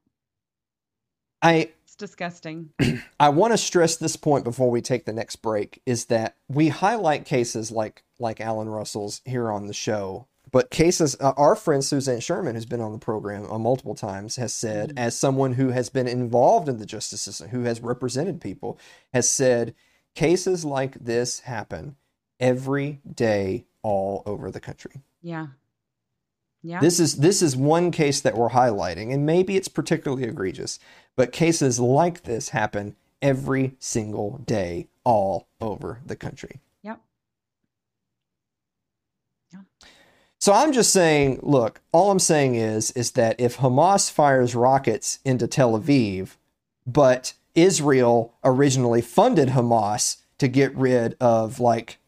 I 1.42 1.70
it's 1.94 2.10
disgusting. 2.10 2.70
I 3.20 3.28
want 3.28 3.52
to 3.52 3.58
stress 3.58 3.96
this 3.96 4.16
point 4.16 4.44
before 4.44 4.70
we 4.70 4.80
take 4.80 5.04
the 5.04 5.12
next 5.12 5.36
break 5.36 5.80
is 5.86 6.06
that 6.06 6.36
we 6.48 6.68
highlight 6.68 7.24
cases 7.24 7.70
like 7.70 8.02
like 8.18 8.40
Allen 8.40 8.68
Russell's 8.68 9.20
here 9.24 9.50
on 9.50 9.66
the 9.66 9.74
show, 9.74 10.26
but 10.50 10.70
cases 10.70 11.16
uh, 11.20 11.32
our 11.36 11.54
friend 11.54 11.84
Suzanne 11.84 12.20
Sherman 12.20 12.54
who's 12.54 12.66
been 12.66 12.80
on 12.80 12.92
the 12.92 12.98
program 12.98 13.50
uh, 13.50 13.58
multiple 13.58 13.94
times 13.94 14.36
has 14.36 14.52
said 14.52 14.90
mm-hmm. 14.90 14.98
as 14.98 15.18
someone 15.18 15.54
who 15.54 15.70
has 15.70 15.88
been 15.88 16.08
involved 16.08 16.68
in 16.68 16.78
the 16.78 16.86
justice 16.86 17.22
system, 17.22 17.48
who 17.48 17.62
has 17.62 17.80
represented 17.80 18.40
people, 18.40 18.78
has 19.12 19.28
said 19.28 19.74
cases 20.14 20.64
like 20.64 20.94
this 20.94 21.40
happen 21.40 21.96
every 22.40 23.00
day 23.12 23.66
all 23.82 24.22
over 24.26 24.50
the 24.50 24.60
country. 24.60 25.02
Yeah. 25.22 25.48
Yeah. 26.64 26.80
This 26.80 26.98
is 26.98 27.16
this 27.16 27.42
is 27.42 27.54
one 27.54 27.90
case 27.90 28.22
that 28.22 28.36
we're 28.36 28.48
highlighting, 28.48 29.12
and 29.12 29.26
maybe 29.26 29.54
it's 29.54 29.68
particularly 29.68 30.24
egregious, 30.24 30.78
but 31.14 31.30
cases 31.30 31.78
like 31.78 32.22
this 32.22 32.48
happen 32.48 32.96
every 33.20 33.76
single 33.78 34.38
day 34.46 34.88
all 35.04 35.46
over 35.60 36.00
the 36.06 36.16
country. 36.16 36.62
Yep. 36.82 37.00
Yeah. 39.52 39.60
So 40.40 40.54
I'm 40.54 40.72
just 40.72 40.90
saying, 40.90 41.40
look, 41.42 41.82
all 41.92 42.10
I'm 42.10 42.18
saying 42.18 42.54
is 42.54 42.90
is 42.92 43.10
that 43.10 43.38
if 43.38 43.58
Hamas 43.58 44.10
fires 44.10 44.54
rockets 44.54 45.18
into 45.22 45.46
Tel 45.46 45.78
Aviv, 45.78 46.36
but 46.86 47.34
Israel 47.54 48.32
originally 48.42 49.02
funded 49.02 49.50
Hamas 49.50 50.22
to 50.38 50.48
get 50.48 50.74
rid 50.74 51.14
of 51.20 51.60
like 51.60 51.98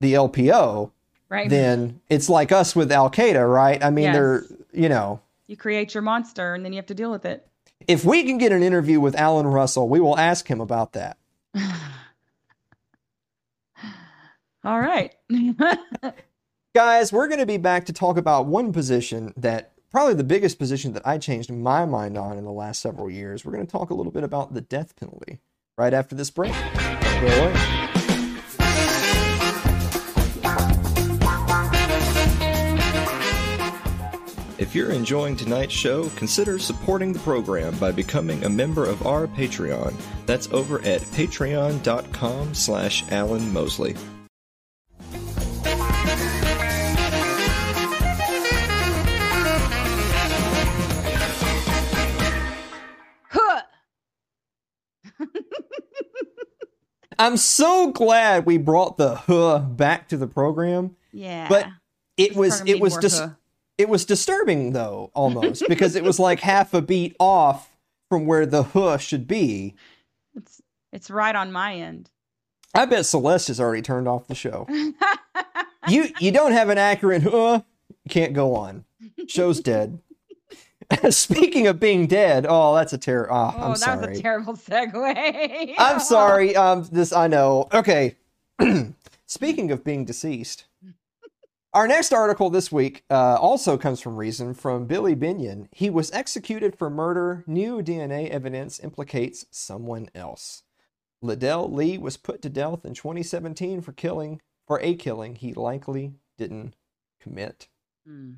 the 0.00 0.14
LPO, 0.14 0.92
right. 1.28 1.48
then 1.48 2.00
it's 2.08 2.28
like 2.28 2.52
us 2.52 2.76
with 2.76 2.90
Al 2.92 3.10
Qaeda, 3.10 3.52
right? 3.52 3.82
I 3.82 3.90
mean, 3.90 4.04
yes. 4.04 4.14
they're, 4.14 4.44
you 4.72 4.88
know. 4.88 5.20
You 5.46 5.56
create 5.56 5.94
your 5.94 6.02
monster 6.02 6.54
and 6.54 6.64
then 6.64 6.72
you 6.72 6.76
have 6.76 6.86
to 6.86 6.94
deal 6.94 7.10
with 7.10 7.24
it. 7.24 7.46
If 7.86 8.04
we 8.04 8.24
can 8.24 8.38
get 8.38 8.52
an 8.52 8.62
interview 8.62 9.00
with 9.00 9.14
Allen 9.16 9.46
Russell, 9.46 9.88
we 9.88 10.00
will 10.00 10.18
ask 10.18 10.46
him 10.48 10.60
about 10.60 10.92
that. 10.92 11.16
All 14.64 14.80
right. 14.80 15.14
Guys, 16.74 17.12
we're 17.12 17.28
going 17.28 17.40
to 17.40 17.46
be 17.46 17.56
back 17.56 17.86
to 17.86 17.92
talk 17.92 18.16
about 18.16 18.46
one 18.46 18.72
position 18.72 19.32
that 19.36 19.72
probably 19.90 20.14
the 20.14 20.24
biggest 20.24 20.58
position 20.58 20.92
that 20.92 21.06
I 21.06 21.18
changed 21.18 21.50
my 21.50 21.86
mind 21.86 22.18
on 22.18 22.36
in 22.36 22.44
the 22.44 22.52
last 22.52 22.80
several 22.80 23.10
years. 23.10 23.44
We're 23.44 23.52
going 23.52 23.66
to 23.66 23.72
talk 23.72 23.90
a 23.90 23.94
little 23.94 24.12
bit 24.12 24.24
about 24.24 24.54
the 24.54 24.60
death 24.60 24.94
penalty 24.96 25.40
right 25.76 25.94
after 25.94 26.14
this 26.14 26.30
break. 26.30 26.52
Go 26.52 27.26
away. 27.26 27.87
If 34.58 34.74
you're 34.74 34.90
enjoying 34.90 35.36
tonight's 35.36 35.72
show, 35.72 36.08
consider 36.16 36.58
supporting 36.58 37.12
the 37.12 37.20
program 37.20 37.78
by 37.78 37.92
becoming 37.92 38.42
a 38.42 38.48
member 38.48 38.84
of 38.84 39.06
our 39.06 39.28
Patreon. 39.28 39.94
That's 40.26 40.52
over 40.52 40.80
at 40.80 41.00
patreon.com 41.02 42.54
slash 42.54 43.04
Alan 43.12 43.52
Mosley. 43.52 43.94
Huh. 53.30 53.62
I'm 57.20 57.36
so 57.36 57.92
glad 57.92 58.44
we 58.44 58.58
brought 58.58 58.96
the 58.96 59.14
huh 59.14 59.60
back 59.60 60.08
to 60.08 60.16
the 60.16 60.26
program. 60.26 60.96
Yeah. 61.12 61.48
But 61.48 61.68
it 62.16 62.34
was 62.34 62.60
it 62.66 62.80
was 62.80 62.96
just 62.98 63.20
huh. 63.20 63.30
It 63.78 63.88
was 63.88 64.04
disturbing 64.04 64.72
though 64.72 65.10
almost 65.14 65.64
because 65.68 65.94
it 65.96 66.04
was 66.04 66.18
like 66.18 66.40
half 66.40 66.74
a 66.74 66.82
beat 66.82 67.16
off 67.18 67.70
from 68.10 68.26
where 68.26 68.44
the 68.44 68.62
huh 68.64 68.98
should 68.98 69.26
be. 69.26 69.74
It's 70.34 70.60
it's 70.92 71.10
right 71.10 71.34
on 71.34 71.52
my 71.52 71.74
end. 71.74 72.10
I 72.74 72.84
bet 72.84 73.06
Celeste 73.06 73.48
has 73.48 73.60
already 73.60 73.82
turned 73.82 74.08
off 74.08 74.26
the 74.26 74.34
show. 74.34 74.66
You 75.88 76.08
you 76.20 76.32
don't 76.32 76.52
have 76.52 76.68
an 76.68 76.76
accurate 76.78 77.22
huh, 77.22 77.62
you 77.88 78.10
can't 78.10 78.34
go 78.34 78.54
on. 78.54 78.84
Show's 79.26 79.60
dead. 79.60 80.00
Speaking 81.10 81.66
of 81.66 81.78
being 81.80 82.06
dead, 82.06 82.46
oh, 82.48 82.74
that's 82.74 82.92
a 82.92 82.98
terror. 82.98 83.32
Oh, 83.32 83.54
oh, 83.56 83.62
I'm 83.62 83.70
that 83.70 83.78
sorry. 83.78 84.08
was 84.10 84.18
a 84.18 84.22
terrible 84.22 84.54
segue. 84.54 85.74
I'm 85.78 86.00
sorry. 86.00 86.56
Um, 86.56 86.86
this 86.90 87.12
I 87.12 87.26
know. 87.26 87.68
Okay. 87.72 88.16
Speaking 89.26 89.70
of 89.70 89.84
being 89.84 90.04
deceased, 90.04 90.64
our 91.78 91.86
next 91.86 92.12
article 92.12 92.50
this 92.50 92.72
week 92.72 93.04
uh, 93.08 93.36
also 93.36 93.78
comes 93.78 94.00
from 94.00 94.16
Reason 94.16 94.52
from 94.52 94.86
Billy 94.86 95.14
Binion. 95.14 95.68
He 95.70 95.90
was 95.90 96.10
executed 96.10 96.76
for 96.76 96.90
murder. 96.90 97.44
New 97.46 97.82
DNA 97.82 98.28
evidence 98.30 98.80
implicates 98.80 99.46
someone 99.52 100.08
else. 100.12 100.64
Ledell 101.22 101.72
Lee 101.72 101.96
was 101.96 102.16
put 102.16 102.42
to 102.42 102.48
death 102.48 102.84
in 102.84 102.94
2017 102.94 103.80
for 103.80 103.92
killing 103.92 104.40
for 104.66 104.80
a 104.82 104.96
killing 104.96 105.36
he 105.36 105.54
likely 105.54 106.14
didn't 106.36 106.74
commit. 107.20 107.68
Hmm. 108.04 108.32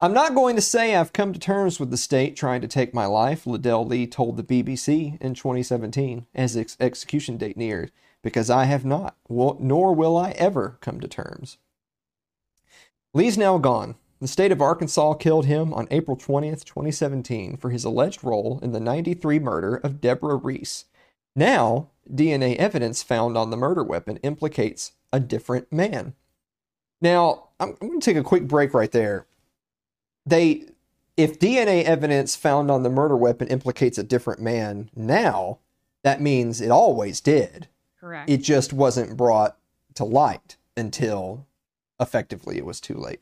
I'm 0.00 0.14
not 0.14 0.34
going 0.34 0.56
to 0.56 0.62
say 0.62 0.96
I've 0.96 1.12
come 1.12 1.34
to 1.34 1.38
terms 1.38 1.78
with 1.78 1.90
the 1.90 1.98
state 1.98 2.34
trying 2.34 2.62
to 2.62 2.68
take 2.68 2.94
my 2.94 3.04
life, 3.04 3.44
Ledell 3.44 3.86
Lee 3.86 4.06
told 4.06 4.38
the 4.38 4.42
BBC 4.42 5.20
in 5.20 5.34
2017 5.34 6.24
as 6.34 6.56
its 6.56 6.78
execution 6.80 7.36
date 7.36 7.58
neared, 7.58 7.92
because 8.22 8.48
I 8.48 8.64
have 8.64 8.86
not, 8.86 9.18
nor 9.28 9.94
will 9.94 10.16
I 10.16 10.30
ever 10.30 10.78
come 10.80 10.98
to 11.00 11.08
terms. 11.08 11.58
Lee's 13.14 13.38
now 13.38 13.58
gone. 13.58 13.96
The 14.20 14.28
state 14.28 14.52
of 14.52 14.60
Arkansas 14.60 15.14
killed 15.14 15.46
him 15.46 15.72
on 15.72 15.86
April 15.90 16.16
20th, 16.16 16.64
2017, 16.64 17.56
for 17.56 17.70
his 17.70 17.84
alleged 17.84 18.24
role 18.24 18.58
in 18.62 18.72
the 18.72 18.80
93 18.80 19.38
murder 19.38 19.76
of 19.76 20.00
Deborah 20.00 20.36
Reese. 20.36 20.86
Now, 21.36 21.90
DNA 22.12 22.56
evidence 22.56 23.02
found 23.02 23.38
on 23.38 23.50
the 23.50 23.56
murder 23.56 23.84
weapon 23.84 24.16
implicates 24.18 24.92
a 25.12 25.20
different 25.20 25.72
man. 25.72 26.14
Now, 27.00 27.50
I'm, 27.60 27.76
I'm 27.80 27.88
going 27.88 28.00
to 28.00 28.04
take 28.04 28.16
a 28.16 28.24
quick 28.24 28.48
break 28.48 28.74
right 28.74 28.90
there 28.90 29.26
they 30.28 30.64
if 31.16 31.38
DNA 31.38 31.82
evidence 31.82 32.36
found 32.36 32.70
on 32.70 32.82
the 32.82 32.90
murder 32.90 33.16
weapon 33.16 33.48
implicates 33.48 33.98
a 33.98 34.04
different 34.04 34.40
man 34.40 34.88
now, 34.94 35.58
that 36.04 36.20
means 36.20 36.60
it 36.60 36.70
always 36.70 37.20
did. 37.20 37.66
Correct. 37.98 38.30
It 38.30 38.38
just 38.38 38.72
wasn't 38.72 39.16
brought 39.16 39.56
to 39.94 40.04
light 40.04 40.56
until 40.76 41.46
effectively 42.00 42.56
it 42.58 42.64
was 42.66 42.80
too 42.80 42.94
late. 42.94 43.20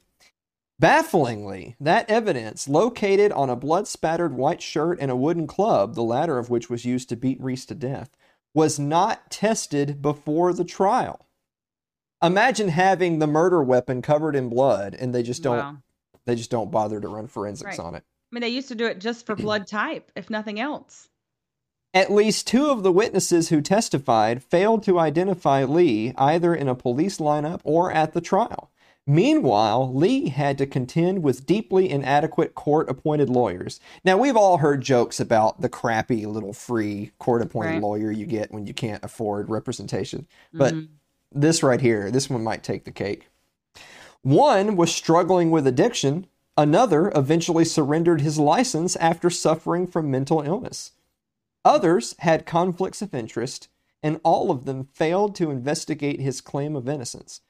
Bafflingly, 0.78 1.74
that 1.80 2.08
evidence, 2.10 2.68
located 2.68 3.32
on 3.32 3.48
a 3.48 3.56
blood 3.56 3.88
spattered 3.88 4.34
white 4.34 4.60
shirt 4.60 4.98
and 5.00 5.10
a 5.10 5.16
wooden 5.16 5.46
club, 5.46 5.94
the 5.94 6.02
latter 6.02 6.38
of 6.38 6.50
which 6.50 6.68
was 6.68 6.84
used 6.84 7.08
to 7.08 7.16
beat 7.16 7.40
Reese 7.40 7.64
to 7.66 7.74
death, 7.74 8.10
was 8.52 8.78
not 8.78 9.30
tested 9.30 10.02
before 10.02 10.52
the 10.52 10.64
trial. 10.64 11.26
Imagine 12.22 12.68
having 12.68 13.18
the 13.18 13.26
murder 13.26 13.62
weapon 13.62 14.02
covered 14.02 14.36
in 14.36 14.48
blood 14.50 14.94
and 14.94 15.14
they 15.14 15.22
just 15.22 15.42
don't 15.42 15.58
Wow. 15.58 15.76
they 16.26 16.34
just 16.34 16.50
don't 16.50 16.70
bother 16.70 17.00
to 17.00 17.08
run 17.08 17.26
forensics 17.26 17.78
Right. 17.78 17.80
on 17.86 17.94
it. 17.94 18.02
I 18.32 18.34
mean, 18.34 18.40
they 18.42 18.48
used 18.48 18.68
to 18.68 18.74
do 18.74 18.86
it 18.86 18.98
just 18.98 19.24
for 19.24 19.34
blood 19.36 19.66
type, 19.66 20.10
if 20.16 20.28
nothing 20.28 20.58
else. 20.60 21.08
At 21.97 22.12
least 22.12 22.47
two 22.47 22.66
of 22.66 22.82
the 22.82 22.92
witnesses 22.92 23.49
who 23.49 23.62
testified 23.62 24.42
failed 24.42 24.82
to 24.82 24.99
identify 24.99 25.64
Lee 25.64 26.12
either 26.18 26.55
in 26.55 26.68
a 26.68 26.74
police 26.74 27.16
lineup 27.16 27.62
or 27.64 27.90
at 27.90 28.12
the 28.12 28.20
trial. 28.20 28.70
Meanwhile, 29.07 29.94
Lee 29.94 30.28
had 30.28 30.59
to 30.59 30.66
contend 30.66 31.22
with 31.22 31.47
deeply 31.47 31.88
inadequate 31.88 32.55
court 32.55 32.90
appointed 32.90 33.30
lawyers. 33.30 33.80
Now, 34.05 34.18
we've 34.18 34.36
all 34.36 34.59
heard 34.59 34.82
jokes 34.82 35.18
about 35.20 35.62
the 35.62 35.70
crappy 35.70 36.26
little 36.26 36.53
free 36.53 37.12
court 37.18 37.40
appointed 37.40 37.70
Right. 37.70 37.82
lawyer 37.82 38.11
you 38.11 38.26
get 38.26 38.53
when 38.53 38.66
you 38.66 38.74
can't 38.74 39.03
afford 39.03 39.49
representation. 39.49 40.26
But 40.53 40.74
Mhm. 40.74 40.88
this 41.32 41.62
right 41.62 41.80
here, 41.80 42.11
this 42.11 42.28
one 42.28 42.44
might 42.44 42.62
take 42.62 42.84
the 42.84 42.92
cake. 42.92 43.30
One 44.20 44.76
was 44.76 44.94
struggling 44.94 45.51
with 45.51 45.66
addiction, 45.66 46.26
another 46.59 47.11
eventually 47.14 47.64
surrendered 47.64 48.20
his 48.20 48.38
license 48.38 48.97
after 48.97 49.30
suffering 49.30 49.86
from 49.86 50.11
mental 50.11 50.42
illness. 50.42 50.90
Others 51.66 52.14
had 52.20 52.46
conflicts 52.46 53.02
of 53.02 53.12
interest, 53.12 53.66
and 54.00 54.20
all 54.22 54.52
of 54.52 54.66
them 54.66 54.84
failed 54.94 55.34
to 55.34 55.50
investigate 55.50 56.20
his 56.20 56.40
claim 56.40 56.76
of 56.76 56.88
innocence. 56.88 57.40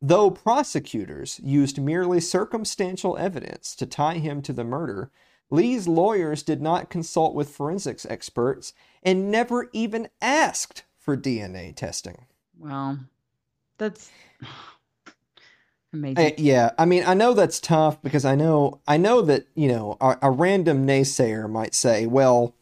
Though 0.00 0.30
prosecutors 0.30 1.38
used 1.44 1.78
merely 1.78 2.18
circumstantial 2.20 3.18
evidence 3.18 3.74
to 3.76 3.84
tie 3.84 4.16
him 4.16 4.40
to 4.42 4.54
the 4.54 4.64
murder, 4.64 5.10
Lee's 5.50 5.86
lawyers 5.86 6.42
did 6.42 6.62
not 6.62 6.88
consult 6.88 7.34
with 7.34 7.50
forensics 7.50 8.06
experts 8.06 8.72
and 9.02 9.30
never 9.30 9.68
even 9.74 10.08
asked 10.22 10.84
for 10.98 11.14
DNA 11.14 11.76
testing. 11.76 12.24
Well, 12.58 13.00
that's 13.76 14.10
amazing. 15.92 16.18
Uh, 16.18 16.30
yeah, 16.38 16.70
I 16.78 16.86
mean, 16.86 17.04
I 17.06 17.12
know 17.12 17.34
that's 17.34 17.60
tough 17.60 18.00
because 18.00 18.24
I 18.24 18.36
know 18.36 18.80
I 18.88 18.96
know 18.96 19.20
that 19.20 19.48
you 19.54 19.68
know 19.68 19.98
a, 20.00 20.16
a 20.22 20.30
random 20.30 20.86
naysayer 20.86 21.48
might 21.48 21.74
say, 21.74 22.06
well, 22.06 22.54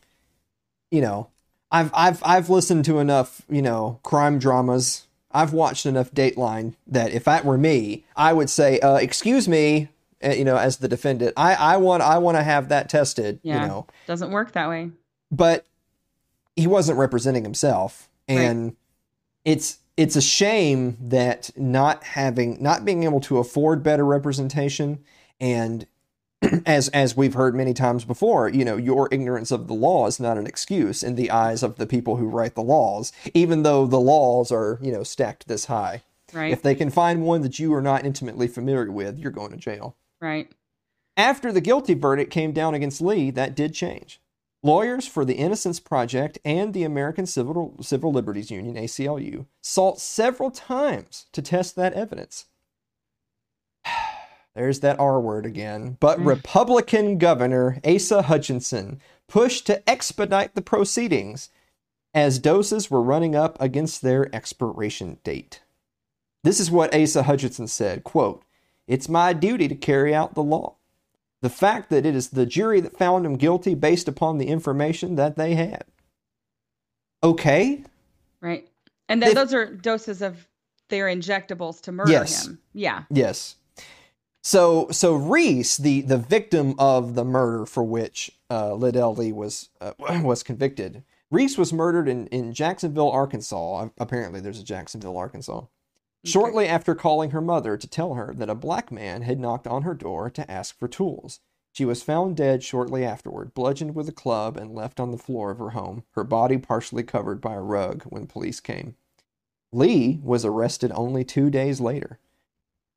you 0.95 1.01
know, 1.01 1.29
I've 1.73 1.91
I've 1.95 2.23
I've 2.25 2.49
listened 2.51 2.85
to 2.87 2.99
enough 3.01 3.43
you 3.49 3.63
know 3.63 3.99
crime 4.03 4.39
dramas. 4.39 5.07
I've 5.33 5.53
watched 5.53 5.85
enough 5.87 6.13
Dateline 6.13 6.75
that 6.87 7.11
if 7.13 7.25
that 7.25 7.45
were 7.45 7.59
me, 7.59 8.05
I 8.17 8.33
would 8.33 8.49
say, 8.49 8.79
uh, 8.79 8.97
"Excuse 8.97 9.49
me," 9.49 9.89
uh, 10.25 10.29
you 10.31 10.45
know, 10.45 10.57
as 10.57 10.77
the 10.77 10.89
defendant, 10.89 11.33
I 11.37 11.55
I 11.55 11.77
want 11.79 12.03
I 12.03 12.19
want 12.19 12.37
to 12.37 12.43
have 12.45 12.69
that 12.69 12.89
tested. 12.89 13.41
Yeah. 13.43 13.63
You 13.63 13.69
know, 13.69 13.87
Doesn't 14.07 14.31
work 14.31 14.53
that 14.53 14.69
way. 14.69 14.91
but 15.33 15.67
he 16.57 16.69
wasn't 16.69 16.97
representing 16.97 17.43
himself 17.43 18.09
and 18.29 18.77
it's 19.45 19.79
it's 19.97 20.15
a 20.15 20.23
shame 20.23 20.97
that 21.01 21.51
not 21.57 22.05
having 22.05 22.63
not 22.63 22.85
being 22.85 23.03
able 23.03 23.21
to 23.21 23.39
afford 23.39 23.83
better 23.83 24.05
representation 24.07 25.01
and 25.41 25.85
as 26.67 26.89
as 26.89 27.17
we've 27.17 27.35
heard 27.35 27.55
many 27.55 27.75
times 27.75 28.05
before 28.05 28.49
you 28.49 28.65
know 28.65 28.77
your 28.77 29.09
ignorance 29.13 29.51
of 29.51 29.67
the 29.67 29.75
law 29.75 30.07
is 30.07 30.19
not 30.21 30.39
an 30.39 30.47
excuse 30.47 31.03
in 31.03 31.15
the 31.15 31.31
eyes 31.31 31.63
of 31.63 31.77
the 31.77 31.87
people 31.87 32.17
who 32.17 32.27
write 32.29 32.55
the 32.55 32.63
laws 32.63 33.13
even 33.33 33.63
though 33.63 33.87
the 33.87 34.01
laws 34.01 34.51
are 34.53 34.79
you 34.83 34.93
know 34.93 35.03
stacked 35.03 35.49
this 35.49 35.67
high 35.67 36.03
Right. 36.33 36.53
if 36.53 36.63
they 36.63 36.75
can 36.75 36.91
find 36.91 37.23
one 37.23 37.43
that 37.43 37.59
you 37.61 37.73
are 37.75 37.83
not 37.83 38.05
intimately 38.05 38.49
familiar 38.49 38.91
with 38.91 39.19
you're 39.19 39.31
going 39.31 39.53
to 39.53 39.57
jail 39.57 39.95
right. 40.21 40.51
after 41.17 41.53
the 41.53 41.61
guilty 41.61 41.95
verdict 41.95 42.33
came 42.33 42.53
down 42.53 42.75
against 42.75 43.01
Lee, 43.01 43.31
that 43.31 43.55
did 43.55 43.73
change. 43.73 44.21
Lawyers 44.65 45.07
for 45.07 45.27
the 45.27 45.35
Innocence 45.35 45.79
Project 45.79 46.39
and 46.43 46.73
the 46.73 46.85
American 46.85 47.27
Civil, 47.27 47.77
Civil 47.83 48.11
Liberties 48.13 48.51
Union, 48.51 48.77
ACLU, 48.77 49.45
sought 49.61 50.01
several 50.01 50.51
times 50.51 51.27
to 51.33 51.43
test 51.43 51.77
that 51.77 51.93
evidence. 51.93 52.47
There's 54.55 54.81
that 54.81 55.01
R 55.01 55.21
word 55.21 55.47
again. 55.47 55.97
But 56.01 56.21
Mm. 56.21 56.27
Republican 56.27 57.19
Governor 57.19 57.81
Asa 57.85 58.23
Hutchinson 58.23 59.01
pushed 59.29 59.67
to 59.67 59.89
expedite 59.89 60.55
the 60.55 60.63
proceedings 60.63 61.51
as 62.13 62.39
doses 62.39 62.91
were 62.91 63.03
running 63.03 63.35
up 63.35 63.61
against 63.61 64.03
their 64.03 64.33
expiration 64.35 65.19
date. 65.25 65.63
This 66.45 66.61
is 66.61 66.71
what 66.71 66.95
Asa 66.95 67.25
Hutchinson 67.25 67.67
said, 67.67 68.05
quote, 68.05 68.45
"It's 68.87 69.09
my 69.09 69.33
duty 69.33 69.67
to 69.67 69.75
carry 69.75 70.15
out 70.15 70.35
the 70.35 70.43
law. 70.43 70.77
The 71.43 71.51
fact 71.51 71.91
that 71.91 72.07
it 72.07 72.15
is 72.15 72.29
the 72.29 72.47
jury 72.47 72.81
that 72.81 72.97
found 72.97 73.27
him 73.27 73.37
guilty 73.37 73.75
based 73.75 74.07
upon 74.09 74.39
the 74.39 74.47
information 74.49 75.17
that 75.17 75.37
they 75.37 75.55
had." 75.57 75.85
Okay? 77.23 77.83
Right. 78.41 78.69
And 79.09 79.23
then 79.23 79.35
those 79.35 79.53
are 79.55 79.67
doses 79.67 80.23
of 80.23 80.47
their 80.89 81.07
injectables 81.07 81.81
to 81.83 81.93
murder 81.93 82.13
Yes. 82.13 82.47
him. 82.47 82.59
Yeah. 82.73 83.05
Yes. 83.11 83.57
So 84.47 84.89
so 84.91 85.15
Reese, 85.15 85.79
the 85.79 86.03
the 86.03 86.19
victim 86.19 86.75
of 86.79 87.15
the 87.15 87.25
murder 87.25 87.65
for 87.65 87.83
which 87.83 88.31
uh, 88.51 88.73
Ledell 88.73 89.17
Lee 89.17 89.33
was 89.33 89.71
uh, 89.81 89.93
was 90.23 90.43
convicted, 90.43 91.03
Reese 91.31 91.57
was 91.57 91.73
murdered 91.73 92.09
in 92.09 92.27
in 92.27 92.53
Jacksonville, 92.53 93.11
Arkansas. 93.11 93.89
Apparently, 93.99 94.41
there's 94.41 94.61
a 94.61 94.65
Jacksonville, 94.65 95.17
Arkansas. 95.17 95.63
shortly 96.25 96.69
after 96.69 96.95
calling 96.95 97.31
her 97.31 97.41
mother 97.41 97.79
to 97.79 97.89
tell 97.89 98.15
her 98.15 98.35
that 98.35 98.51
a 98.51 98.55
black 98.55 98.93
man 98.93 99.23
had 99.23 99.41
knocked 99.41 99.67
on 99.67 99.83
her 99.83 99.95
door 99.95 100.29
to 100.29 100.51
ask 100.51 100.79
for 100.79 100.89
tools. 100.89 101.41
She 101.73 101.87
was 101.87 102.03
found 102.03 102.37
dead 102.37 102.63
shortly 102.63 103.03
afterward, 103.05 103.55
bludgeoned 103.55 103.95
with 103.95 104.09
a 104.11 104.13
club 104.13 104.59
and 104.59 104.75
left 104.75 105.01
on 105.01 105.11
the 105.11 105.19
floor 105.19 105.51
of 105.51 105.59
her 105.59 105.71
home, 105.71 106.05
her 106.13 106.23
body 106.23 106.59
partially 106.59 107.03
covered 107.03 107.41
by 107.41 107.55
a 107.55 107.63
rug 107.63 108.05
when 108.05 108.27
police 108.27 108.61
came. 108.61 108.95
Lee 109.73 110.21
was 110.23 110.45
arrested 110.45 110.93
only 110.95 111.25
two 111.25 111.49
days 111.51 111.81
later. 111.81 112.21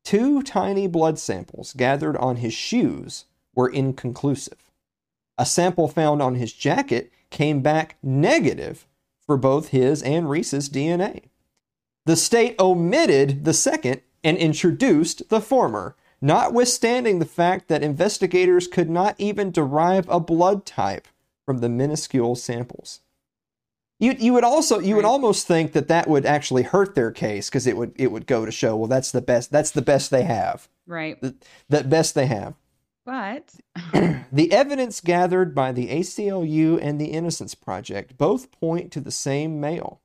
Two 0.08 0.42
tiny 0.42 0.88
blood 0.88 1.20
samples 1.20 1.74
gathered 1.74 2.16
on 2.16 2.38
his 2.38 2.54
shoes 2.54 3.26
were 3.54 3.68
inconclusive. 3.68 4.72
A 5.38 5.46
sample 5.46 5.90
found 5.90 6.22
on 6.22 6.36
his 6.36 6.54
jacket 6.54 7.12
came 7.30 7.60
back 7.62 7.98
negative 8.02 8.88
for 9.20 9.36
both 9.36 9.68
his 9.68 10.02
and 10.02 10.30
Reese's 10.30 10.70
DNA. 10.70 11.24
The 12.06 12.16
state 12.16 12.56
omitted 12.58 13.44
the 13.44 13.54
second 13.54 14.00
and 14.24 14.38
introduced 14.38 15.28
the 15.28 15.42
former, 15.42 15.98
notwithstanding 16.22 17.20
the 17.20 17.26
fact 17.26 17.68
that 17.68 17.84
investigators 17.84 18.66
could 18.66 18.90
not 18.90 19.14
even 19.18 19.52
derive 19.52 20.08
a 20.08 20.22
blood 20.22 20.66
type 20.66 21.10
from 21.46 21.58
the 21.58 21.68
minuscule 21.68 22.36
samples. 22.36 23.02
You, 24.00 24.16
you 24.18 24.34
would 24.34 24.44
also 24.44 24.80
you 24.80 24.96
would 24.96 25.06
almost 25.06 25.48
think 25.48 25.72
that 25.74 25.88
that 25.88 26.08
would 26.08 26.26
actually 26.26 26.64
hurt 26.64 26.94
their 26.94 27.12
case 27.12 27.50
because 27.50 27.66
it 27.66 27.76
would 27.76 27.94
it 27.96 28.12
would 28.12 28.28
go 28.28 28.46
to 28.46 28.52
show 28.52 28.76
well 28.76 28.88
that's 28.88 29.12
the 29.12 29.22
best 29.22 29.52
that's 29.52 29.72
the 29.72 29.82
best 29.82 30.12
they 30.12 30.24
have 30.24 30.68
Right. 30.86 31.20
the, 31.20 31.36
the 31.68 31.84
best 31.84 32.14
they 32.14 32.28
have 32.28 32.54
But 33.06 33.56
the 34.32 34.52
evidence 34.52 35.02
gathered 35.02 35.56
by 35.56 35.72
the 35.72 35.88
ACLU 35.88 36.80
and 36.82 37.02
the 37.02 37.08
Innocence 37.08 37.56
Project 37.56 38.18
both 38.18 38.52
point 38.52 38.92
to 38.92 39.02
the 39.02 39.12
same 39.12 39.60
male. 39.60 40.02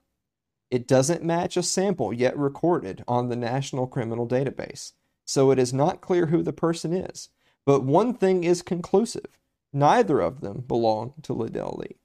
It 0.71 0.89
doesn't 0.89 1.23
match 1.23 1.59
a 1.59 1.63
sample 1.63 2.15
yet 2.15 2.35
recorded 2.39 3.05
on 3.07 3.29
the 3.29 3.37
National 3.37 3.87
Criminal 3.87 4.27
Database, 4.27 4.93
so 5.27 5.51
it 5.51 5.59
is 5.59 5.75
not 5.75 6.01
clear 6.01 6.27
who 6.27 6.43
the 6.43 6.53
person 6.55 6.95
is. 6.95 7.29
But 7.67 7.85
one 7.85 8.15
thing 8.15 8.43
is 8.45 8.63
conclusive 8.63 9.39
neither 9.75 10.21
of 10.21 10.41
them 10.41 10.65
belong 10.67 11.13
to 11.23 11.35
Ledell 11.35 11.79
Lee. 11.79 11.97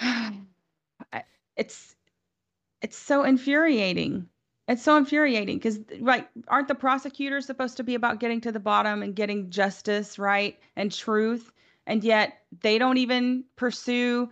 It's 1.56 1.96
it's 2.80 2.96
so 2.96 3.24
infuriating. 3.24 4.28
It's 4.68 4.82
so 4.84 4.96
infuriating 4.96 5.56
because 5.56 5.80
right, 6.00 6.28
aren't 6.46 6.68
the 6.68 6.74
prosecutors 6.76 7.46
supposed 7.46 7.76
to 7.78 7.82
be 7.82 7.96
about 7.96 8.20
getting 8.20 8.40
to 8.42 8.52
the 8.52 8.60
bottom 8.60 9.02
and 9.02 9.16
getting 9.16 9.50
justice, 9.50 10.18
right, 10.20 10.56
and 10.76 10.92
truth, 10.92 11.50
and 11.86 12.04
yet 12.04 12.42
they 12.60 12.78
don't 12.78 12.98
even 12.98 13.44
pursue 13.56 14.30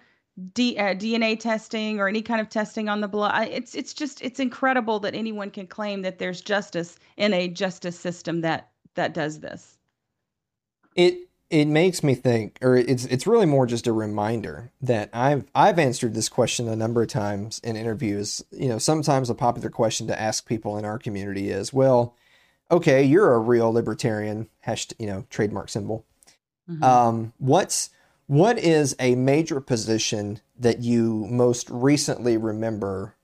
D, 0.53 0.77
uh, 0.79 0.95
DNA 0.95 1.41
testing 1.41 1.99
or 1.99 2.09
any 2.09 2.23
kind 2.23 2.41
of 2.41 2.49
testing 2.49 2.89
on 2.89 3.01
the 3.01 3.09
blood. 3.09 3.49
It's 3.51 3.75
it's 3.75 3.95
just 3.95 4.23
it's 4.23 4.39
incredible 4.39 5.01
that 5.01 5.15
anyone 5.15 5.51
can 5.51 5.67
claim 5.67 6.03
that 6.03 6.19
there's 6.19 6.43
justice 6.43 6.99
in 7.17 7.33
a 7.33 7.49
justice 7.49 7.99
system 7.99 8.43
that 8.43 8.71
that 8.95 9.15
does 9.15 9.41
this. 9.41 9.79
It 10.95 11.29
it 11.49 11.67
makes 11.67 12.03
me 12.03 12.15
think, 12.15 12.59
or 12.61 12.77
it's 12.77 13.05
it's 13.05 13.27
really 13.27 13.47
more 13.47 13.67
just 13.67 13.87
a 13.87 13.93
reminder 13.93 14.73
that 14.81 15.11
I've 15.13 15.45
I've 15.55 15.79
answered 15.79 16.15
this 16.15 16.29
question 16.29 16.69
a 16.69 16.77
number 16.77 17.03
of 17.03 17.09
times 17.09 17.61
in 17.61 17.77
interviews. 17.77 18.45
You 18.51 18.69
know, 18.69 18.79
sometimes 18.79 19.31
a 19.31 19.35
popular 19.35 19.71
question 19.71 20.07
to 20.09 20.21
ask 20.21 20.47
people 20.47 20.77
in 20.77 20.85
our 20.85 20.99
community 20.99 21.51
is, 21.51 21.73
"Well, 21.73 22.17
okay, 22.71 23.05
you're 23.05 23.35
a 23.35 23.39
real 23.39 23.73
libertarian." 23.73 24.49
Hash, 24.61 24.89
you 24.99 25.07
know, 25.07 25.25
trademark 25.31 25.69
symbol. 25.69 26.05
Mhm. 26.69 26.83
Um, 26.83 27.33
what's 27.39 27.91
what 28.27 28.59
is 28.59 28.97
a 28.99 29.15
major 29.15 29.61
position 29.61 30.41
that 30.59 30.81
you 30.81 31.27
most 31.31 31.71
recently 31.71 32.37
remember, 32.37 33.15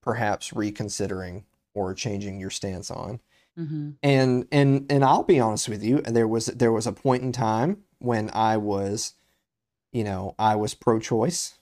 perhaps 0.00 0.54
reconsidering 0.54 1.44
or 1.74 1.92
changing 1.92 2.40
your 2.40 2.50
stance 2.50 2.90
on? 2.90 3.20
Mhm. 3.58 3.96
and 4.02 4.46
and 4.50 4.86
and 4.90 5.04
I'll 5.04 5.24
be 5.24 5.38
honest 5.40 5.68
with 5.68 5.82
you, 5.82 6.00
there 6.02 6.26
was 6.28 6.46
there 6.46 6.72
was 6.72 6.86
a 6.86 6.92
point 6.92 7.22
in 7.22 7.32
time 7.32 7.84
when 7.98 8.30
I 8.32 8.56
was, 8.56 9.14
you 9.92 10.04
know, 10.04 10.34
I 10.38 10.56
was 10.56 10.74
pro-choice, 10.74 11.54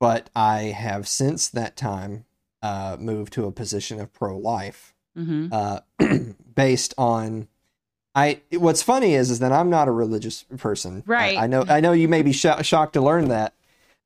but 0.00 0.28
I 0.36 0.62
have 0.76 1.08
since 1.08 1.48
that 1.48 1.76
time 1.76 2.24
uh, 2.62 2.96
moved 2.98 3.32
to 3.34 3.44
a 3.46 3.52
position 3.52 4.00
of 4.00 4.12
pro-life, 4.12 4.94
Mhm. 5.16 5.50
uh, 5.52 5.80
based 6.54 6.94
on. 6.98 7.48
I 8.16 8.42
what's 8.52 8.80
funny 8.82 9.14
is 9.14 9.28
is 9.30 9.40
that 9.40 9.50
I'm 9.50 9.70
not 9.70 9.88
a 9.88 9.90
religious 9.92 10.44
person. 10.56 11.02
Right. 11.04 11.36
I, 11.36 11.48
know 11.48 11.64
I 11.68 11.80
know 11.80 11.90
you 11.92 12.06
may 12.06 12.22
be 12.22 12.30
sho- 12.32 12.62
shocked 12.62 12.92
to 12.92 13.00
learn 13.00 13.26
that. 13.28 13.54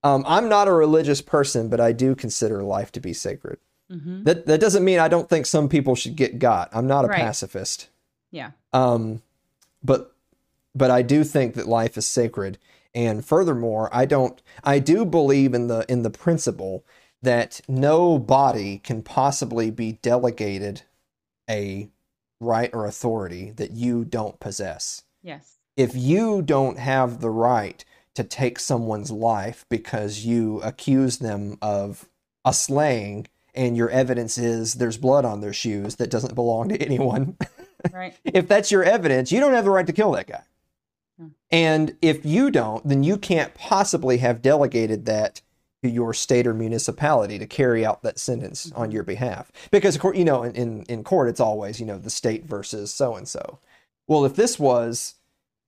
Um, 0.02 0.24
I'm 0.26 0.48
not 0.48 0.66
a 0.66 0.72
religious 0.72 1.20
person, 1.20 1.68
but 1.68 1.78
I 1.80 1.92
do 1.92 2.14
consider 2.14 2.62
life 2.62 2.90
to 2.92 3.00
be 3.00 3.12
sacred. 3.12 3.58
Mhm. 3.90 4.24
That 4.24 4.46
that 4.46 4.60
doesn't 4.60 4.84
mean 4.84 4.98
I 4.98 5.08
don't 5.08 5.28
think 5.28 5.46
some 5.46 5.68
people 5.68 5.94
should 5.94 6.16
get 6.16 6.38
got. 6.38 6.68
I'm 6.72 6.86
not 6.86 7.04
a 7.04 7.08
Right. 7.08 7.20
pacifist. 7.20 7.88
Yeah. 8.30 8.50
Um, 8.72 9.22
but 9.82 10.14
but 10.74 10.90
I 10.90 11.02
do 11.02 11.24
think 11.24 11.54
that 11.54 11.66
life 11.66 11.96
is 11.96 12.06
sacred, 12.06 12.58
and 12.94 13.24
furthermore, 13.24 13.88
I 13.92 14.04
don't. 14.04 14.40
I 14.62 14.78
do 14.78 15.04
believe 15.04 15.54
in 15.54 15.66
the 15.68 15.84
in 15.88 16.02
the 16.02 16.10
principle 16.10 16.84
that 17.22 17.60
no 17.66 18.18
body 18.18 18.78
can 18.78 19.02
possibly 19.02 19.70
be 19.70 19.92
delegated 20.02 20.82
a 21.50 21.88
right 22.40 22.70
or 22.72 22.86
authority 22.86 23.50
that 23.52 23.72
you 23.72 24.04
don't 24.04 24.38
possess. 24.38 25.02
Yes. 25.22 25.56
If 25.76 25.96
you 25.96 26.42
don't 26.42 26.78
have 26.78 27.20
the 27.20 27.30
right 27.30 27.84
to 28.14 28.22
take 28.22 28.60
someone's 28.60 29.10
life 29.10 29.64
because 29.68 30.24
you 30.24 30.60
accuse 30.62 31.18
them 31.18 31.56
of 31.62 32.08
a 32.44 32.52
slaying 32.52 33.26
and 33.58 33.76
your 33.76 33.90
evidence 33.90 34.38
is 34.38 34.74
there's 34.74 34.96
blood 34.96 35.24
on 35.24 35.40
their 35.42 35.52
shoes 35.52 35.96
that 35.96 36.10
doesn't 36.10 36.34
belong 36.34 36.70
to 36.70 36.76
anyone 36.82 37.36
Right. 37.92 38.16
if 38.24 38.48
that's 38.48 38.70
your 38.70 38.82
evidence, 38.84 39.30
you 39.30 39.40
don't 39.40 39.52
have 39.52 39.64
the 39.64 39.70
right 39.70 39.86
to 39.86 39.92
kill 39.92 40.12
that 40.12 40.26
guy. 40.26 40.42
Hmm. 41.18 41.28
And 41.50 41.96
if 42.02 42.24
you 42.24 42.50
don't, 42.50 42.86
then 42.88 43.02
you 43.04 43.16
can't 43.18 43.54
possibly 43.54 44.18
have 44.18 44.42
delegated 44.42 45.06
that 45.06 45.42
to 45.82 45.88
your 45.88 46.12
state 46.12 46.46
or 46.46 46.54
municipality 46.54 47.38
to 47.38 47.46
carry 47.46 47.86
out 47.86 48.02
that 48.02 48.18
sentence 48.18 48.72
on 48.72 48.90
your 48.90 49.04
behalf. 49.04 49.52
Because, 49.70 49.94
of 49.94 50.00
course, 50.00 50.18
you 50.18 50.24
know, 50.24 50.42
in, 50.42 50.54
in, 50.56 50.82
in 50.84 51.04
court, 51.04 51.28
it's 51.28 51.40
always, 51.40 51.78
you 51.78 51.86
know, 51.86 51.98
the 51.98 52.10
state 52.10 52.44
versus 52.44 52.92
so 52.92 53.14
and 53.14 53.28
so. 53.28 53.60
Well, 54.08 54.24
if 54.24 54.34
this 54.34 54.58
was, 54.58 55.14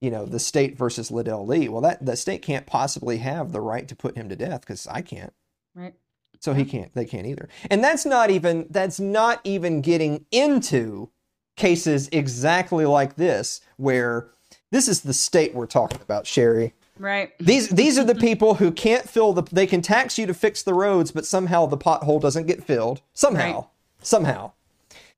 you 0.00 0.10
know, 0.10 0.26
the 0.26 0.40
state 0.40 0.76
versus 0.76 1.10
Ledell 1.10 1.46
Lee, 1.46 1.68
well, 1.68 1.82
that 1.82 2.04
the 2.04 2.16
state 2.16 2.42
can't 2.42 2.66
possibly 2.66 3.18
have 3.18 3.52
the 3.52 3.60
right 3.60 3.86
to 3.86 3.94
put 3.94 4.16
him 4.16 4.28
to 4.30 4.36
death 4.36 4.62
because 4.62 4.86
I 4.88 5.00
can't. 5.02 5.32
Right. 5.76 5.94
So 6.40 6.54
he 6.54 6.64
can't. 6.64 6.92
They 6.94 7.04
can't 7.04 7.26
either. 7.26 7.48
And 7.70 7.84
that's 7.84 8.04
not 8.06 8.30
even. 8.30 8.66
That's 8.70 8.98
not 8.98 9.40
even 9.44 9.80
getting 9.82 10.24
into 10.32 11.10
cases 11.56 12.08
exactly 12.12 12.86
like 12.86 13.16
this, 13.16 13.60
where 13.76 14.28
this 14.70 14.88
is 14.88 15.02
the 15.02 15.12
state 15.12 15.54
we're 15.54 15.66
talking 15.66 16.00
about, 16.00 16.26
Sherry. 16.26 16.72
Right. 16.98 17.32
These 17.38 17.68
these 17.70 17.98
are 17.98 18.04
the 18.04 18.14
people 18.14 18.54
who 18.54 18.70
can't 18.72 19.08
fill 19.08 19.32
the. 19.32 19.42
They 19.52 19.66
can 19.66 19.82
tax 19.82 20.18
you 20.18 20.26
to 20.26 20.34
fix 20.34 20.62
the 20.62 20.74
roads, 20.74 21.10
but 21.12 21.26
somehow 21.26 21.66
the 21.66 21.78
pothole 21.78 22.20
doesn't 22.20 22.46
get 22.46 22.64
filled. 22.64 23.00
Somehow, 23.14 23.54
Right. 23.54 23.64
somehow. 24.02 24.52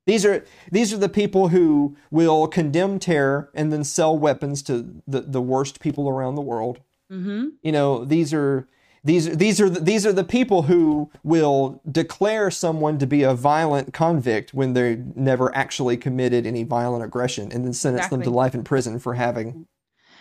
These 0.05 0.25
are 0.27 0.45
these 0.73 0.93
are 0.93 0.97
the 0.99 1.09
people 1.09 1.49
who 1.49 1.97
will 2.11 2.49
condemn 2.49 2.99
terror 2.99 3.51
and 3.55 3.73
then 3.73 3.85
sell 3.85 4.19
weapons 4.19 4.61
to 4.65 5.01
the, 5.07 5.21
the 5.21 5.41
worst 5.41 5.79
people 5.79 6.09
around 6.09 6.35
the 6.35 6.43
world 6.43 6.81
Mm-hmm. 7.13 7.49
you 7.63 7.73
know 7.73 8.05
these 8.07 8.33
are 8.33 8.67
these 9.05 9.37
these 9.37 9.61
are 9.61 9.69
the, 9.69 9.81
these 9.81 10.07
are 10.07 10.13
the 10.13 10.25
people 10.25 10.63
who 10.63 11.11
will 11.25 11.81
declare 11.91 12.51
someone 12.51 12.99
to 12.99 13.07
be 13.07 13.23
a 13.23 13.35
violent 13.35 13.93
convict 13.93 14.55
when 14.55 14.75
they 14.75 14.97
never 15.17 15.55
actually 15.55 15.97
committed 15.97 16.47
any 16.47 16.63
violent 16.63 17.05
aggression 17.05 17.51
and 17.53 17.65
then 17.65 17.73
sentence 17.73 18.09
them 18.09 18.23
to 18.23 18.31
life 18.31 18.55
in 18.55 18.63
prison 18.65 18.99
for 18.99 19.15
having 19.15 19.67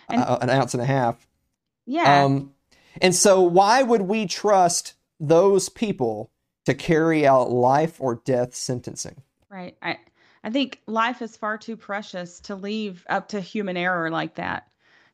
And- 0.09 0.23
an 0.41 0.49
ounce 0.49 0.73
and 0.73 0.82
a 0.82 0.86
half 0.86 1.27
Yeah. 1.86 2.23
um 2.25 2.53
and 3.01 3.15
so 3.15 3.41
why 3.41 3.84
would 3.84 4.01
we 4.01 4.25
trust 4.25 4.95
those 5.19 5.69
people 5.69 6.32
to 6.65 6.73
carry 6.73 7.25
out 7.27 7.51
life 7.51 8.01
or 8.01 8.15
death 8.25 8.55
sentencing 8.55 9.21
Right. 9.49 9.77
I 9.82 9.97
I 10.43 10.49
think 10.49 10.82
life 10.88 11.21
is 11.21 11.38
far 11.38 11.59
too 11.59 11.75
precious 11.77 12.39
to 12.41 12.55
leave 12.55 13.05
up 13.07 13.27
to 13.27 13.39
human 13.39 13.77
error 13.77 14.09
like 14.09 14.36
that. 14.36 14.65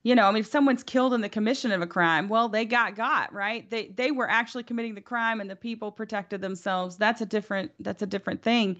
You 0.07 0.15
know, 0.15 0.23
I 0.23 0.31
mean, 0.31 0.39
if 0.39 0.47
someone's 0.47 0.83
killed 0.83 1.13
in 1.13 1.19
the 1.19 1.27
commission 1.27 1.73
of 1.73 1.81
a 1.81 1.85
crime, 1.85 2.29
well, 2.29 2.47
they 2.47 2.63
got 2.63 2.95
got, 2.95 3.33
right? 3.33 3.69
They 3.69 3.87
they 3.87 4.11
were 4.11 4.29
actually 4.29 4.63
committing 4.63 4.95
the 4.95 5.01
crime 5.01 5.41
and 5.41 5.49
the 5.49 5.55
people 5.57 5.91
protected 5.91 6.39
themselves. 6.39 6.95
That's 6.95 7.19
a 7.19 7.25
different 7.25 7.73
that's 7.81 8.01
a 8.01 8.07
different 8.07 8.41
thing. 8.41 8.77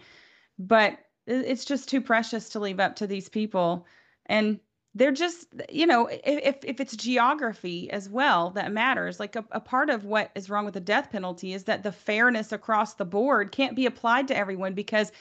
But 0.58 1.00
it's 1.26 1.66
just 1.66 1.90
too 1.90 2.00
precious 2.00 2.48
to 2.52 2.62
leave 2.62 2.80
up 2.80 2.96
to 2.96 3.08
these 3.08 3.28
people. 3.28 3.86
And 4.28 4.62
they're 4.96 5.12
just, 5.12 5.48
you 5.70 5.86
know, 5.86 6.08
if 6.10 6.64
if 6.64 6.80
it's 6.80 6.96
geography 6.96 7.92
as 7.92 8.08
well 8.08 8.52
that 8.52 8.72
matters, 8.72 9.20
like 9.20 9.36
a, 9.36 9.44
a 9.52 9.60
part 9.60 9.90
of 9.90 10.06
what 10.06 10.32
is 10.34 10.50
wrong 10.50 10.64
with 10.64 10.76
the 10.76 10.80
death 10.80 11.12
penalty 11.12 11.52
is 11.52 11.66
that 11.66 11.84
the 11.84 11.92
fairness 11.92 12.54
across 12.54 12.94
the 12.94 13.04
board 13.04 13.52
can't 13.52 13.76
be 13.76 13.86
applied 13.86 14.30
to 14.30 14.38
everyone 14.38 14.76
because 14.76 15.12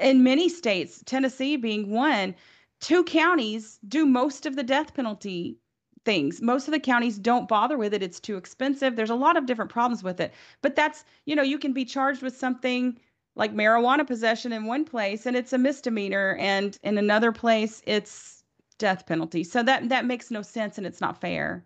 in 0.00 0.22
many 0.22 0.48
states, 0.48 1.02
Tennessee 1.04 1.56
being 1.56 1.90
one, 1.90 2.36
two 2.80 3.04
counties 3.04 3.78
do 3.86 4.06
most 4.06 4.46
of 4.46 4.56
the 4.56 4.62
death 4.62 4.94
penalty 4.94 5.58
things. 6.04 6.40
Most 6.40 6.66
of 6.66 6.72
the 6.72 6.80
counties 6.80 7.18
don't 7.18 7.48
bother 7.48 7.76
with 7.76 7.92
it. 7.92 8.02
It's 8.02 8.20
too 8.20 8.36
expensive. 8.36 8.96
There's 8.96 9.10
a 9.10 9.14
lot 9.14 9.36
of 9.36 9.46
different 9.46 9.70
problems 9.70 10.02
with 10.02 10.18
it. 10.20 10.32
But 10.62 10.74
that's, 10.74 11.04
you 11.26 11.36
know, 11.36 11.42
you 11.42 11.58
can 11.58 11.72
be 11.72 11.84
charged 11.84 12.22
with 12.22 12.36
something 12.36 12.98
like 13.36 13.54
marijuana 13.54 14.06
possession 14.06 14.52
in 14.52 14.64
one 14.64 14.84
place 14.84 15.26
and 15.26 15.36
it's 15.36 15.52
a 15.52 15.58
misdemeanor 15.58 16.36
and 16.40 16.78
in 16.82 16.98
another 16.98 17.32
place 17.32 17.82
it's 17.86 18.42
death 18.78 19.06
penalty. 19.06 19.44
So 19.44 19.62
that 19.62 19.88
that 19.88 20.04
makes 20.04 20.30
no 20.30 20.42
sense 20.42 20.78
and 20.78 20.86
it's 20.86 21.00
not 21.00 21.20
fair. 21.20 21.64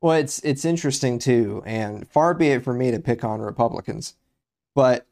Well, 0.00 0.16
it's 0.16 0.40
it's 0.40 0.64
interesting 0.64 1.18
too, 1.18 1.62
and 1.64 2.08
far 2.08 2.34
be 2.34 2.48
it 2.48 2.64
for 2.64 2.74
me 2.74 2.90
to 2.90 2.98
pick 2.98 3.22
on 3.22 3.40
Republicans, 3.40 4.16
but 4.74 5.06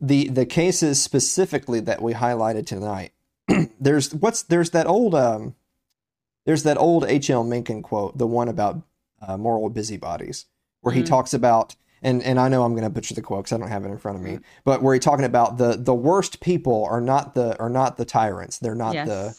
the 0.00 0.28
the 0.28 0.46
cases 0.46 1.02
specifically 1.02 1.80
that 1.80 2.02
we 2.02 2.12
highlighted 2.12 2.66
tonight, 2.66 3.12
there's 3.80 4.14
what's 4.14 4.42
there's 4.42 4.70
that 4.70 4.86
old 4.86 5.14
um, 5.14 5.54
there's 6.44 6.62
that 6.62 6.78
old 6.78 7.04
H. 7.04 7.30
L. 7.30 7.44
Mencken 7.44 7.82
quote, 7.82 8.16
the 8.18 8.26
one 8.26 8.48
about 8.48 8.82
uh, 9.20 9.36
moral 9.36 9.68
busybodies, 9.68 10.46
where 10.80 10.94
he 10.94 11.02
Mhm. 11.02 11.06
talks 11.06 11.34
about 11.34 11.74
and 12.02 12.22
and 12.22 12.38
I 12.38 12.48
know 12.48 12.62
I'm 12.62 12.72
going 12.72 12.84
to 12.84 12.90
butcher 12.90 13.14
the 13.14 13.22
quote 13.22 13.44
because 13.44 13.52
I 13.54 13.58
don't 13.58 13.68
have 13.68 13.84
it 13.84 13.88
in 13.88 13.98
front 13.98 14.18
of 14.18 14.24
me, 14.24 14.38
but 14.64 14.82
where 14.82 14.94
he's 14.94 15.02
talking 15.02 15.24
about 15.24 15.58
the 15.58 15.76
the 15.76 15.94
worst 15.94 16.40
people 16.40 16.84
are 16.88 17.00
not 17.00 17.34
the 17.34 17.58
are 17.58 17.70
not 17.70 17.96
the 17.96 18.04
tyrants, 18.04 18.58
they're 18.58 18.74
not 18.74 18.94
yes. 18.94 19.08
the 19.08 19.36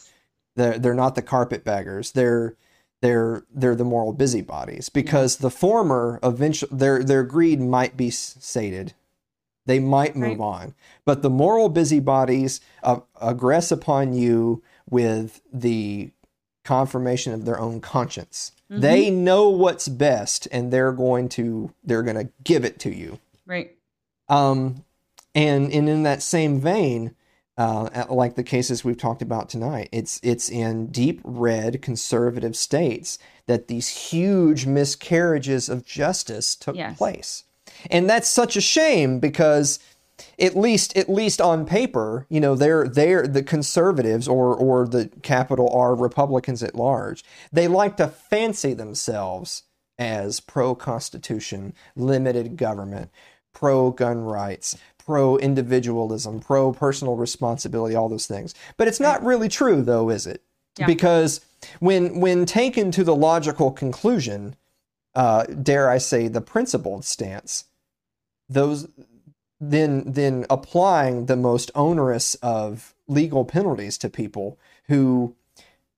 they're 0.56 0.78
they're 0.78 0.94
not 0.94 1.14
the 1.14 1.22
carpetbaggers. 1.22 2.12
They're 2.12 2.56
they're 3.00 3.44
they're 3.54 3.76
the 3.76 3.84
moral 3.84 4.12
busybodies 4.12 4.88
because 4.88 5.36
the 5.36 5.50
former 5.50 6.18
eventually 6.22 6.76
their 6.76 7.02
their 7.04 7.22
greed 7.22 7.60
might 7.60 7.96
be 7.96 8.10
sated. 8.10 8.92
They 9.68 9.78
might 9.80 10.16
move 10.16 10.40
on, 10.40 10.74
but 11.04 11.20
the 11.22 11.28
moral 11.30 11.68
busybodies 11.68 12.60
uh, 12.82 13.00
aggress 13.22 13.70
upon 13.70 14.14
you 14.14 14.62
with 14.88 15.42
the 15.52 16.10
confirmation 16.64 17.32
of 17.34 17.44
their 17.44 17.60
own 17.60 17.80
conscience. 17.80 18.52
Mhm. 18.70 18.80
They 18.80 19.10
know 19.10 19.48
what's 19.50 19.86
best, 19.88 20.48
and 20.50 20.72
they're 20.72 20.92
going 20.92 21.28
to 21.30 21.70
they're 21.84 22.02
going 22.02 22.16
to 22.26 22.32
give 22.44 22.64
it 22.64 22.78
to 22.80 22.90
you. 22.94 23.18
right. 23.46 23.76
Um, 24.28 24.84
and 25.34 25.72
and 25.72 25.88
in 25.88 26.02
that 26.02 26.22
same 26.22 26.60
vein, 26.60 27.14
uh, 27.56 28.04
like 28.10 28.34
the 28.36 28.42
cases 28.42 28.84
we've 28.84 28.96
talked 28.98 29.22
about 29.22 29.48
tonight, 29.48 29.88
it's 29.92 30.20
it's 30.22 30.48
in 30.48 30.86
deep 30.88 31.20
red 31.24 31.82
conservative 31.82 32.56
states 32.56 33.18
that 33.46 33.68
these 33.68 33.88
huge 34.10 34.66
miscarriages 34.66 35.68
of 35.68 35.84
justice 35.84 36.54
took 36.56 36.76
Yes. 36.76 36.96
place, 36.98 37.44
and 37.90 38.08
that's 38.08 38.28
such 38.28 38.56
a 38.56 38.60
shame 38.60 39.20
because 39.20 39.78
at 40.38 40.56
least 40.56 40.96
at 40.96 41.08
least 41.08 41.40
on 41.40 41.66
paper, 41.66 42.26
you 42.28 42.40
know, 42.40 42.54
they're 42.54 42.88
they're 42.88 43.26
the 43.26 43.42
conservatives 43.42 44.28
or 44.28 44.54
or 44.54 44.86
the 44.86 45.10
capital 45.22 45.70
R 45.72 45.94
Republicans 45.94 46.62
at 46.62 46.74
large. 46.74 47.24
They 47.52 47.68
like 47.68 47.96
to 47.98 48.08
fancy 48.08 48.74
themselves 48.74 49.64
as 49.98 50.40
pro 50.40 50.74
constitution, 50.74 51.74
limited 51.96 52.56
government, 52.56 53.10
pro 53.52 53.90
gun 53.90 54.22
rights, 54.22 54.76
pro 54.98 55.36
individualism, 55.36 56.40
pro 56.40 56.72
personal 56.72 57.16
responsibility, 57.16 57.94
all 57.94 58.08
those 58.08 58.26
things. 58.26 58.54
But 58.76 58.88
it's 58.88 59.00
not 59.00 59.24
really 59.24 59.48
true 59.48 59.82
though, 59.82 60.10
is 60.10 60.26
it? 60.26 60.42
Yeah. 60.78 60.86
Because 60.86 61.40
when 61.80 62.20
when 62.20 62.46
taken 62.46 62.90
to 62.92 63.04
the 63.04 63.16
logical 63.16 63.72
conclusion, 63.72 64.54
uh, 65.14 65.44
dare 65.44 65.90
I 65.90 65.98
say 65.98 66.28
the 66.28 66.40
principled 66.40 67.04
stance, 67.04 67.64
those 68.48 68.88
then 69.60 70.04
then 70.06 70.46
applying 70.48 71.26
the 71.26 71.36
most 71.36 71.70
onerous 71.74 72.34
of 72.36 72.94
legal 73.06 73.44
penalties 73.44 73.98
to 73.98 74.08
people 74.08 74.58
who 74.86 75.34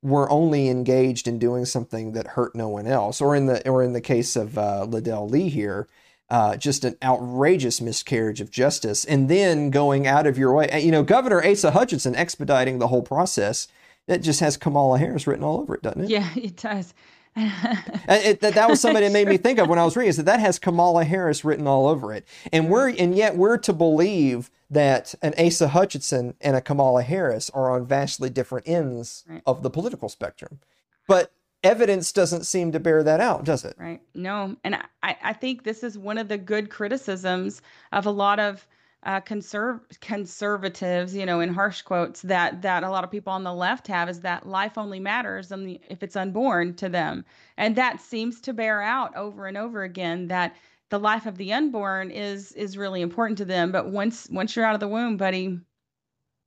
were 0.03 0.31
only 0.31 0.69
engaged 0.69 1.29
in 1.29 1.39
doing 1.39 1.65
something 1.65 2.13
that 2.13 2.29
hurt 2.29 2.55
no 2.55 2.69
one 2.69 2.87
else, 2.87 3.21
or 3.21 3.37
in 3.37 3.47
the 3.47 3.69
or 3.69 3.83
in 3.83 3.93
the 3.93 4.01
case 4.01 4.35
of 4.37 4.57
uh, 4.57 4.87
Ledell 4.89 5.31
Lee 5.31 5.49
here, 5.49 5.89
uh, 6.31 6.57
just 6.57 6.85
an 6.85 6.97
outrageous 7.03 7.81
miscarriage 7.81 8.41
of 8.41 8.51
justice, 8.51 9.05
and 9.05 9.29
then 9.29 9.71
going 9.71 10.07
out 10.07 10.27
of 10.27 10.39
your 10.39 10.55
way. 10.55 10.81
You 10.81 10.91
know, 10.91 11.03
Governor 11.03 11.45
Asa 11.45 11.73
Hutchinson 11.73 12.15
expediting 12.15 12.79
the 12.79 12.89
whole 12.89 13.03
process. 13.03 13.69
It 14.07 14.23
just 14.23 14.41
has 14.41 14.57
Kamala 14.57 14.99
Harris 14.99 15.27
written 15.27 15.45
all 15.45 15.61
over 15.61 15.75
it, 15.75 15.83
doesn't 15.83 16.05
it? 16.05 16.11
Yeah, 16.11 16.29
it 16.37 16.57
does. 16.57 16.95
It, 17.37 18.41
that, 18.41 18.55
that 18.55 18.69
was 18.69 18.81
somebody 18.81 19.07
that 19.07 19.13
made 19.13 19.29
me 19.29 19.37
think 19.37 19.59
of 19.59 19.69
when 19.69 19.79
I 19.79 19.85
was 19.85 19.97
reading 19.97 20.11
is 20.11 20.17
that 20.17 20.27
that 20.27 20.41
has 20.41 20.59
Kamala 20.59 21.05
Harris 21.05 21.45
written 21.45 21.67
all 21.67 21.87
over 21.87 22.13
it, 22.13 22.27
and 22.53 22.69
we're 22.69 22.89
and 22.89 23.15
yet 23.15 23.37
we're 23.37 23.57
to 23.59 23.73
believe 23.73 24.51
that 24.71 25.15
an 25.23 25.35
Asa 25.39 25.69
Hutchinson 25.69 26.35
and 26.41 26.57
a 26.57 26.61
Kamala 26.61 27.03
Harris 27.03 27.51
are 27.51 27.71
on 27.71 27.87
vastly 27.87 28.31
different 28.31 28.69
ends 28.69 29.25
Right. 29.29 29.43
of 29.47 29.63
the 29.63 29.71
political 29.71 30.09
spectrum, 30.09 30.61
but 31.07 31.33
evidence 31.63 32.13
doesn't 32.13 32.45
seem 32.45 32.73
to 32.73 32.81
bear 32.81 33.03
that 33.03 33.21
out, 33.21 33.45
does 33.45 33.65
it? 33.65 33.75
Right. 33.79 34.01
No. 34.15 34.57
And 34.65 34.77
I, 35.03 35.17
I 35.23 35.33
think 35.33 35.63
this 35.63 35.83
is 35.85 35.99
one 35.99 36.19
of 36.19 36.29
the 36.29 36.39
good 36.39 36.71
criticisms 36.71 37.61
of 37.93 38.07
a 38.07 38.11
lot 38.11 38.41
of 38.41 38.67
uh, 39.05 39.21
conserv- 39.23 40.01
conservatives, 40.01 41.15
you 41.15 41.25
know, 41.27 41.41
in 41.41 41.53
harsh 41.55 41.83
quotes 41.83 42.23
that 42.23 42.63
that 42.63 42.83
a 42.83 42.91
lot 42.91 43.05
of 43.05 43.11
people 43.11 43.33
on 43.33 43.45
the 43.45 43.55
left 43.55 43.87
have 43.87 44.09
is 44.09 44.21
that 44.21 44.47
life 44.47 44.77
only 44.77 45.01
matters 45.01 45.51
and 45.53 45.79
if 45.89 46.03
it's 46.03 46.17
unborn 46.17 46.75
to 46.75 46.89
them, 46.89 47.25
and 47.57 47.77
that 47.77 48.01
seems 48.01 48.41
to 48.43 48.53
bear 48.53 48.83
out 48.83 49.17
over 49.17 49.47
and 49.47 49.57
over 49.57 49.83
again 49.83 50.29
that 50.29 50.55
the 50.91 50.99
life 50.99 51.27
of 51.27 51.39
the 51.39 51.53
unborn 51.53 52.11
is 52.11 52.53
is 52.53 52.77
really 52.77 53.01
important 53.01 53.39
to 53.39 53.45
them. 53.45 53.73
But 53.73 53.91
once 53.91 54.29
once 54.31 54.55
you're 54.57 54.65
out 54.67 54.75
of 54.75 54.81
the 54.81 54.89
womb, 54.89 55.17
buddy, 55.17 55.59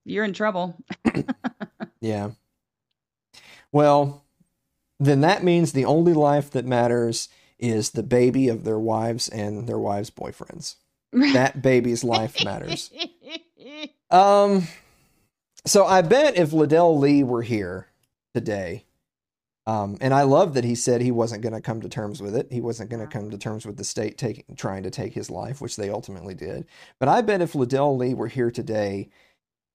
you're 0.06 0.26
in 0.26 0.34
trouble. 0.34 0.78
Yeah. 2.01 2.32
Well, 3.72 4.26
then 4.99 5.22
that 5.22 5.43
means 5.43 5.72
the 5.72 5.86
only 5.86 6.14
life 6.14 6.51
that 6.51 6.66
matters 6.66 7.30
is 7.58 7.91
the 7.91 8.04
baby 8.04 8.49
of 8.49 8.66
their 8.66 8.78
wives 8.80 9.30
and 9.30 9.68
their 9.68 9.80
wives' 9.80 10.12
boyfriends. 10.12 10.76
That 11.14 11.61
baby's 11.61 12.03
life 12.03 12.43
matters. 12.43 12.91
Um, 14.09 14.68
so 15.66 15.86
I 15.86 16.01
bet 16.01 16.38
if 16.38 16.51
Ledell 16.51 16.99
Lee 16.99 17.24
were 17.24 17.41
here 17.41 17.88
today, 18.34 18.86
um, 19.66 19.97
and 20.01 20.14
I 20.14 20.24
love 20.24 20.55
that 20.55 20.66
he 20.66 20.76
said 20.76 21.01
he 21.01 21.11
wasn't 21.11 21.41
going 21.41 21.53
to 21.53 21.61
come 21.61 21.80
to 21.82 21.89
terms 21.89 22.22
with 22.22 22.36
it. 22.36 22.47
He 22.51 22.59
wasn't 22.59 22.89
going 22.89 22.99
to 22.99 23.07
come 23.07 23.30
to 23.32 23.38
terms 23.38 23.66
with 23.66 23.78
the 23.78 23.86
state 23.86 24.18
taking 24.18 24.43
trying 24.57 24.84
to 24.84 24.89
take 24.89 25.14
his 25.14 25.30
life, 25.30 25.61
which 25.61 25.78
they 25.78 25.89
ultimately 25.89 26.34
did. 26.34 26.66
But 26.99 27.07
I 27.07 27.22
bet 27.22 27.41
if 27.41 27.53
Ledell 27.53 27.97
Lee 27.97 28.14
were 28.14 28.28
here 28.28 28.51
today, 28.51 29.09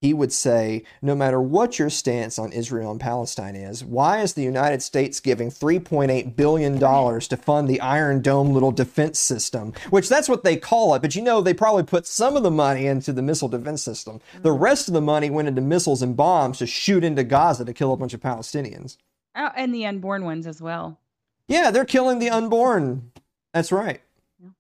he 0.01 0.15
would 0.15 0.33
say, 0.33 0.85
no 1.03 1.15
matter 1.15 1.41
what 1.41 1.79
your 1.79 1.91
stance 1.91 2.39
on 2.39 2.53
Israel 2.53 2.93
and 2.93 3.01
Palestine 3.01 3.57
is, 3.57 3.85
why 3.85 4.21
is 4.21 4.35
the 4.35 4.43
United 4.43 4.81
States 4.81 5.19
giving 5.19 5.51
$3.8 5.51 6.37
billion 6.37 6.79
to 6.79 7.37
fund 7.37 7.69
the 7.69 7.81
Iron 7.81 8.23
Dome 8.23 8.51
little 8.51 8.71
defense 8.71 9.19
system? 9.19 9.73
Which 9.91 10.09
that's 10.09 10.29
what 10.29 10.45
they 10.45 10.57
call 10.57 10.95
it, 10.95 11.03
but 11.03 11.17
you 11.17 11.23
know, 11.23 11.41
they 11.41 11.53
probably 11.53 11.83
put 11.83 12.07
some 12.07 12.37
of 12.37 12.45
the 12.45 12.51
money 12.51 12.87
into 12.87 13.13
the 13.13 13.23
missile 13.23 13.49
defense 13.49 13.83
system. 13.83 14.21
The 14.43 14.51
mm-hmm. 14.51 14.63
rest 14.63 14.87
of 14.87 14.95
the 14.95 15.01
money 15.01 15.31
went 15.31 15.49
into 15.49 15.63
missiles 15.63 16.01
and 16.01 16.17
bombs 16.17 16.59
to 16.59 16.67
shoot 16.67 17.03
into 17.03 17.25
Gaza 17.25 17.65
to 17.65 17.75
kill 17.75 17.93
a 17.93 17.97
bunch 17.97 18.15
of 18.15 18.21
Palestinians. 18.21 18.99
oh, 19.35 19.51
and 19.57 19.75
the 19.75 19.85
unborn 19.85 20.25
ones 20.25 20.47
as 20.47 20.63
well. 20.63 21.01
Yeah, 21.49 21.73
they're 21.73 21.85
killing 21.85 22.21
the 22.21 22.31
unborn. 22.31 23.11
That's 23.53 23.73
right. 23.73 24.01
Yeah. 24.41 24.51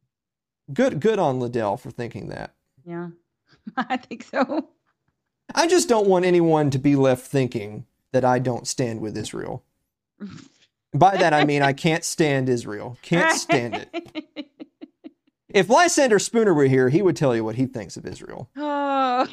Good, 0.73 0.99
good 0.99 1.21
on 1.21 1.39
Ledell 1.39 1.79
for 1.79 1.93
thinking 1.93 2.29
that. 2.31 2.55
Yeah, 2.85 3.11
I 3.77 3.99
think 3.99 4.25
so. 4.25 4.69
I 5.55 5.67
just 5.67 5.89
don't 5.89 6.09
want 6.09 6.25
anyone 6.25 6.71
to 6.71 6.79
be 6.79 6.97
left 6.97 7.27
thinking 7.27 7.87
that 8.13 8.25
I 8.25 8.39
don't 8.39 8.67
stand 8.67 9.01
with 9.01 9.17
Israel. 9.17 9.65
By 10.95 11.17
that 11.17 11.35
I 11.35 11.45
mean 11.45 11.63
I 11.63 11.73
can't 11.73 12.05
stand 12.05 12.49
Israel. 12.49 12.99
Can't 13.03 13.37
stand 13.37 13.87
it. 13.93 14.49
If 15.49 15.71
Lysander 15.71 16.19
Spooner 16.19 16.53
were 16.53 16.67
here, 16.67 16.91
he 16.91 17.01
would 17.01 17.17
tell 17.17 17.35
you 17.35 17.43
what 17.43 17.55
he 17.55 17.67
thinks 17.67 17.97
of 17.97 18.05
Israel. 18.05 18.51
oh. 18.57 19.27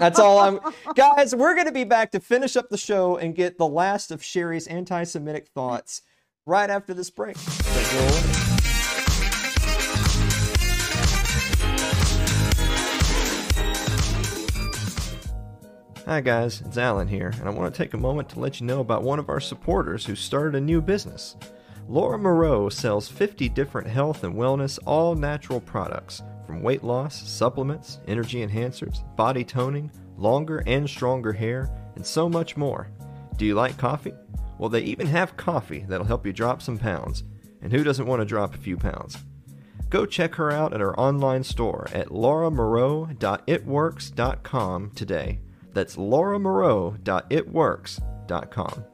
That's 0.00 0.18
all 0.18 0.38
I'm. 0.40 0.60
Guys, 0.94 1.34
we're 1.34 1.54
going 1.54 1.66
to 1.66 1.72
be 1.72 1.84
back 1.84 2.10
to 2.12 2.20
finish 2.20 2.56
up 2.56 2.68
the 2.68 2.78
show 2.78 3.16
and 3.16 3.34
get 3.34 3.58
the 3.58 3.66
last 3.66 4.10
of 4.10 4.22
Sherry's 4.22 4.66
anti 4.66 5.04
Semitic 5.04 5.48
thoughts 5.48 6.02
right 6.46 6.68
after 6.68 6.94
this 6.94 7.10
break. 7.10 7.36
Hi, 16.04 16.20
guys, 16.20 16.60
it's 16.62 16.78
Alan 16.78 17.06
here, 17.06 17.32
and 17.38 17.48
I 17.48 17.50
want 17.50 17.72
to 17.72 17.78
take 17.78 17.94
a 17.94 17.98
moment 17.98 18.28
to 18.30 18.40
let 18.40 18.58
you 18.58 18.66
know 18.66 18.80
about 18.80 19.04
one 19.04 19.20
of 19.20 19.28
our 19.28 19.38
supporters 19.38 20.04
who 20.04 20.16
started 20.16 20.56
a 20.56 20.60
new 20.60 20.82
business. 20.82 21.36
Laura 21.88 22.18
Moreau 22.18 22.68
sells 22.68 23.06
50 23.06 23.48
different 23.50 23.86
health 23.86 24.24
and 24.24 24.34
wellness, 24.34 24.80
all 24.84 25.14
natural 25.14 25.60
products 25.60 26.24
from 26.44 26.60
weight 26.60 26.82
loss, 26.82 27.30
supplements, 27.30 28.00
energy 28.08 28.44
enhancers, 28.44 29.04
body 29.14 29.44
toning, 29.44 29.92
longer 30.16 30.64
and 30.66 30.90
stronger 30.90 31.32
hair, 31.32 31.70
and 31.94 32.04
so 32.04 32.28
much 32.28 32.56
more. 32.56 32.88
Do 33.36 33.46
you 33.46 33.54
like 33.54 33.78
coffee? 33.78 34.14
Well, 34.58 34.70
they 34.70 34.80
even 34.80 35.06
have 35.06 35.36
coffee 35.36 35.84
that'll 35.86 36.04
help 36.04 36.26
you 36.26 36.32
drop 36.32 36.62
some 36.62 36.78
pounds. 36.78 37.22
And 37.60 37.72
who 37.72 37.84
doesn't 37.84 38.06
want 38.06 38.22
to 38.22 38.26
drop 38.26 38.56
a 38.56 38.58
few 38.58 38.76
pounds? 38.76 39.18
Go 39.88 40.04
check 40.04 40.34
her 40.34 40.50
out 40.50 40.74
at 40.74 40.80
her 40.80 40.98
online 40.98 41.44
store 41.44 41.86
at 41.92 42.08
lauramoreau.itworks.com 42.08 44.90
today. 44.96 45.38
That's 45.72 45.96
lauramoreau.itworks.com. 45.96 48.84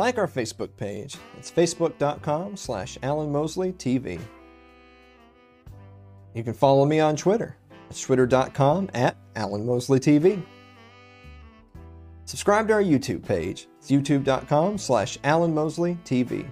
like 0.00 0.18
our 0.18 0.26
Facebook 0.26 0.76
page. 0.76 1.16
It's 1.36 1.50
facebook.com 1.50 2.56
slash 2.56 2.98
TV. 3.74 4.18
You 6.34 6.42
can 6.42 6.54
follow 6.54 6.86
me 6.86 7.00
on 7.00 7.16
Twitter. 7.16 7.56
It's 7.90 8.00
twitter.com 8.00 8.90
at 8.94 9.16
TV. 10.00 10.42
Subscribe 12.24 12.68
to 12.68 12.74
our 12.74 12.82
YouTube 12.82 13.26
page. 13.26 13.68
It's 13.78 13.90
youtube.com 13.90 14.78
slash 14.78 15.18
TV. 16.04 16.48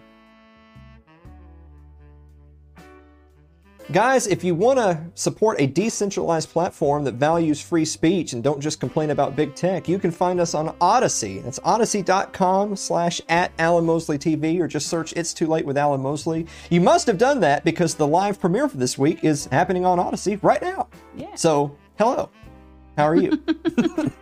Guys, 3.91 4.27
if 4.27 4.45
you 4.45 4.55
want 4.55 4.79
to 4.79 5.03
support 5.15 5.59
a 5.59 5.67
decentralized 5.67 6.51
platform 6.51 7.05
that 7.05 7.15
values 7.15 7.59
free 7.59 7.87
speech 7.87 8.35
and 8.35 8.45
don't 8.45 8.61
just 8.61 8.81
complain 8.81 9.09
about 9.09 9.35
big 9.35 9.55
tech, 9.55 9.89
you 9.89 9.99
can 9.99 10.11
find 10.11 10.41
us 10.41 10.53
on 10.53 10.77
Odysee. 10.83 11.43
That's 11.43 11.59
odysee.com 11.61 12.77
slash 12.77 13.19
at 13.31 13.51
Alan 13.59 13.87
Mosley 13.87 14.19
TV 14.19 14.61
or 14.61 14.69
just 14.69 14.89
search 14.89 15.15
It's 15.15 15.33
Too 15.33 15.47
Late 15.47 15.65
with 15.65 15.79
Alan 15.79 16.03
Mosley. 16.03 16.47
You 16.69 16.83
must 16.83 17.07
have 17.07 17.17
done 17.17 17.41
that 17.41 17.65
because 17.65 17.95
the 17.95 18.07
live 18.07 18.39
premiere 18.39 18.69
for 18.69 18.77
this 18.77 18.99
week 18.99 19.25
is 19.25 19.47
happening 19.47 19.87
on 19.87 19.99
Odysee 19.99 20.37
right 20.43 20.61
now. 20.61 20.89
Yeah. 21.17 21.35
So, 21.35 21.75
hello. 21.97 22.29
How 22.99 23.09
are 23.09 23.17
you? 23.17 23.43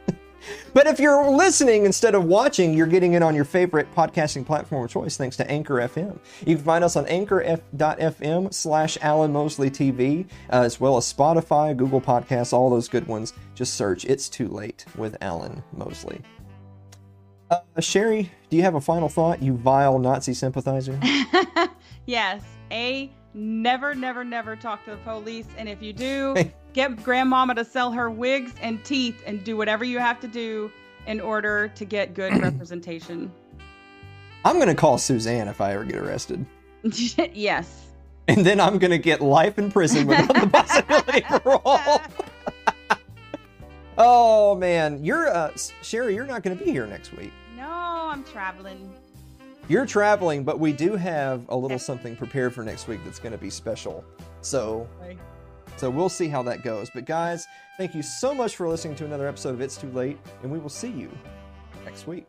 But 0.72 0.86
if 0.86 0.99
you're 0.99 1.30
listening 1.30 1.86
instead 1.86 2.14
of 2.14 2.24
watching, 2.24 2.74
you're 2.74 2.86
getting 2.86 3.14
it 3.14 3.22
on 3.22 3.34
your 3.34 3.44
favorite 3.44 3.92
podcasting 3.94 4.44
platform 4.44 4.84
of 4.84 4.90
choice 4.90 5.16
thanks 5.16 5.36
to 5.36 5.51
Anchor 5.51 5.74
FM. 5.74 6.18
You 6.47 6.57
can 6.57 6.64
find 6.64 6.84
us 6.84 6.97
on 6.97 7.07
anchor.fm 7.07 8.53
slash 8.53 8.99
Alan 9.01 9.32
Mosley 9.32 9.70
TV, 9.70 10.26
uh, 10.51 10.62
as 10.62 10.80
well 10.80 10.97
as 10.97 11.12
Spotify, 11.12 11.76
Google 11.76 12.01
Podcasts, 12.01 12.53
all 12.53 12.70
those 12.70 12.88
good 12.88 13.07
ones. 13.07 13.32
Just 13.55 13.74
search 13.74 14.05
It's 14.05 14.28
Too 14.28 14.49
Late 14.49 14.84
with 14.97 15.16
Alan 15.20 15.62
Mosley. 15.72 16.20
Uh, 17.51 17.61
Sherry, 17.78 18.30
do 18.51 18.57
you 18.57 18.62
have 18.62 18.74
a 18.74 18.80
final 18.80 19.09
thought, 19.09 19.40
you 19.42 19.55
vile 19.57 19.99
Nazi 19.99 20.34
sympathizer? 20.34 20.99
yes. 22.07 22.42
A, 22.70 23.11
never, 23.37 23.95
never, 23.95 24.24
never 24.24 24.57
talk 24.57 24.84
to 24.87 24.93
the 24.93 24.97
police. 24.99 25.47
And 25.57 25.68
if 25.68 25.82
you 25.82 25.93
do, 25.93 26.34
get 26.72 27.03
grandmama 27.03 27.55
to 27.55 27.64
sell 27.64 27.93
her 27.93 28.11
wigs 28.11 28.53
and 28.61 28.82
teeth 28.84 29.22
and 29.26 29.45
do 29.45 29.57
whatever 29.57 29.84
you 29.84 29.99
have 29.99 30.18
to 30.20 30.28
do 30.28 30.72
in 31.07 31.20
order 31.20 31.68
to 31.68 31.84
get 31.84 32.14
good 32.14 32.37
representation. 32.43 33.30
I'm 34.45 34.57
going 34.57 34.68
to 34.68 34.74
call 34.74 34.99
Suzanne 34.99 35.49
if 35.49 35.61
I 35.61 35.74
ever 35.74 35.84
get 35.84 35.97
arrested. 35.97 36.45
yes. 37.32 37.87
And 38.28 38.45
then 38.45 38.61
I'm 38.61 38.78
going 38.78 38.91
to 38.91 38.99
get 38.99 39.20
life 39.20 39.59
in 39.59 39.70
prison 39.70 40.07
without 40.07 40.34
the 40.34 40.49
possibility 40.49 41.24
of 41.24 41.43
parole. 41.43 42.01
oh, 43.99 44.55
man. 44.57 45.05
You're, 45.05 45.28
uh, 45.28 45.53
Sherry, 45.82 46.14
you're 46.14 46.26
not 46.26 46.43
going 46.43 46.57
to 46.57 46.64
be 46.64 46.70
here 46.70 46.87
next 46.87 47.12
week. 47.12 47.32
No, 47.57 47.68
I'm 47.68 48.24
traveling. 48.24 48.93
You're 49.68 49.86
traveling, 49.86 50.44
but 50.44 50.60
we 50.60 50.72
do 50.72 50.94
have 50.94 51.44
a 51.48 51.56
little 51.56 51.78
something 51.78 52.14
prepared 52.14 52.54
for 52.54 52.62
next 52.62 52.86
week 52.86 53.00
that's 53.04 53.18
going 53.18 53.32
to 53.32 53.38
be 53.38 53.50
special. 53.50 54.04
So, 54.40 54.88
so 55.76 55.90
we'll 55.90 56.08
see 56.08 56.28
how 56.28 56.44
that 56.44 56.62
goes. 56.62 56.88
But 56.94 57.04
guys, 57.04 57.46
thank 57.76 57.92
you 57.92 58.02
so 58.02 58.32
much 58.32 58.54
for 58.54 58.68
listening 58.68 58.94
to 58.96 59.04
another 59.04 59.26
episode 59.26 59.54
of 59.54 59.60
It's 59.60 59.76
Too 59.76 59.90
Late, 59.90 60.18
and 60.44 60.52
we 60.52 60.60
will 60.60 60.68
see 60.68 60.90
you 60.90 61.10
next 61.84 62.06
week. 62.06 62.26